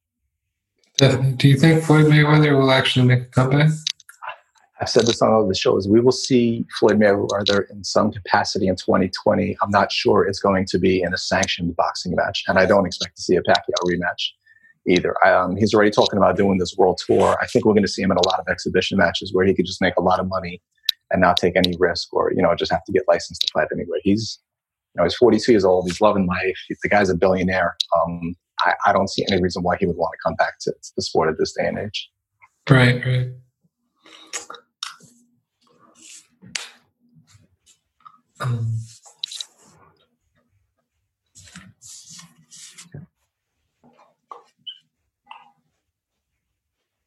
Do 0.97 1.49
you 1.49 1.57
think 1.57 1.83
Floyd 1.83 2.05
Mayweather 2.05 2.57
will 2.57 2.71
actually 2.71 3.05
make 3.05 3.21
a 3.21 3.25
comeback? 3.25 3.69
I've 4.81 4.89
said 4.89 5.05
this 5.05 5.21
on 5.21 5.31
all 5.31 5.47
the 5.47 5.55
shows. 5.55 5.87
We 5.87 6.01
will 6.01 6.11
see 6.11 6.65
Floyd 6.79 6.99
Mayweather 6.99 7.69
in 7.69 7.83
some 7.83 8.11
capacity 8.11 8.67
in 8.67 8.75
2020. 8.75 9.57
I'm 9.61 9.69
not 9.69 9.91
sure 9.91 10.25
it's 10.25 10.39
going 10.39 10.65
to 10.67 10.77
be 10.77 11.01
in 11.01 11.13
a 11.13 11.17
sanctioned 11.17 11.75
boxing 11.75 12.13
match, 12.15 12.43
and 12.47 12.59
I 12.59 12.65
don't 12.65 12.85
expect 12.85 13.15
to 13.17 13.21
see 13.21 13.35
a 13.35 13.41
Pacquiao 13.41 13.83
rematch 13.85 14.31
either. 14.87 15.15
Um, 15.25 15.55
he's 15.55 15.73
already 15.73 15.91
talking 15.91 16.17
about 16.17 16.35
doing 16.37 16.57
this 16.57 16.75
world 16.77 16.99
tour. 17.05 17.37
I 17.41 17.47
think 17.47 17.65
we're 17.65 17.73
going 17.73 17.83
to 17.83 17.89
see 17.89 18.01
him 18.01 18.11
in 18.11 18.17
a 18.17 18.27
lot 18.27 18.39
of 18.39 18.47
exhibition 18.49 18.97
matches 18.97 19.33
where 19.33 19.45
he 19.45 19.53
could 19.53 19.65
just 19.65 19.81
make 19.81 19.95
a 19.97 20.01
lot 20.01 20.19
of 20.19 20.27
money 20.27 20.61
and 21.11 21.21
not 21.21 21.37
take 21.37 21.55
any 21.55 21.73
risk 21.79 22.13
or 22.13 22.31
you 22.33 22.41
know 22.41 22.55
just 22.55 22.71
have 22.71 22.83
to 22.85 22.91
get 22.91 23.03
licensed 23.07 23.41
to 23.41 23.47
fight 23.53 23.67
anywhere. 23.73 23.99
He's 24.03 24.39
you 24.93 24.99
know 24.99 25.05
he's 25.05 25.15
42 25.15 25.51
years 25.51 25.65
old. 25.65 25.87
He's 25.87 26.01
loving 26.01 26.27
life. 26.27 26.57
The 26.81 26.89
guy's 26.89 27.09
a 27.09 27.15
billionaire. 27.15 27.75
Um, 27.97 28.35
I, 28.61 28.73
I, 28.85 28.93
don't 28.93 29.09
see 29.09 29.25
any 29.29 29.41
reason 29.41 29.63
why 29.63 29.75
he 29.77 29.85
would 29.85 29.97
want 29.97 30.13
to 30.13 30.17
come 30.23 30.35
back 30.35 30.59
to, 30.61 30.71
to 30.71 30.91
the 30.95 31.01
sport 31.01 31.29
at 31.29 31.37
this 31.37 31.53
day 31.53 31.67
and 31.67 31.77
age. 31.77 32.09
Right, 32.69 33.05
right. 33.05 33.27
Um. 38.39 38.77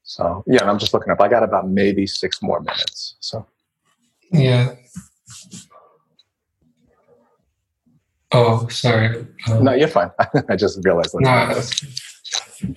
So 0.02 0.42
yeah, 0.46 0.68
I'm 0.68 0.78
just 0.78 0.92
looking 0.92 1.12
up. 1.12 1.20
I 1.20 1.28
got 1.28 1.42
about 1.42 1.68
maybe 1.68 2.06
six 2.06 2.42
more 2.42 2.60
minutes. 2.60 3.16
So. 3.20 3.46
Yeah. 4.32 4.74
Oh, 8.32 8.68
sorry. 8.68 9.26
Um, 9.48 9.64
no, 9.64 9.72
you're 9.72 9.88
fine. 9.88 10.10
I 10.48 10.56
just 10.56 10.84
realized 10.84 11.14
that. 11.14 12.76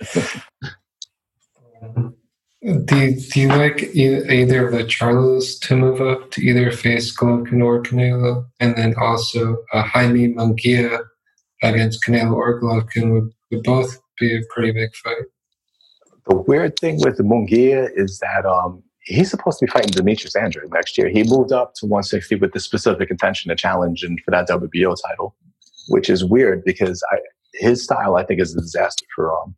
No, 1.84 2.14
do 2.62 2.96
you, 2.96 3.20
do 3.20 3.42
you 3.42 3.48
like 3.48 3.82
either 3.96 4.68
of 4.68 4.72
the 4.72 4.84
Charlos 4.84 5.60
to 5.62 5.76
move 5.76 6.00
up 6.00 6.30
to 6.32 6.42
either 6.42 6.72
face 6.72 7.16
Golovkin 7.16 7.64
or 7.64 7.82
Canelo, 7.82 8.46
and 8.60 8.78
then 8.78 8.94
also 9.02 9.58
uh, 9.74 9.82
Jaime 9.82 10.34
Munguia 10.34 11.04
against 11.64 12.06
Canelo 12.06 12.34
or 12.34 12.62
Golovkin 12.62 13.14
would, 13.14 13.32
would 13.50 13.64
both 13.64 14.00
be 14.20 14.36
a 14.36 14.42
pretty 14.54 14.72
big 14.72 14.96
fight. 14.96 15.24
The 16.28 16.36
weird 16.36 16.78
thing 16.80 17.00
with 17.02 17.18
Munguia 17.18 17.90
is 17.96 18.20
that 18.20 18.46
um, 18.46 18.84
he's 19.06 19.30
supposed 19.30 19.60
to 19.60 19.66
be 19.66 19.72
fighting 19.72 19.92
Demetrius 19.92 20.36
Andrade 20.36 20.72
next 20.72 20.98
year. 20.98 21.10
He 21.10 21.24
moved 21.24 21.52
up 21.52 21.74
to 21.76 21.86
160 21.86 22.36
with 22.36 22.54
the 22.54 22.60
specific 22.60 23.10
intention 23.10 23.50
to 23.50 23.56
challenge 23.56 24.04
and 24.04 24.20
for 24.24 24.32
that 24.32 24.48
WBO 24.48 24.96
title, 25.08 25.36
which 25.90 26.10
is 26.10 26.24
weird 26.24 26.64
because 26.64 27.04
I, 27.12 27.18
his 27.54 27.84
style 27.84 28.16
I 28.16 28.24
think 28.24 28.40
is 28.40 28.56
a 28.56 28.62
disaster 28.62 29.06
for 29.16 29.38
um 29.38 29.56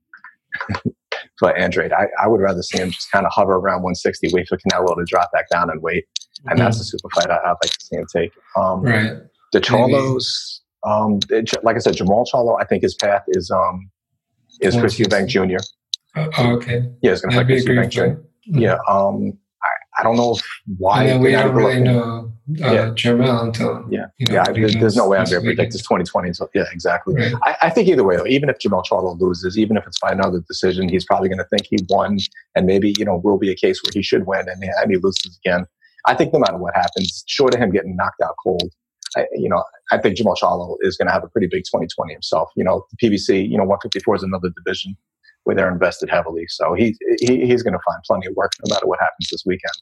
for 1.40 1.56
Andrade. 1.58 1.94
I, 1.94 2.08
I 2.22 2.28
would 2.28 2.42
rather 2.42 2.62
see 2.64 2.78
him 2.78 2.92
just 2.92 3.12
kind 3.12 3.26
of 3.26 3.32
hover 3.34 3.54
around 3.54 3.84
160, 3.84 4.30
wait 4.34 4.48
for 4.48 4.58
Canelo 4.58 4.96
to 4.96 5.04
drop 5.06 5.32
back 5.32 5.50
down 5.50 5.70
and 5.70 5.82
wait, 5.82 6.06
and 6.46 6.58
mm-hmm. 6.58 6.60
that's 6.60 6.80
a 6.80 6.84
super 6.84 7.10
fight 7.16 7.30
I, 7.30 7.36
would 7.36 7.58
like 7.64 7.72
to 7.72 7.86
see 7.86 7.96
him 7.96 8.06
take. 8.14 8.32
Um, 8.56 8.82
right. 8.82 9.14
The 9.52 9.62
Charlos, 9.62 10.60
um, 10.86 11.20
it, 11.30 11.54
like 11.64 11.76
I 11.76 11.80
said, 11.80 11.96
Jermall 11.96 12.26
Charlo, 12.32 12.60
I 12.60 12.66
think 12.66 12.84
his 12.84 12.96
path 12.96 13.24
is 13.28 13.52
um 13.52 13.90
is 14.62 14.76
Chris 14.76 15.00
Eubank 15.00 15.28
Jr. 15.28 15.58
Uh, 16.16 16.30
oh, 16.38 16.52
okay. 16.56 16.84
Yeah, 17.02 17.12
he's 17.12 17.22
going 17.22 17.32
to 17.32 17.38
fight 17.38 17.48
Chris 17.48 17.66
Eubank 17.66 17.90
Jr. 17.90 18.22
Yeah. 18.46 18.78
Um, 18.88 19.38
I, 19.64 20.02
I 20.02 20.04
don't 20.04 20.18
know 20.18 20.38
why. 20.78 21.06
And 21.06 21.22
we 21.22 21.32
don't 21.32 21.56
really 21.56 21.82
know 21.82 22.34
uh, 22.62 22.74
yeah. 22.74 23.42
Until 23.42 23.86
yeah, 23.90 24.08
you 24.18 24.26
know, 24.28 24.34
yeah. 24.34 24.44
There's, 24.52 24.76
there's 24.76 24.96
no 24.98 25.08
way 25.08 25.18
I'm 25.18 25.26
going 25.26 25.42
to 25.42 25.48
predict 25.48 25.72
this 25.72 25.82
2020. 25.82 26.34
So 26.34 26.50
yeah, 26.54 26.66
exactly. 26.74 27.16
Right. 27.16 27.34
I, 27.44 27.56
I, 27.64 27.70
think 27.70 27.88
either 27.88 28.04
way, 28.04 28.18
though, 28.18 28.28
even 28.28 28.50
if 28.50 28.58
Jermell 28.60 28.84
Charlo 28.86 29.18
loses, 29.18 29.58
even 29.58 29.78
if 29.78 29.88
it's 29.88 29.98
by 30.00 30.12
another 30.12 30.42
decision, 30.42 30.90
he's 30.90 31.06
probably 31.06 31.30
going 31.30 31.38
to 31.38 31.46
think 31.46 31.68
he 31.70 31.78
won, 31.90 32.18
and 32.56 32.66
maybe 32.66 32.94
you 32.98 33.06
know 33.06 33.22
will 33.24 33.38
be 33.38 33.50
a 33.50 33.56
case 33.56 33.82
where 33.82 33.92
he 33.94 34.04
should 34.04 34.28
win, 34.28 34.50
and, 34.50 34.62
and 34.62 34.92
he 34.92 34.98
loses 34.98 35.40
again. 35.46 35.66
I 36.06 36.16
think 36.16 36.34
no 36.34 36.40
matter 36.40 36.58
what 36.58 36.76
happens, 36.76 37.24
short 37.28 37.54
of 37.54 37.62
him 37.62 37.72
getting 37.72 37.96
knocked 37.96 38.22
out 38.22 38.36
cold, 38.44 38.70
I, 39.16 39.26
you 39.32 39.48
know, 39.48 39.64
I 39.92 39.98
think 39.98 40.18
Jermall 40.18 40.36
Charlo 40.36 40.76
is 40.82 40.98
going 40.98 41.08
to 41.08 41.14
have 41.14 41.24
a 41.24 41.30
pretty 41.30 41.48
big 41.48 41.64
2020 41.64 42.12
himself. 42.12 42.50
You 42.58 42.66
know, 42.66 42.86
the 42.92 43.08
PBC, 43.08 43.50
you 43.50 43.58
know, 43.58 43.64
154 43.64 44.18
is 44.18 44.24
another 44.24 44.50
division 44.50 44.98
where 45.44 45.56
they're 45.56 45.72
invested 45.72 46.10
heavily. 46.10 46.46
So 46.48 46.74
he, 46.74 46.96
he 47.20 47.46
he's 47.46 47.64
going 47.64 47.74
to 47.74 47.80
find 47.86 48.02
plenty 48.06 48.28
of 48.28 48.36
work 48.36 48.52
no 48.64 48.74
matter 48.74 48.88
what 48.88 49.00
happens 49.00 49.30
this 49.32 49.44
weekend. 49.46 49.74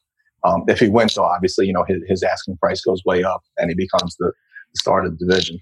Um, 0.43 0.63
if 0.67 0.79
he 0.79 0.89
wins, 0.89 1.13
though, 1.15 1.23
obviously, 1.23 1.67
you 1.67 1.73
know, 1.73 1.83
his, 1.83 2.01
his 2.07 2.23
asking 2.23 2.57
price 2.57 2.81
goes 2.81 3.03
way 3.05 3.23
up 3.23 3.43
and 3.57 3.69
he 3.69 3.75
becomes 3.75 4.15
the, 4.17 4.31
start 4.73 5.05
of 5.05 5.19
the 5.19 5.25
division. 5.25 5.59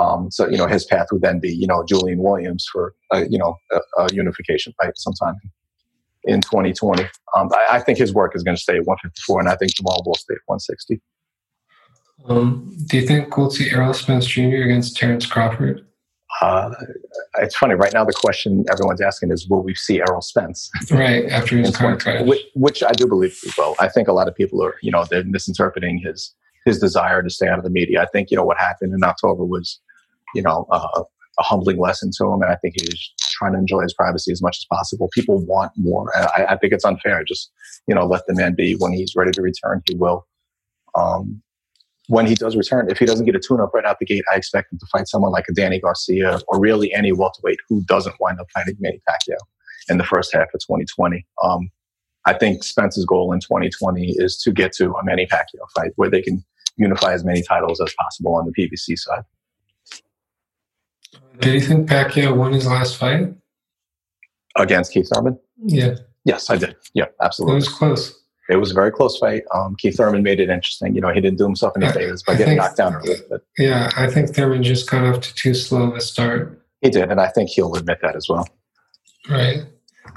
Um, 0.00 0.30
so, 0.30 0.48
you 0.48 0.56
know, 0.56 0.66
his 0.66 0.86
path 0.86 1.08
would 1.12 1.20
then 1.20 1.40
be, 1.40 1.54
you 1.54 1.66
know, 1.66 1.84
Julian 1.86 2.20
Williams 2.20 2.66
for, 2.72 2.94
a, 3.12 3.28
you 3.28 3.36
know, 3.36 3.54
a, 3.70 3.80
a 3.98 4.14
unification 4.14 4.72
fight 4.80 4.96
sometime 4.96 5.34
in 6.24 6.40
2020. 6.40 7.02
Um, 7.36 7.50
I, 7.52 7.66
I, 7.72 7.80
think 7.80 7.98
his 7.98 8.14
work 8.14 8.34
is 8.34 8.42
going 8.42 8.56
to 8.56 8.62
stay 8.62 8.76
at 8.76 8.86
154, 8.86 9.40
and 9.40 9.48
I 9.50 9.56
think 9.56 9.72
Jermall 9.72 10.06
will 10.06 10.14
stay 10.14 10.32
at 10.32 10.40
160. 10.46 11.02
Um, 12.26 12.74
do 12.86 12.98
you 12.98 13.06
think 13.06 13.36
we'll 13.36 13.50
see 13.50 13.70
Errol 13.70 13.92
Spence 13.92 14.24
Jr. 14.24 14.62
against 14.62 14.96
Terence 14.96 15.26
Crawford? 15.26 15.86
Uh, 16.40 16.70
it's 17.38 17.54
funny 17.54 17.74
right 17.74 17.92
now. 17.92 18.04
The 18.04 18.12
question 18.12 18.64
everyone's 18.70 19.00
asking 19.00 19.30
is, 19.30 19.48
will 19.48 19.62
we 19.62 19.74
see 19.74 20.00
Errol 20.00 20.20
Spence? 20.20 20.70
Right 20.90 21.30
after 21.30 21.56
his 21.56 21.76
car 21.76 21.96
crash, 21.96 22.26
which, 22.26 22.42
which, 22.54 22.82
I 22.82 22.92
do 22.92 23.06
believe 23.06 23.38
we 23.44 23.52
will. 23.56 23.76
I 23.78 23.88
think 23.88 24.08
a 24.08 24.12
lot 24.12 24.28
of 24.28 24.34
people 24.34 24.62
are, 24.62 24.74
you 24.82 24.90
know, 24.90 25.04
they're 25.04 25.24
misinterpreting 25.24 25.98
his 25.98 26.34
his 26.64 26.78
desire 26.78 27.22
to 27.22 27.30
stay 27.30 27.46
out 27.46 27.58
of 27.58 27.64
the 27.64 27.70
media. 27.70 28.02
I 28.02 28.06
think 28.06 28.30
you 28.30 28.36
know 28.36 28.44
what 28.44 28.58
happened 28.58 28.94
in 28.94 29.04
October 29.04 29.44
was, 29.44 29.80
you 30.34 30.42
know, 30.42 30.66
uh, 30.70 31.02
a 31.38 31.42
humbling 31.42 31.78
lesson 31.78 32.10
to 32.16 32.26
him, 32.26 32.42
and 32.42 32.50
I 32.50 32.56
think 32.56 32.74
he's 32.80 33.12
trying 33.18 33.52
to 33.52 33.58
enjoy 33.58 33.82
his 33.82 33.94
privacy 33.94 34.32
as 34.32 34.42
much 34.42 34.58
as 34.58 34.66
possible. 34.70 35.08
People 35.12 35.44
want 35.44 35.72
more. 35.76 36.10
I, 36.16 36.46
I 36.50 36.56
think 36.56 36.72
it's 36.72 36.84
unfair. 36.84 37.22
Just 37.24 37.52
you 37.86 37.94
know, 37.94 38.06
let 38.06 38.26
the 38.26 38.34
man 38.34 38.54
be. 38.54 38.74
When 38.74 38.92
he's 38.92 39.14
ready 39.14 39.30
to 39.32 39.42
return, 39.42 39.82
he 39.86 39.94
will. 39.94 40.26
Um, 40.94 41.42
when 42.08 42.26
he 42.26 42.34
does 42.34 42.56
return, 42.56 42.90
if 42.90 42.98
he 42.98 43.06
doesn't 43.06 43.24
get 43.24 43.34
a 43.34 43.40
tune 43.40 43.60
up 43.60 43.72
right 43.72 43.84
out 43.84 43.98
the 43.98 44.04
gate, 44.04 44.24
I 44.32 44.36
expect 44.36 44.72
him 44.72 44.78
to 44.78 44.86
fight 44.86 45.08
someone 45.08 45.32
like 45.32 45.46
a 45.48 45.52
Danny 45.52 45.80
Garcia 45.80 46.40
or 46.48 46.60
really 46.60 46.92
any 46.92 47.12
welterweight 47.12 47.58
who 47.68 47.82
doesn't 47.82 48.14
wind 48.20 48.40
up 48.40 48.46
fighting 48.52 48.76
Manny 48.78 49.00
Pacquiao 49.08 49.38
in 49.88 49.98
the 49.98 50.04
first 50.04 50.32
half 50.34 50.48
of 50.54 50.60
2020. 50.60 51.26
Um, 51.42 51.70
I 52.26 52.34
think 52.34 52.62
Spence's 52.62 53.04
goal 53.04 53.32
in 53.32 53.40
2020 53.40 54.14
is 54.16 54.36
to 54.42 54.52
get 54.52 54.72
to 54.74 54.92
a 54.92 55.04
Manny 55.04 55.26
Pacquiao 55.26 55.66
fight 55.74 55.92
where 55.96 56.10
they 56.10 56.22
can 56.22 56.44
unify 56.76 57.12
as 57.12 57.24
many 57.24 57.42
titles 57.42 57.80
as 57.80 57.94
possible 57.98 58.34
on 58.34 58.46
the 58.46 58.52
PBC 58.52 58.98
side. 58.98 59.22
Do 61.40 61.52
you 61.52 61.60
think 61.60 61.88
Pacquiao 61.88 62.36
won 62.36 62.52
his 62.52 62.66
last 62.66 62.96
fight? 62.96 63.32
Against 64.56 64.92
Keith 64.92 65.08
Thurman? 65.12 65.38
Yeah. 65.64 65.96
Yes, 66.24 66.48
I 66.48 66.56
did. 66.56 66.76
Yeah, 66.94 67.06
absolutely. 67.20 67.54
It 67.54 67.56
was 67.56 67.68
close. 67.68 68.23
It 68.48 68.56
was 68.56 68.70
a 68.70 68.74
very 68.74 68.92
close 68.92 69.16
fight. 69.16 69.42
Um, 69.54 69.74
Keith 69.76 69.96
Thurman 69.96 70.22
made 70.22 70.38
it 70.38 70.50
interesting. 70.50 70.94
You 70.94 71.00
know, 71.00 71.08
he 71.08 71.20
didn't 71.20 71.38
do 71.38 71.44
himself 71.44 71.72
any 71.76 71.90
favors 71.90 72.22
by 72.22 72.36
getting 72.36 72.56
knocked 72.56 72.76
down 72.76 72.94
early. 72.94 73.16
But 73.30 73.42
yeah, 73.56 73.90
I 73.96 74.10
think 74.10 74.34
Thurman 74.34 74.62
just 74.62 74.90
got 74.90 75.04
off 75.04 75.22
to 75.22 75.34
too 75.34 75.54
slow 75.54 75.84
of 75.84 75.94
a 75.94 76.00
start. 76.00 76.62
He 76.80 76.90
did, 76.90 77.10
and 77.10 77.20
I 77.20 77.28
think 77.28 77.48
he'll 77.48 77.74
admit 77.74 77.98
that 78.02 78.16
as 78.16 78.28
well. 78.28 78.46
Right. 79.30 79.64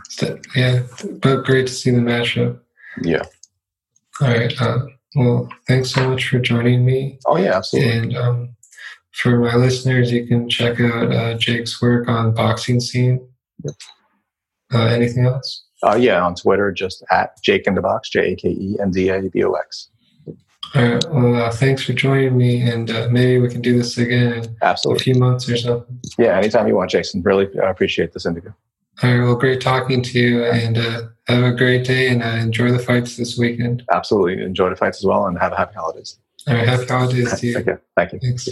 So, 0.09 0.37
yeah, 0.55 0.83
but 1.21 1.45
great 1.45 1.67
to 1.67 1.73
see 1.73 1.91
the 1.91 1.99
matchup. 1.99 2.59
Yeah. 3.01 3.23
All 4.21 4.27
right. 4.27 4.53
Uh, 4.61 4.79
well, 5.15 5.49
thanks 5.67 5.91
so 5.91 6.09
much 6.09 6.27
for 6.27 6.39
joining 6.39 6.85
me. 6.85 7.19
Oh 7.25 7.37
yeah, 7.37 7.55
absolutely. 7.55 7.97
And 7.97 8.17
um, 8.17 8.55
for 9.13 9.39
my 9.39 9.55
listeners, 9.55 10.11
you 10.11 10.27
can 10.27 10.49
check 10.49 10.79
out 10.81 11.13
uh, 11.13 11.37
Jake's 11.37 11.81
work 11.81 12.07
on 12.07 12.33
boxing 12.33 12.79
scene. 12.79 13.25
Yep. 13.63 13.75
Uh, 14.73 14.85
anything 14.87 15.25
else? 15.25 15.66
Uh, 15.83 15.95
yeah, 15.95 16.21
on 16.23 16.35
Twitter, 16.35 16.71
just 16.71 17.03
at 17.11 17.41
Jake 17.43 17.67
in 17.67 17.75
the 17.75 17.81
Box, 17.81 18.09
J 18.09 18.31
A 18.31 18.35
K 18.35 18.49
E 18.49 18.77
N 18.81 18.91
D 18.91 19.09
A 19.09 19.21
B 19.21 19.43
O 19.43 19.51
X. 19.53 19.89
All 20.75 20.83
right. 20.83 21.05
Well, 21.11 21.35
uh, 21.35 21.51
thanks 21.51 21.83
for 21.83 21.93
joining 21.93 22.37
me, 22.37 22.61
and 22.61 22.91
uh, 22.91 23.07
maybe 23.09 23.39
we 23.39 23.49
can 23.49 23.61
do 23.61 23.77
this 23.77 23.97
again 23.97 24.33
in 24.33 24.57
Absolutely. 24.61 25.01
a 25.01 25.03
few 25.03 25.15
months 25.15 25.47
or 25.49 25.55
something. 25.55 25.99
Yeah, 26.17 26.37
anytime 26.37 26.67
you 26.67 26.75
want, 26.75 26.91
Jason. 26.91 27.21
Really 27.21 27.47
appreciate 27.59 28.11
this 28.13 28.25
interview. 28.25 28.51
All 29.03 29.09
right. 29.09 29.23
Well, 29.23 29.35
great 29.35 29.61
talking 29.61 30.01
to 30.01 30.19
you, 30.19 30.43
and 30.43 30.77
uh, 30.77 31.03
have 31.27 31.43
a 31.43 31.51
great 31.51 31.85
day, 31.85 32.09
and 32.09 32.21
uh, 32.21 32.27
enjoy 32.27 32.71
the 32.71 32.79
fights 32.79 33.15
this 33.15 33.37
weekend. 33.37 33.83
Absolutely. 33.91 34.43
Enjoy 34.43 34.69
the 34.69 34.75
fights 34.75 34.97
as 34.97 35.05
well, 35.05 35.27
and 35.27 35.37
have 35.39 35.53
a 35.53 35.57
happy 35.57 35.75
holidays. 35.75 36.17
All 36.47 36.55
right. 36.55 36.67
Happy 36.67 36.85
holidays 36.85 37.39
to 37.39 37.47
you. 37.47 37.53
Thank 37.53 37.67
you. 37.67 37.79
Thank 37.95 38.13
you. 38.13 38.19
Thanks. 38.19 38.49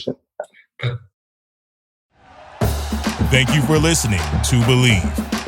Thank 3.30 3.56
you 3.56 3.62
for 3.64 3.78
listening 3.78 4.20
to 4.20 4.62
Bleav. 4.68 5.35